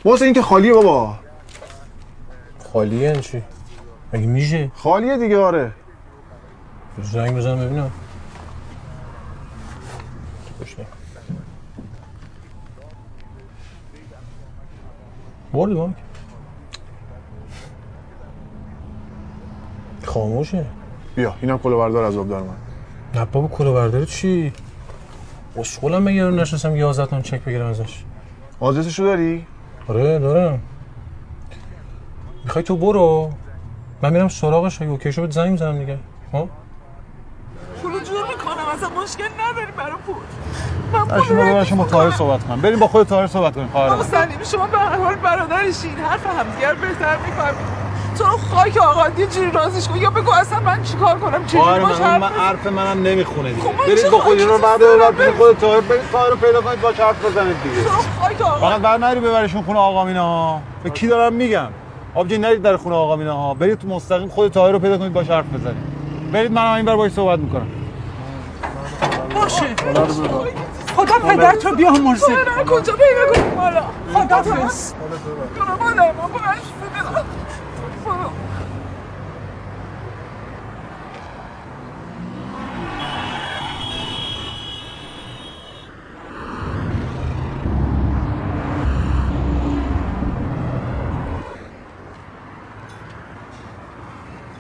واسه 0.04 0.24
این 0.24 0.34
که 0.34 0.42
خالیه 0.42 0.72
بابا. 0.72 1.14
خالیه 2.72 3.00
یعنی 3.00 3.20
چی؟ 3.20 3.42
مگه 4.12 4.26
میشه؟ 4.26 4.70
خالیه 4.74 5.18
دیگه 5.18 5.38
آره. 5.38 5.72
زنگ 7.02 7.36
بزن 7.36 7.56
ببینم. 7.59 7.90
بردی 15.52 15.74
بانک 15.74 15.94
خاموشه. 20.04 20.64
بیا 21.16 21.34
اینم 21.42 21.59
کلو 21.59 21.78
بردار 21.78 22.04
از 22.04 22.16
آب 22.16 22.28
در 22.28 22.38
من 22.38 22.54
نه 23.14 23.24
بابا 23.24 23.48
کلو 23.48 23.74
برداری 23.74 24.06
چی؟ 24.06 24.52
خوشقولم 25.54 26.02
مگه 26.02 26.24
رو 26.24 26.30
نشستم 26.30 26.76
11 26.76 27.06
تون 27.06 27.22
چک 27.22 27.44
بگیرم 27.44 27.66
ازش. 27.66 28.04
آدرسشو 28.61 29.02
داری؟ 29.04 29.46
آره 29.88 30.18
دارم. 30.18 30.61
می‌خوای 32.44 32.64
تو 32.64 32.76
برو. 32.76 33.30
من 34.03 34.12
میرم 34.12 34.28
سراغش 34.28 34.82
اگه 34.82 34.90
اوکی 34.90 35.11
بهت 35.11 35.30
زنگ 35.30 35.51
می‌زنم 35.51 35.78
دیگه. 35.78 35.99
خب؟ 36.32 36.49
پولو 37.82 37.99
جور 37.99 38.28
می‌کنم 38.28 38.64
اصلا 38.74 38.88
مشکل 39.03 39.24
نداری 39.24 39.72
برای 39.76 39.92
پول. 40.07 40.16
من 40.92 41.22
شما 41.24 41.36
برای 41.36 41.66
شما 41.66 41.84
طاهر 41.84 42.11
صحبت 42.11 42.44
کنم. 42.44 42.61
بریم 42.61 42.78
با 42.78 42.88
خود 42.88 43.09
طاهر 43.09 43.26
صحبت 43.26 43.55
کنیم. 43.55 43.66
بابا 43.66 43.88
خواهرم 43.88 44.11
سلیمی 44.11 44.44
شما 44.44 44.66
به 44.66 44.78
هر 44.78 44.96
حال 44.99 45.14
برادرشین 45.14 45.99
حرف 45.99 46.26
همدیگر 46.26 46.74
بهتر 46.74 47.16
می‌فهمید. 47.16 47.78
تو 48.18 48.24
رو 48.24 48.36
خاک 48.36 48.76
آقا 48.76 49.09
یه 49.18 49.26
جوری 49.26 49.51
رازش 49.51 49.88
کن. 49.88 49.96
یا 49.96 50.11
بگو 50.11 50.30
اصلا 50.30 50.61
من 50.61 50.82
چیکار 50.82 51.18
کنم؟ 51.18 51.46
چجوری 51.46 51.62
خواهر 51.64 51.80
باش 51.80 52.01
من 52.01 52.07
حرف 52.07 52.20
من 52.20 52.28
حرف 52.28 52.66
منم 52.66 53.03
نمی‌خونه 53.03 53.53
دیگه. 53.53 53.62
خب 53.62 53.76
برید 53.76 53.99
چه 53.99 54.11
با 54.11 54.18
خود 54.18 54.32
خاکی 54.32 54.40
اینا 54.40 54.59
بعد 54.59 54.80
برید 54.80 55.16
بریم؟ 55.16 55.34
خود 55.34 55.59
طاهر 55.59 55.80
برید 55.80 56.11
طاهر 56.12 56.30
رو 56.30 56.36
پیدا 56.36 56.61
کنید 56.61 56.80
باش 56.80 57.01
حرف 57.01 57.24
بزنید 57.24 57.57
دیگه. 57.62 57.84
تو 57.84 57.88
رو 57.88 58.03
خاک 58.20 58.42
آقا. 58.42 58.70
فقط 58.70 58.80
بعد 58.80 59.05
نری 59.05 59.20
ببرشون 59.20 59.62
خونه 59.62 59.78
آقا 59.78 60.05
مینا. 60.05 60.22
ها 60.24 60.61
به 60.82 60.90
کی 60.90 61.07
دارم 61.07 61.32
میگم؟ 61.32 61.68
آبجی 62.14 62.38
نرید 62.38 62.62
در 62.62 62.76
خونه 62.76 62.96
آقا 62.96 63.16
مینا 63.16 63.36
ها. 63.36 63.54
برید 63.54 63.78
تو 63.78 63.88
مستقیم 63.88 64.28
خود 64.28 64.52
طاهر 64.52 64.72
رو 64.72 64.78
پیدا 64.78 64.98
کنید 64.98 65.12
باش 65.12 65.30
حرف 65.30 65.46
بزنید. 65.46 65.82
برید 66.32 66.52
منم 66.52 66.72
این 66.74 66.84
بر 66.84 66.96
باش 66.96 67.12
صحبت 67.12 67.38
می‌کنم. 67.38 67.66
باشه. 69.34 69.66
خدا 70.96 71.28
پدر 71.28 71.52
تو 71.52 71.74
بیامرزه. 71.76 72.32
من 72.32 72.64
کجا 72.64 72.92
پیدا 72.92 73.32
کنم 73.34 73.61
حالا 73.61 73.82
خدا 74.14 74.36
حافظ. 74.36 74.92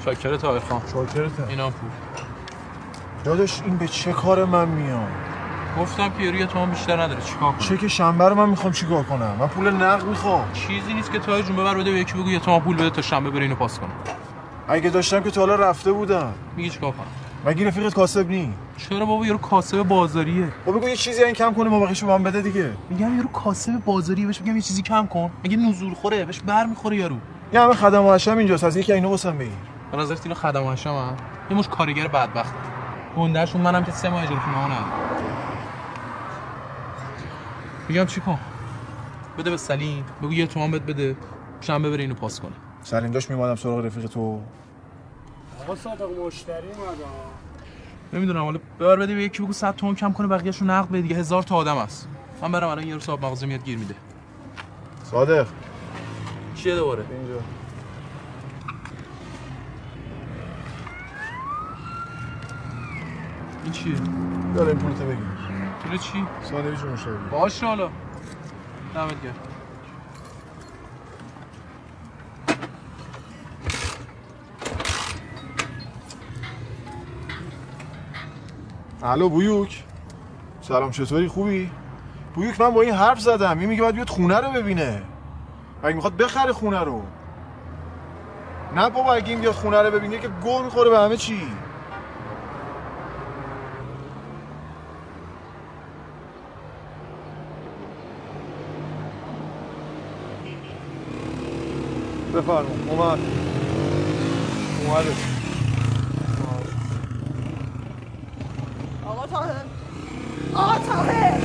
ما 0.08 0.14
شاکر 0.14 0.36
طاهر 0.36 0.60
خان. 0.60 0.82
شاکرته 0.92 1.48
اینا 1.48 1.70
پول 1.70 1.90
داداش 3.24 3.62
این 3.64 3.76
به 3.76 3.88
چه 3.88 4.12
کار 4.12 4.44
من 4.44 4.68
میاد 4.68 5.08
گفتم 5.80 6.10
که 6.18 6.30
روی 6.30 6.46
تو 6.46 6.58
هم 6.58 6.70
بیشتر 6.70 7.02
نداره. 7.02 7.20
چیکار 7.20 7.52
کنم؟ 7.52 7.58
چه 7.58 7.76
که 7.76 7.88
شنبه 7.88 8.28
رو 8.28 8.34
من 8.34 8.48
می‌خوام 8.48 8.72
چیکار 8.72 9.02
کنم؟ 9.02 9.36
من 9.40 9.46
پول 9.46 9.70
نقد 9.70 10.04
می‌خوام. 10.04 10.52
چیزی 10.52 10.94
نیست 10.94 11.12
که 11.12 11.18
طاهر 11.18 11.42
جون 11.42 11.56
ببر 11.56 11.74
بده 11.74 11.90
یکی 11.90 12.14
بگو 12.14 12.30
یه 12.30 12.38
تومن 12.38 12.60
پول 12.60 12.76
بده 12.76 12.90
تا 12.90 13.02
شنبه 13.02 13.30
بره 13.30 13.42
اینو 13.42 13.54
پاس 13.54 13.78
کنه. 13.78 13.90
اگه 14.68 14.90
داشتم 14.90 15.22
که 15.22 15.30
تا 15.30 15.40
حالا 15.40 15.54
رفته 15.54 15.92
بودم. 15.92 16.32
میگی 16.56 16.70
چیکار 16.70 16.90
کنم؟ 16.90 17.06
مگه 17.46 17.68
رفیقت 17.68 17.94
کاسب 17.94 18.28
نی؟ 18.28 18.52
چرا 18.76 19.06
بابا؟ 19.06 19.26
یارو 19.26 19.38
کاسب 19.38 19.82
بازاریه. 19.82 20.48
خب 20.66 20.72
بگو 20.72 20.88
یه 20.88 20.96
چیزی 20.96 21.24
این 21.24 21.34
کم 21.34 21.54
کنه 21.54 21.70
مابقیشو 21.70 22.06
به 22.06 22.12
من 22.12 22.22
بده 22.22 22.42
دیگه. 22.42 22.70
میگم 22.90 23.16
یارو 23.16 23.28
کاسب 23.28 23.84
بازاریه. 23.84 24.26
بهش 24.26 24.40
میگم 24.40 24.56
یه 24.56 24.62
چیزی 24.62 24.82
کم 24.82 25.06
کن. 25.06 25.30
میگه 25.42 25.56
نزول 25.56 25.94
خوره؟ 25.94 26.24
بهش 26.24 26.40
بر 26.40 26.66
می‌خوره 26.66 26.96
یارو. 26.96 27.16
یه 27.52 27.60
همه 27.60 27.74
خدم 27.74 28.02
و 28.02 28.18
اینجاست. 28.28 28.64
از 28.64 28.76
یکی 28.76 28.92
اینو 28.92 29.08
واسم 29.08 29.38
بگیر. 29.38 29.52
به 29.92 29.98
نظرت 29.98 30.20
اینا 30.22 30.34
خدم 30.34 30.62
و 30.62 30.70
هم؟ 30.70 31.16
یه 31.50 31.56
مش 31.56 31.68
کارگر 31.68 32.08
بدبخت 32.08 32.54
گندهشون 33.16 33.60
منم 33.60 33.84
که 33.84 33.92
سه 33.92 34.08
ماه 34.08 34.22
اجاره 34.22 34.40
خونه 34.40 34.64
ندارم 34.64 34.92
میگم 37.88 38.04
چی 38.04 38.20
کن؟ 38.20 38.38
بده 39.38 39.50
به 39.50 39.56
سلیم. 39.56 40.04
بگو 40.22 40.32
یه 40.32 40.46
تومن 40.46 40.70
بهت 40.70 40.82
بده. 40.82 41.16
شنبه 41.60 41.90
بره 41.90 42.00
اینو 42.00 42.14
پاس 42.14 42.40
کنه. 42.40 42.52
سلیم 42.82 43.10
داشت 43.10 43.30
میمادم 43.30 43.54
سراغ 43.54 43.84
رفیق 43.84 44.06
تو. 44.06 44.40
آقا 45.60 45.74
صادق 45.74 46.08
مشتری 46.26 46.66
اومد 46.66 46.96
نمی‌دونم 48.12 48.44
حالا 48.44 48.58
ببر 48.80 48.96
بده 48.96 49.14
به 49.14 49.22
یکی 49.22 49.42
بگو 49.42 49.52
100 49.52 49.76
تومن 49.76 49.94
کم 49.94 50.12
کنه 50.12 50.26
بقیه‌شو 50.26 50.64
نقد 50.64 50.88
بده 50.88 51.00
دیگه 51.00 51.16
هزار 51.16 51.42
تا 51.42 51.56
آدم 51.56 51.76
است. 51.76 52.08
من 52.42 52.52
برم 52.52 52.68
الان 52.68 52.86
یه 52.86 52.94
رو 52.94 53.00
صاحب 53.00 53.24
مغازه 53.24 53.46
میاد 53.46 53.64
گیر 53.64 53.78
میده. 53.78 53.94
صادق. 55.04 55.46
چیه 56.54 56.76
دوباره؟ 56.76 57.04
اینجا. 57.10 57.34
این 63.68 63.74
چیه 63.74 63.94
داره 64.54 64.68
این 64.68 64.78
پولتو 64.78 65.04
بگیر. 65.04 65.18
پول 65.82 65.98
چی؟ 65.98 66.26
ساندویچ 66.42 66.80
مشتری 66.80 67.12
باشه 67.30 67.66
حالا. 67.66 67.88
دمت 68.94 69.22
گرم. 69.22 69.34
الو 79.02 79.28
بویوک. 79.28 79.84
سلام 80.60 80.90
چطوری؟ 80.90 81.28
خوبی؟ 81.28 81.70
بویوک 82.34 82.60
من 82.60 82.70
با 82.70 82.82
این 82.82 82.94
حرف 82.94 83.20
زدم. 83.20 83.58
این 83.58 83.68
میگه 83.68 83.82
باید 83.82 83.94
بیاد 83.94 84.08
خونه 84.08 84.40
رو 84.40 84.52
ببینه. 84.52 85.02
اگه 85.82 85.94
می‌خواد 85.94 86.16
بخره 86.16 86.52
خونه 86.52 86.80
رو. 86.80 87.02
نه 88.76 88.90
بابا 88.90 89.14
اگه 89.14 89.28
این 89.28 89.40
بیاد 89.40 89.54
خونه 89.54 89.82
رو 89.82 89.90
ببینه 89.90 90.18
که 90.18 90.28
گو 90.28 90.62
می‌خوره 90.62 90.90
به 90.90 90.98
همه 90.98 91.16
چی. 91.16 91.48
بفرما. 102.38 102.68
اومد. 102.90 103.18
اومده 104.86 105.12
آقا 109.06 109.26
طاهر. 109.26 109.64
آقا 110.54 110.78
طاهر. 110.78 111.40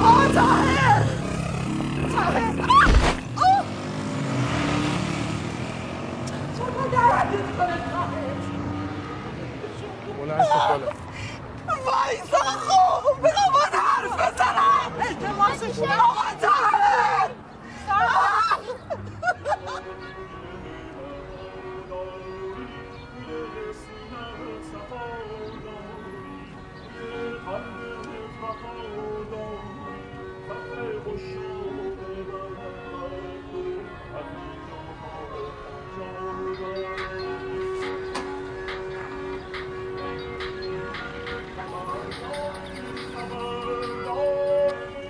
آقا 0.00 0.32
طاهر. 0.34 1.04
طاهر. 2.12 2.79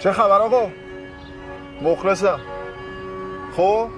چه 0.01 0.13
خبر 0.13 0.41
آقا؟ 0.41 0.71
مخلصم. 1.83 2.41
خب؟ 3.57 3.89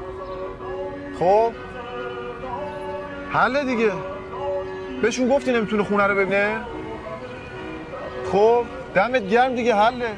خب؟ 1.18 1.52
حله 3.32 3.64
دیگه. 3.64 3.92
بهشون 5.02 5.28
گفتی 5.28 5.52
نمی‌تونه 5.52 5.84
خونه 5.84 6.06
رو 6.06 6.14
ببینه؟ 6.14 6.60
خب؟ 8.32 8.64
دمت 8.94 9.28
گرم 9.28 9.54
دیگه 9.54 9.74
حله. 9.74 10.10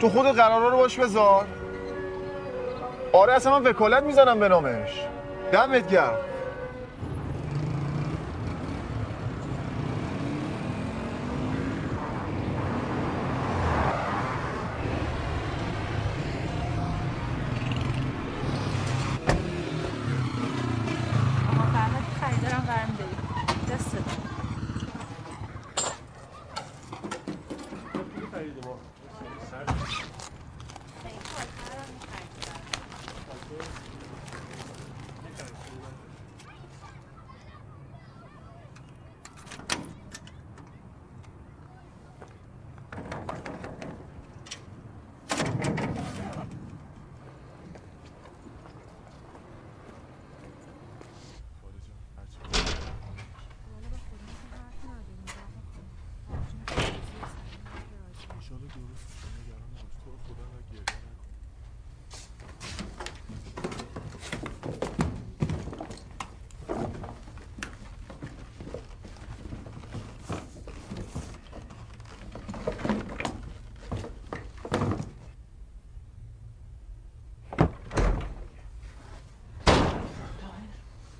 تو 0.00 0.08
خود 0.08 0.26
قرارا 0.26 0.68
رو 0.68 0.76
باش 0.76 0.98
بذار. 0.98 1.46
آره 3.12 3.32
اصلا 3.32 3.58
من 3.58 3.66
وکالت 3.66 4.02
می‌زنم 4.02 4.40
به 4.40 4.48
نامش. 4.48 5.06
دمت 5.52 5.90
گرم 5.90 6.18
فرهاد 21.72 22.02
خریدارم 22.20 22.64
برم 22.68 22.96
داری 22.98 23.16
دستت 23.74 24.30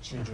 اینجا. 0.13 0.33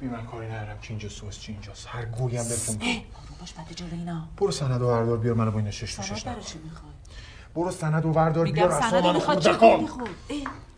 بی 0.00 0.06
من 0.06 0.26
کاری 0.26 0.46
ندارم 0.46 0.78
که 0.82 0.90
اینجا 0.90 1.08
سوز 1.08 1.38
چی 1.38 1.52
اینجاست. 1.52 1.86
هر 1.90 2.04
گویم 2.04 2.44
بکن 2.44 2.74
برو 2.78 3.36
باش 3.40 3.52
بده 3.52 3.74
جلو 3.74 3.88
اینا. 3.92 4.22
برو 4.36 4.50
سند 4.50 4.82
و 4.82 4.86
وردار 4.86 5.16
بیار 5.16 5.34
منو 5.34 5.50
با 5.50 5.58
این 5.58 5.70
شش 5.70 5.94
تو 5.94 6.02
شش 6.02 6.26
نکن. 6.26 6.40
چی 6.40 6.58
می‌خوای؟ 6.64 6.92
برو 7.54 7.70
سند 7.70 8.06
و 8.06 8.08
وردار 8.08 8.44
میگم 8.44 8.54
بیار 8.56 8.72
اصلا 8.72 9.00
منو 9.00 9.12
می‌خواد 9.12 9.36
خود 9.36 9.58
چه 9.58 9.76
می‌خواد؟ 9.76 10.08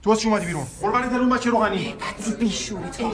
تو 0.02 0.10
از 0.10 0.20
چی 0.20 0.28
اومدی 0.28 0.46
بیرون؟ 0.46 0.66
برو 0.82 0.92
برای 0.92 1.16
اون 1.16 1.30
بچه 1.30 1.50
روغنی. 1.50 1.94
بیشوری 2.38 2.90
تو 2.90 3.08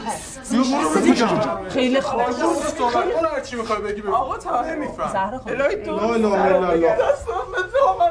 بیا 0.50 0.62
برو 0.62 1.00
بگو 1.00 1.14
جان. 1.14 1.68
خیلی 1.68 2.00
خوب. 2.00 2.22
چی 3.42 3.56
می‌خوای 3.56 3.82
بگی 3.82 4.00
بگو. 4.00 4.14
آقا 4.14 4.38
تا 4.38 4.62
نمیفهم 4.62 5.12
زهرا 5.12 5.38
خب 5.38 5.48
لا 5.48 5.64
اله 5.64 6.02
الا 6.02 6.70
الله. 6.70 6.96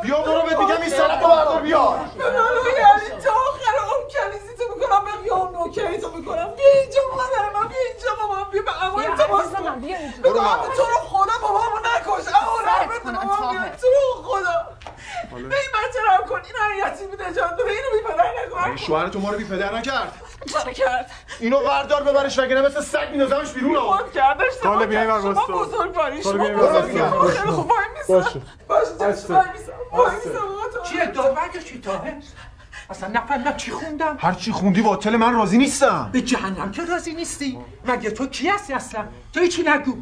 بیا 0.03 0.21
برو 0.21 0.41
بهت 0.41 0.59
میگم 0.59 0.81
این 0.81 0.89
سند 0.89 1.23
و 1.23 1.27
وردار 1.27 1.61
بیار 1.61 1.99
یعنی 2.15 3.21
تا 3.23 3.31
آخر 3.49 3.75
اون 3.89 4.03
کنیزی 4.13 4.53
تو 4.57 4.63
می‌کنم 4.75 5.01
به 5.05 5.11
قیام 5.23 5.49
نوکری 5.55 5.97
تو 5.97 6.11
می‌کنم 6.17 6.49
بیا 6.57 6.65
اینجا 6.81 7.01
مادر 7.11 7.45
من 7.55 7.67
بیا 7.69 7.77
اینجا 7.91 8.11
بابا 8.21 8.43
بیا 8.51 8.61
به 8.61 8.83
اما 8.83 9.01
التماس 9.01 9.45
کن 9.45 9.81
برو 10.23 10.26
بابا. 10.37 10.67
تو 10.67 10.83
رو 10.83 10.97
خدا 11.07 11.33
بابامو 11.41 11.79
نکش 11.79 12.27
اما 12.27 12.59
رحمت 12.65 13.03
بابا 13.03 13.51
بیا 13.51 13.61
تو 13.81 13.87
رو 13.87 14.23
خدا؟ 14.23 14.77
به 15.31 15.37
این 15.37 15.49
بچه 15.49 15.99
رم 16.09 16.27
کن؟ 16.29 16.35
این 16.35 16.55
حیاتی 16.75 17.05
میده 17.05 17.23
جان. 17.23 17.55
داره 17.55 17.71
اینو 17.71 17.89
بی 17.91 18.13
پدر 18.13 18.31
نکن. 18.45 18.63
این 18.67 18.77
شوهر 18.77 19.07
تو 19.07 19.19
ما 19.19 19.31
رو 19.31 19.37
بی 19.37 19.43
پدر 19.43 19.75
نکرد. 19.77 20.13
چرا 20.45 20.73
کرد؟ 20.73 21.11
اینو 21.39 21.59
وردار 21.59 22.03
ببرش 22.03 22.39
وگرنه 22.39 22.61
مثل 22.61 22.81
سگ 22.81 23.07
میندازمش 23.11 23.51
بیرون 23.51 23.79
خود 23.79 24.11
کردش. 24.11 24.53
بیا 24.87 25.01
این 25.01 25.11
ور 25.11 25.21
شما. 25.21 25.33
بزرگ 25.47 26.21
شما 26.21 26.33
بیا 26.33 26.45
این 26.45 26.55
ور 26.55 26.79
بزرگ 26.79 26.95
واستا. 26.95 27.17
باری. 27.17 27.37
خیلی 27.37 27.51
خوب 27.51 27.71
وای 27.71 27.85
میسم 27.97 28.13
باشه. 28.13 28.41
باشه. 28.97 29.33
وای 29.33 29.45
آقا 29.91 30.09
تو 30.73 30.81
چیه 30.89 31.05
داور 31.05 31.49
یا 31.55 31.61
چی 31.61 31.81
تاهه؟ 31.81 32.17
اصلا 32.89 33.09
نفهمیدم 33.09 33.57
چی 33.57 33.71
خوندم؟ 33.71 34.17
هر 34.21 34.33
چی 34.33 34.51
خوندی 34.51 34.81
باطل 34.81 35.15
من 35.15 35.33
راضی 35.33 35.57
نیستم. 35.57 36.09
به 36.13 36.21
جهنم 36.21 36.71
که 36.71 36.85
راضی 36.85 37.13
نیستی. 37.13 37.59
مگه 37.85 38.11
تو 38.11 38.27
کی 38.27 38.49
هستی 38.49 38.73
اصلا؟ 38.73 39.07
تو 39.33 39.39
هیچی 39.39 39.63
نگو. 39.63 39.97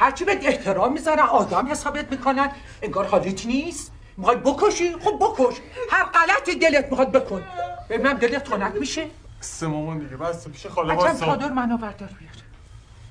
هرچی 0.00 0.24
بهت 0.24 0.46
احترام 0.46 0.92
می‌ذارن 0.92 1.18
آدم 1.18 1.68
حسابت 1.70 2.10
می‌کنن. 2.10 2.50
انگار 2.82 3.06
حالیت 3.06 3.46
نیست. 3.46 3.92
می‌خوای 4.16 4.36
بکشی؟ 4.36 4.92
خب 4.92 5.16
بکش. 5.20 5.54
هر 5.90 6.04
غلطی 6.04 6.54
دلت 6.58 6.86
می‌خواد 6.90 7.12
بکن. 7.12 7.42
ببینم 7.90 8.12
دلت 8.12 8.48
خنک 8.48 8.72
میشه. 8.80 9.06
سه 9.40 9.66
مامان 9.66 9.98
دیگه 9.98 10.16
بس 10.16 10.48
پیش 10.48 10.66
خاله 10.66 10.94
واسه 10.94 11.26
چادر 11.26 11.48
منو 11.48 11.76
بردار 11.76 12.08
بیار. 12.18 12.32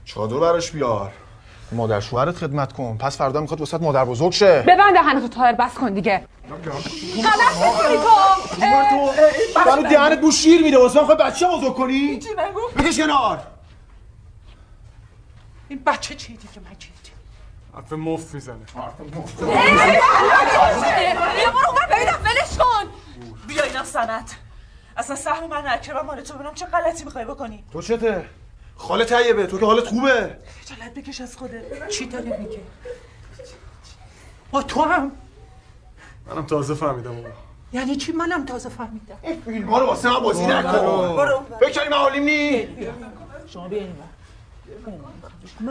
چادر 0.06 0.38
براش 0.38 0.72
بیار. 0.72 1.12
مادر 1.72 2.00
شوهرت 2.00 2.36
خدمت 2.36 2.74
کن. 2.74 2.98
پس 2.98 3.18
فردا 3.18 3.42
می‌خواد 3.42 3.62
وسط 3.62 3.82
مادر 3.82 4.06
بزرگ 4.06 4.32
شه. 4.32 4.62
ببند 4.62 4.94
دهنتو 4.94 5.28
تایر 5.28 5.56
بس 5.56 5.74
کن 5.74 5.94
دیگه. 5.94 6.26
غلط 6.50 7.56
می‌کنی 7.66 7.98
تو. 7.98 9.14
تو 9.64 9.70
منو 9.70 9.90
دهنت 9.90 10.22
بو 10.22 10.32
شیر 10.32 10.62
میره 10.64 10.78
واسه 10.78 11.00
من 11.00 11.06
خواهی 11.06 11.24
بچه 11.24 11.48
بزرگ 11.48 11.76
کنی. 11.76 11.94
هیچی 11.94 12.30
نگفت 12.30 12.74
بکش 12.78 13.00
کنار. 13.00 13.40
این 15.70 15.84
بچه 15.86 16.16
چی 16.16 16.38
دیگه؟ 16.38 16.70
مجید 16.72 17.12
حرف 17.76 17.94
مفت 17.94 18.34
می‌زنه. 18.34 18.56
برو 18.76 19.18
اونور 21.68 21.88
ببینم 21.92 22.20
ولش 22.24 22.58
کن. 22.58 22.90
بیا 23.48 23.64
اینم 23.64 23.84
سند. 23.84 24.32
اصلا 24.98 25.16
سهم 25.16 25.48
من 25.48 25.68
نکرم 25.68 26.06
مال 26.06 26.22
تو 26.22 26.34
ببینم 26.34 26.54
چه 26.54 26.66
غلطی 26.66 27.04
می‌خوای 27.04 27.26
بکنی. 27.26 27.64
تو 27.74 27.82
چته؟ 27.82 28.26
خاله 28.76 29.06
طیبه 29.06 29.48
تو 29.48 29.60
که 29.60 29.66
حالت 29.66 29.86
خوبه. 29.86 30.38
خجالت 30.62 30.94
بکش 30.94 31.22
از 31.22 31.38
خودت. 31.38 31.90
چی 31.90 32.06
داره 32.06 32.38
میگه؟ 32.38 32.60
آ 34.52 34.62
تو 34.62 34.82
هم. 34.82 35.12
منم 36.28 36.46
تازه 36.46 36.74
فهمیدم 36.74 37.20
آقا 37.20 37.30
یعنی 37.74 37.96
چی 37.96 38.12
منم 38.12 38.46
تازه 38.46 38.70
فهمیدم؟ 38.70 39.18
این 39.22 39.42
فیلم 39.42 39.70
ها 39.70 39.80
رو 39.80 39.86
واسه 39.86 40.10
من 40.10 40.20
بازی 40.20 40.46
نکن. 40.46 41.16
برو. 41.16 41.46
فکر 41.60 41.70
کردی 41.70 41.90
من 41.90 41.98
حالیم 41.98 42.24
نی؟ 42.24 42.68
شما 43.48 43.68
بیا 43.68 43.84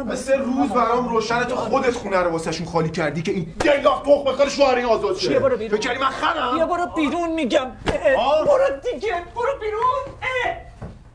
مثل 0.06 0.38
روز 0.38 0.70
برام 0.70 1.08
روشن 1.08 1.44
تو 1.44 1.56
خودت 1.56 1.94
خونه 1.94 2.18
رو 2.18 2.30
واسه 2.30 2.52
شون 2.52 2.66
خالی 2.66 2.90
کردی 2.90 3.22
که 3.22 3.32
این 3.32 3.54
دیلاق 3.60 4.02
تخم 4.02 4.24
بخوره 4.24 4.48
شوهر 4.48 4.74
این 4.74 4.84
آزاد 4.84 5.16
شه. 5.16 5.28
بیا 5.28 5.40
برو 5.40 5.56
بیرون. 5.56 5.78
فکر 5.78 5.88
کردی 5.88 6.00
من 6.04 6.10
خرم؟ 6.10 6.54
بیا 6.54 6.66
برو 6.66 6.86
بیرون 6.86 7.32
میگم. 7.32 7.70
برو 7.86 8.80
دیگه. 8.92 9.14
برو 9.36 9.58
بیرون. 9.60 10.04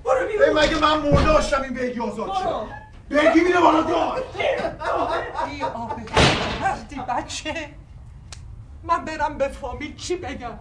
برو 0.06 0.28
بیرون. 0.28 0.60
مگه 0.60 0.80
من 0.80 0.98
مرده 0.98 1.26
داشتم 1.26 1.62
این 1.62 1.74
بگی 1.74 2.00
آزاد 2.00 2.34
شه؟ 2.34 2.44
بگی 3.16 3.42
میره 3.42 3.60
بالا 3.60 3.82
دار. 3.82 4.24
وقتی 6.64 7.02
بچه. 7.08 7.70
من 8.84 9.06
برم 9.06 9.38
به 9.38 9.48
فامیل 9.48 9.96
چی 9.96 10.16
بگم. 10.16 10.60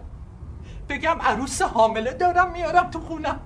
بگم 0.89 1.17
عروس 1.21 1.61
حامله 1.61 2.13
دارم 2.13 2.51
میارم 2.51 2.89
تو 2.91 2.99
خونم. 2.99 3.39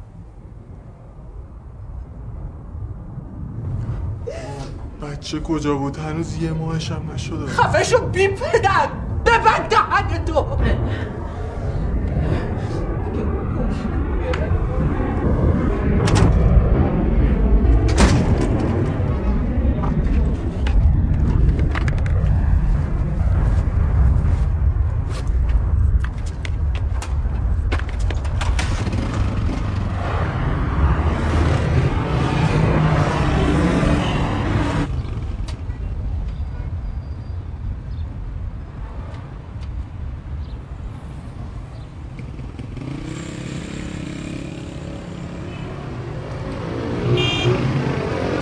بچه 5.02 5.40
کجا 5.40 5.76
بود؟ 5.76 5.98
هنوز 5.98 6.38
یه 6.41 6.52
ماهش 6.52 6.91
هم 6.91 7.12
نشده. 7.14 7.45
خفه 7.45 7.84
شو 7.84 8.08
بی 8.08 8.28
پدر. 8.28 8.90
ببند 9.26 9.70
دهن 9.70 10.26
تو 10.26 10.45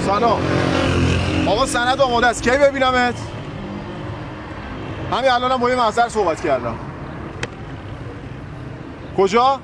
سلام 0.06 0.42
آقا 1.48 1.66
سند 1.66 1.95
آماده 2.06 2.28
است 2.28 2.44
کی 2.44 2.50
ببینمت؟ 2.50 3.16
همین 5.12 5.32
الانم 5.32 5.58
با 5.58 5.70
یه 5.70 5.76
محضر 5.76 6.10
صحبت 6.10 6.42
کردم. 6.42 6.76
کجا؟ 9.18 9.60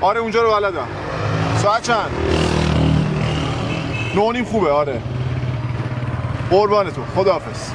آره 0.00 0.20
اونجا 0.20 0.42
رو 0.42 0.50
بلدم. 0.50 0.88
ساعت 1.56 1.82
چند؟ 1.82 2.10
نه 4.14 4.22
و 4.22 4.32
نیم 4.32 4.44
خوبه 4.44 4.70
آره. 4.70 5.02
قربان 6.50 6.90
تو 6.90 7.02
خداحافظ. 7.16 7.70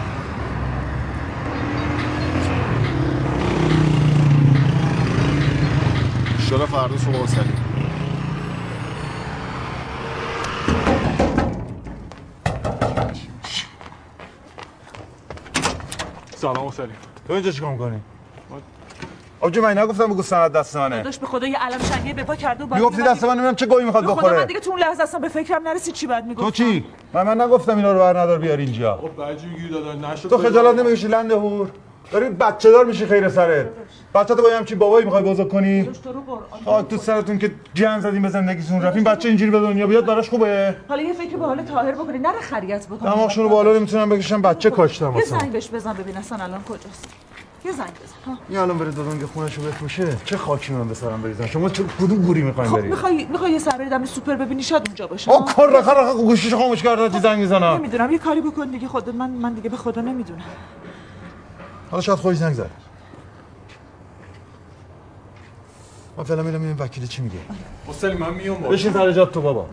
انشالله 6.39 6.65
فردا 6.65 6.97
صبح 6.97 7.25
سلیم 7.25 7.66
سلام 16.53 16.71
سلیم. 16.71 16.95
تو 17.27 17.33
اینجا 17.33 17.51
چیکار 17.51 17.71
می‌کنی؟ 17.71 18.01
آبجی 19.39 19.59
من 19.59 19.77
نگفتم 19.77 20.07
بگو 20.07 20.21
سند 20.21 20.51
دست 20.51 20.75
منه 20.77 21.03
داشت 21.03 21.19
به 21.19 21.27
خدا 21.27 21.47
یه 21.47 21.57
علم 21.57 21.79
شنگه 21.79 22.13
به 22.13 22.23
پا 22.23 22.35
کرده 22.35 22.63
و 22.63 22.75
می‌گفتی 22.75 23.01
دست 23.01 23.23
من 23.23 23.29
نمی‌دونم 23.29 23.55
چه 23.55 23.65
گویی 23.65 23.85
می‌خواد 23.85 24.03
به 24.03 24.11
خدا 24.11 24.21
بخوره. 24.21 24.37
من 24.37 24.45
دیگه 24.45 24.59
تو 24.59 24.71
اون 24.71 24.79
لحظه 24.79 25.03
اصلا 25.03 25.19
به 25.19 25.29
فکرم 25.29 25.67
نرسید 25.67 25.93
چی 25.93 26.07
باید 26.07 26.25
می‌گفتم. 26.25 26.45
تو 26.45 26.51
چی؟ 26.51 26.85
من 27.13 27.23
من 27.23 27.41
نگفتم 27.41 27.77
اینا 27.77 27.91
رو 27.91 27.99
بر 27.99 28.19
ندار 28.19 28.39
بیار 28.39 28.57
اینجا. 28.57 28.97
خب 28.97 29.15
بعجی 29.15 29.47
گیر 29.49 29.71
دادن 29.71 30.05
نشد. 30.05 30.29
تو 30.29 30.37
خجالت 30.37 30.79
نمی‌کشی 30.79 31.07
لنده 31.07 31.35
هور. 31.35 31.71
داری 32.11 32.29
بچه 32.29 32.71
دار 32.71 32.85
میشی 32.85 33.05
خیر 33.05 33.29
سرت. 33.29 33.67
بچه 34.15 34.35
تو 34.35 34.41
با 34.41 34.49
یه 34.49 34.57
همچین 34.57 34.79
بابایی 34.79 35.05
می‌خوای 35.05 35.23
بزرگ 35.23 35.47
کنی؟ 35.49 35.89
خاک 36.65 36.87
تو 36.87 36.97
سرتون 36.97 37.37
که 37.37 37.51
جن 37.73 37.99
زدیم 37.99 38.21
به 38.21 38.29
زندگیتون 38.29 38.81
رفتین 38.81 39.03
بچه 39.03 39.29
اینجوری 39.29 39.51
به 39.51 39.59
دنیا 39.59 39.87
بیاد 39.87 40.05
براش 40.05 40.29
خوبه؟ 40.29 40.75
حالا 40.89 41.01
یه 41.01 41.13
فکر 41.13 41.37
به 41.37 41.45
حال 41.45 41.61
طاهر 41.63 41.91
بکنی 41.91 42.19
نره 42.19 42.41
خریت 42.41 42.87
بکنی. 42.87 43.11
دماغشون 43.11 43.43
رو 43.43 43.49
بالا 43.49 43.73
نمی‌تونم 43.73 44.09
بکشم 44.09 44.41
بچه 44.41 44.69
کاشتم 44.69 45.13
یه 45.17 45.23
زنگ 45.23 45.51
بهش 45.51 45.69
بزن 45.69 45.93
ببین 45.93 46.17
اصلا 46.17 46.43
الان 46.43 46.63
کجاست. 46.63 47.05
یه 47.65 47.71
زنگ 47.71 47.87
بزن 47.87 48.31
ها. 48.31 48.37
این 48.49 48.57
الان 48.57 48.77
بره 48.77 48.91
دادنگ 48.91 49.25
خونش 49.25 49.53
رو 49.53 49.63
بفروشه 49.63 50.07
چه 50.25 50.37
خاکی 50.37 50.73
من 50.73 50.87
به 50.87 50.93
سرم 50.93 51.21
بریزن 51.21 51.45
شما 51.45 51.69
چه 51.69 51.83
کدوم 52.01 52.21
گوری 52.21 52.41
می‌خواین 52.41 52.71
خب 52.71 52.77
برید؟ 52.77 52.89
می‌خوای 52.91 53.25
می‌خوای 53.25 53.51
یه 53.51 53.59
سر 53.59 53.77
بری 53.77 53.89
دم 53.89 54.05
سوپر 54.05 54.35
ببینی 54.35 54.63
شاید 54.63 54.83
اونجا 54.87 55.07
باشه. 55.07 55.31
آ 55.31 55.39
کار 55.39 55.79
رخ 55.79 55.87
رخ 55.89 56.15
گوشیش 56.15 56.53
خاموش 56.53 56.83
کرده 56.83 57.09
تی 57.09 57.19
زنگ 57.19 57.39
می‌زنم. 57.39 57.63
نمی‌دونم 57.63 58.11
یه 58.11 58.17
کاری 58.17 58.41
بکن 58.41 58.67
دیگه 58.67 58.87
خودت 58.87 59.15
من 59.15 59.29
من 59.29 59.53
دیگه 59.53 59.69
به 59.69 59.77
خدا 59.77 60.01
نمی‌دونم. 60.01 60.41
حالا 61.91 62.01
شاید 62.01 62.19
خودش 62.19 62.37
زنگ 62.37 62.53
زد 62.53 62.69
من 66.17 66.23
فعلا 66.23 66.43
میرم 66.43 66.61
این 66.61 66.77
وکیل 66.77 67.07
چی 67.07 67.21
میگه. 67.21 67.37
سلیم 67.91 68.17
من 68.17 68.33
میام 68.33 68.61
با 68.61 68.69
بشین 68.69 68.93
سر 68.93 69.11
جات 69.11 69.31
تو 69.31 69.41
بابا. 69.41 69.69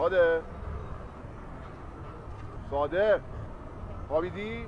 ساده 0.00 0.42
ساده 2.70 3.20
خوابیدی؟ 4.08 4.66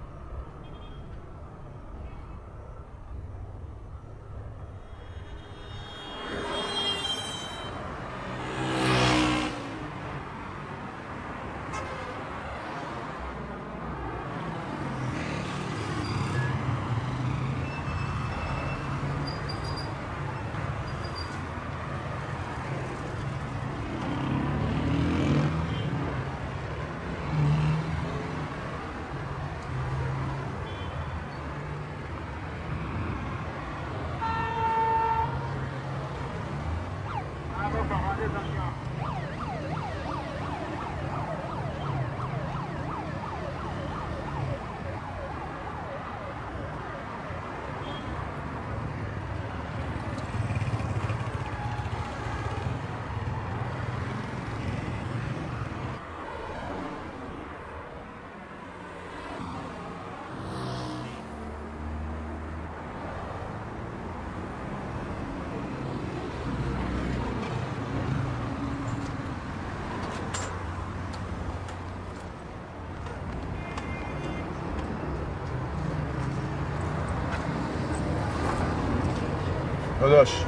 داداش 80.03 80.45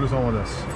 پولت 0.00 0.12
آماده 0.12 0.38
است 0.38 0.66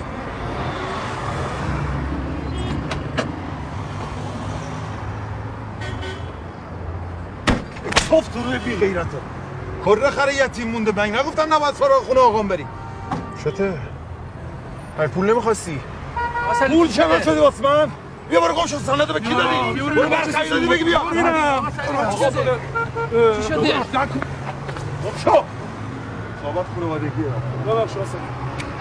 توف 8.11 8.29
تو 8.29 8.43
روی 8.43 8.59
بی 8.59 8.77
غیرته 8.77 9.19
کره 9.85 10.11
خره 10.11 10.35
یتیم 10.35 10.69
مونده 10.69 10.93
بنگ 10.93 11.15
نگفتم 11.15 11.55
نباید 11.55 11.75
سراغ 11.75 12.03
خونه 12.03 12.21
آقام 12.21 12.49
بری 12.49 12.67
شته 13.41 13.79
ای 15.01 15.07
پول 15.07 15.31
نمی‌خواستی 15.31 15.81
پول 16.69 16.89
چه 16.89 17.23
شدی 17.25 17.41
واسه 17.41 17.63
من 17.63 17.91
بیا 18.31 18.41
برو 18.41 18.55
گم 18.55 18.67
شو 18.67 18.79
سند 18.79 19.13
به 19.13 19.21
کی 19.21 19.35
دادی 19.35 19.81
برو 19.81 20.09
بر 20.09 20.23
خریدی 20.33 20.67
بگی 20.67 20.85
بیا 20.85 21.01
چی 23.37 23.43
شده؟ 23.43 23.67
گم 23.67 23.85
شو 25.25 25.45
صحبت 26.43 26.67
خانوادگیه 26.75 27.11
ببخش 27.67 27.93
من 27.93 28.01
واسه 28.01 28.44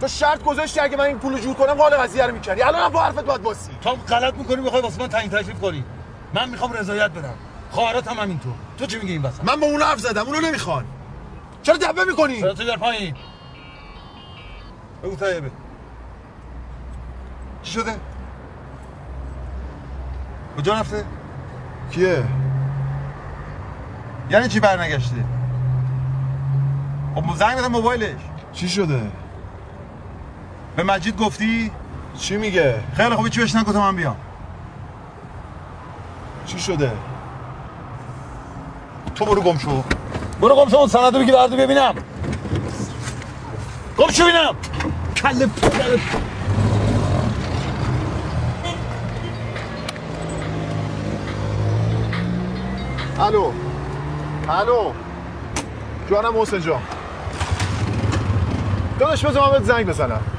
تو 0.00 0.08
شرط 0.08 0.42
گذاشتی 0.42 0.80
اگه 0.80 0.96
من 0.96 1.04
این 1.04 1.18
پول 1.18 1.40
جور 1.40 1.54
کنم 1.54 1.80
حال 1.80 1.94
قضیه 1.94 2.26
رو 2.26 2.32
می‌کردی. 2.34 2.62
الان 2.62 2.82
هم 2.82 2.88
با 2.88 3.02
حرفت 3.02 3.24
باید 3.24 3.42
باسی 3.42 3.70
تو 3.80 3.90
غلط 3.90 4.34
می‌کنی 4.34 4.60
می‌خوای 4.62 4.82
واسه 4.82 5.00
من 5.00 5.08
تعیین 5.08 5.30
تکلیف 5.30 5.60
کنی. 5.60 5.84
من 6.34 6.48
می‌خوام 6.48 6.72
رضایت 6.72 7.10
بدم. 7.10 7.34
خواهرات 7.70 8.08
هم 8.08 8.18
همینطور. 8.18 8.52
تو 8.78 8.86
چی 8.86 8.98
میگی 8.98 9.12
این 9.12 9.22
وسط؟ 9.22 9.44
من 9.44 9.60
با 9.60 9.66
اون 9.66 9.82
حرف 9.82 9.98
زدم 9.98 10.26
اونو 10.26 10.40
نمی‌خوان. 10.40 10.84
چرا 11.62 11.76
دبه 11.76 12.04
می‌کنی؟ 12.04 12.40
چرا 12.40 12.54
تو 12.54 12.64
در 12.64 12.76
پایین؟ 12.76 13.14
بگو 15.02 15.16
طیبه. 15.16 15.50
چی 17.62 17.72
شده؟ 17.72 17.96
کجا 20.58 20.74
رفته؟ 20.74 21.04
کیه؟ 21.90 22.24
یعنی 24.30 24.48
چی 24.48 24.60
برنگشته 24.60 25.24
خب 27.14 27.36
زنگ 27.36 27.58
بزن 27.58 27.68
موبایلش. 27.68 28.20
چی 28.52 28.68
شده؟ 28.68 29.10
به 30.76 30.82
مجید 30.82 31.16
گفتی؟ 31.16 31.70
چی 32.18 32.36
میگه؟ 32.36 32.74
خیلی 32.96 33.14
خوبی 33.14 33.30
چی 33.30 33.40
بهش 33.40 33.52
تا 33.52 33.72
من 33.72 33.96
بیام. 33.96 34.16
چی 36.46 36.58
شده؟ 36.58 36.92
تو 39.14 39.24
برو 39.24 39.40
گم 39.42 39.58
شو. 39.58 39.82
برو 40.40 40.56
گم 40.56 40.68
شو 40.68 40.76
اون 40.76 40.88
سندو 40.88 41.18
بگی 41.18 41.32
بردو 41.32 41.56
ببینم. 41.56 41.94
گم 43.98 44.10
شو 44.10 44.22
ببینم. 44.22 44.54
کل 45.16 45.46
پدرت 45.46 46.00
الو. 53.20 53.52
الو. 54.48 54.92
جانم 56.10 56.40
حسین 56.40 56.60
جان. 56.60 56.80
داداش 58.98 59.24
بذار 59.24 59.46
من 59.46 59.52
بهت 59.52 59.64
زنگ 59.64 59.86
بزنم. 59.86 60.35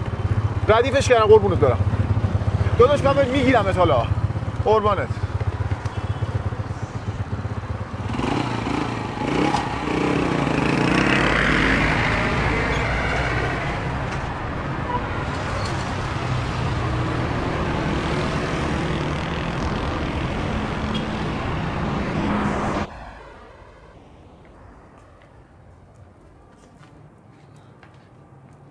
ردیفش 0.67 1.07
کردم 1.07 1.25
قربونت 1.25 1.59
برم. 1.59 1.79
داداش 2.79 3.03
من 3.03 3.29
میگیرمت 3.29 3.77
حالا. 3.77 4.07
قربانت 4.65 5.09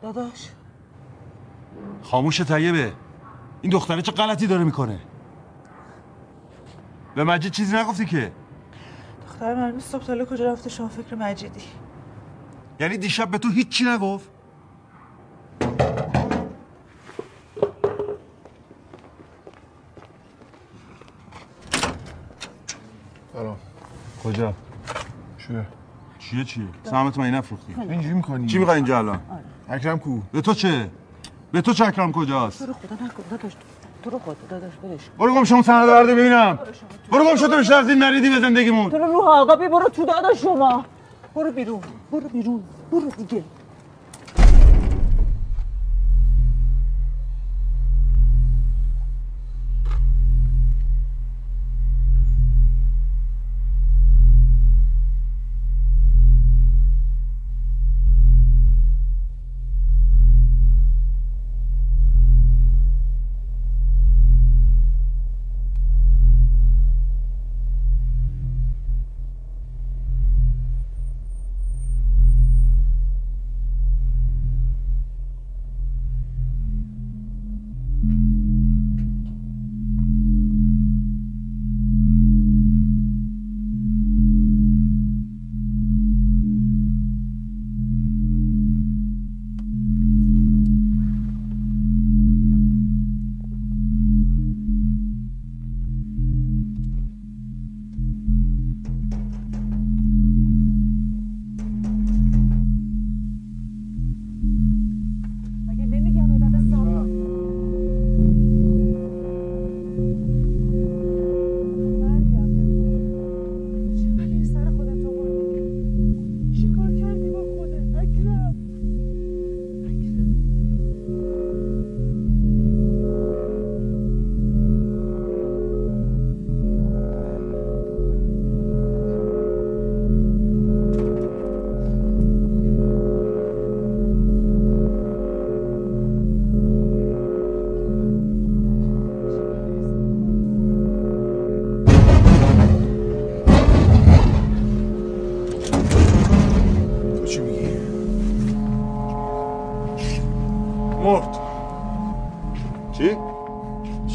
داداش 0.03 0.51
خاموش 2.07 2.41
طیبه. 2.41 2.93
این 3.63 3.73
دختره 3.73 4.03
چه 4.03 4.13
غلطی 4.13 4.47
داره 4.47 4.65
می‌کنه؟ 4.65 4.99
به 7.15 7.25
مجید 7.25 7.53
چیزی 7.53 7.77
نگفتی 7.77 8.07
که؟ 8.07 8.33
دختر 9.27 9.55
من 9.55 9.79
صبح 9.79 10.05
تا 10.05 10.25
کجا 10.25 10.53
رفته 10.53 10.71
شما 10.71 10.89
فکر 10.89 11.15
مجیدی؟ 11.15 11.61
یعنی 12.81 12.99
دیشب 12.99 13.31
به 13.31 13.39
تو 13.39 13.49
هیچی 13.49 13.85
نگفت؟ 13.85 14.31
سلام. 23.33 23.57
کجا؟ 24.25 24.55
چیه 25.39 25.67
چیه 26.19 26.45
چیه؟ 26.45 26.65
سهمت 26.85 27.19
من 27.19 27.31
نفروختی 27.31 27.75
اینجوری 27.81 28.15
می‌کنی؟ 28.15 28.47
چی 28.47 28.59
می‌خوای 28.59 28.77
اینجا 28.77 28.99
الان؟ 28.99 29.21
اکرم 29.69 29.99
کو. 29.99 30.21
به 30.33 30.41
تو 30.41 30.55
چه؟ 30.55 30.91
به 31.53 31.61
تو 31.61 31.73
چه 31.73 31.85
اکرام 31.85 32.13
کجاست؟ 32.13 32.59
تو 32.59 32.67
رو 32.67 32.73
خدا 32.73 33.07
نکن 33.07 33.23
داداش 33.31 33.53
تو 34.03 34.11
رو 34.11 34.19
خدا 34.19 34.35
داداش 34.51 34.73
برش 34.83 35.01
برو 35.19 35.35
گم 35.35 35.45
شما 35.45 35.63
سند 35.63 35.87
برده 35.87 36.15
ببینم. 36.15 36.59
برو 37.13 37.25
گم 37.25 37.37
شو 37.37 37.47
تو 37.49 37.57
بیشتر 37.57 37.75
از 37.75 37.89
این 37.89 37.99
نریدی 37.99 38.31
به 38.31 38.41
زندگیمون. 38.41 38.91
تو 38.91 38.99
رو 38.99 39.05
روح 39.07 39.29
آقا 39.29 39.57
بی 39.57 39.69
برو 39.69 39.89
تو 39.89 40.05
داداش 40.05 40.43
شما. 40.43 40.85
برو 41.35 41.53
بیرون 41.53 41.81
برو 42.13 42.29
بیرون 42.29 42.63
برو 42.93 43.11
دیگه. 43.11 43.45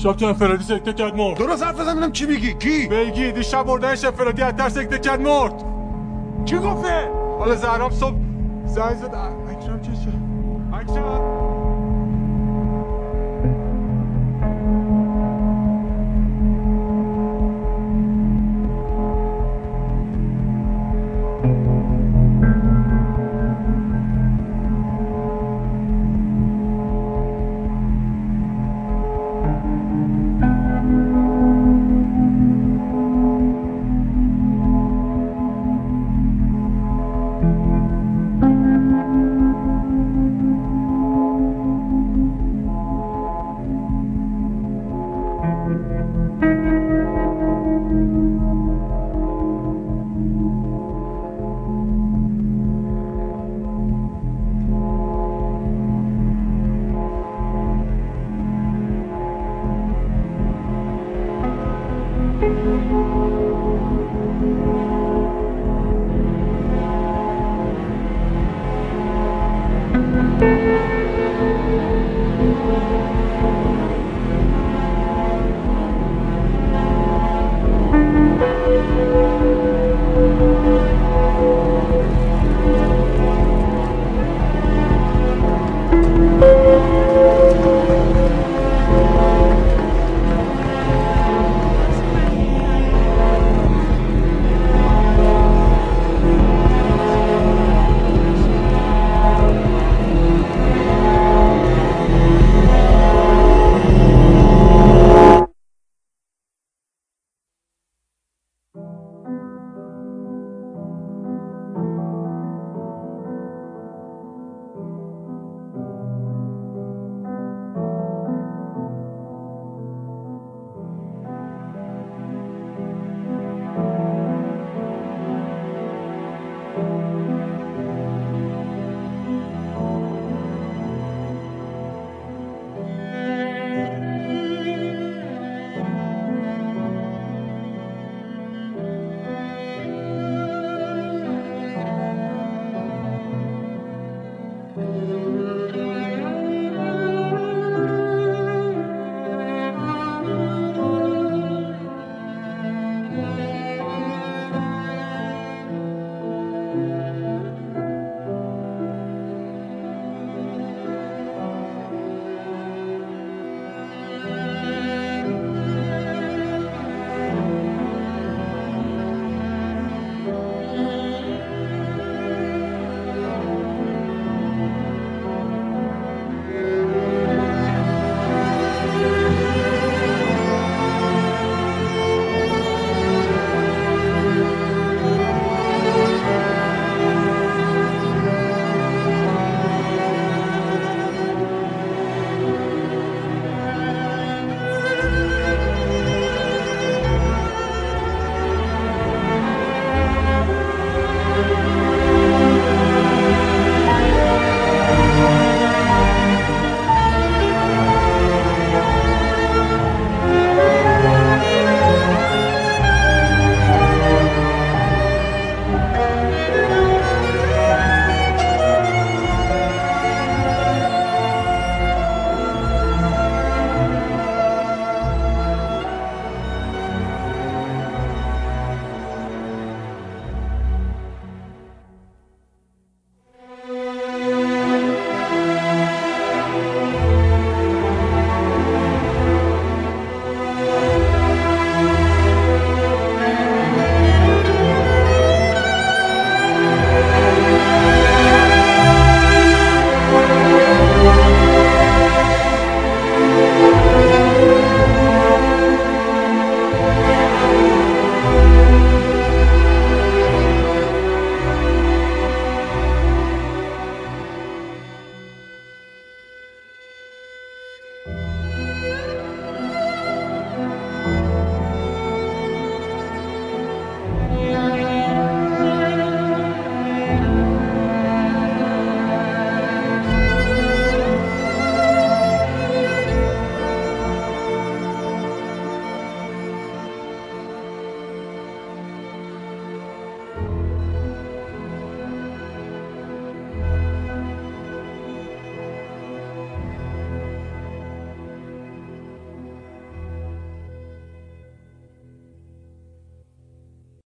شب 0.03 0.23
انفرادی 0.23 0.63
سکته 0.63 0.93
کرد 0.93 1.15
مرد. 1.15 1.37
درست 1.37 1.63
حرف 1.63 1.79
بزن 1.79 1.93
ببینم 1.93 2.11
چی 2.11 2.25
میگی؟ 2.25 2.53
کی؟ 2.53 2.87
بگی 2.87 3.31
دیشب 3.31 3.63
بردنش 3.63 4.05
انفرادی 4.05 4.41
از 4.41 4.53
ترس 4.53 4.73
سکته 4.73 4.99
کرد 4.99 5.21
مرد. 5.21 5.63
کی 6.45 6.57
گفته؟ 6.57 7.09
حالا 7.39 7.55
زهرام 7.55 7.91
صبح 7.91 8.15
زنگ 8.65 8.95
زد. 8.95 9.30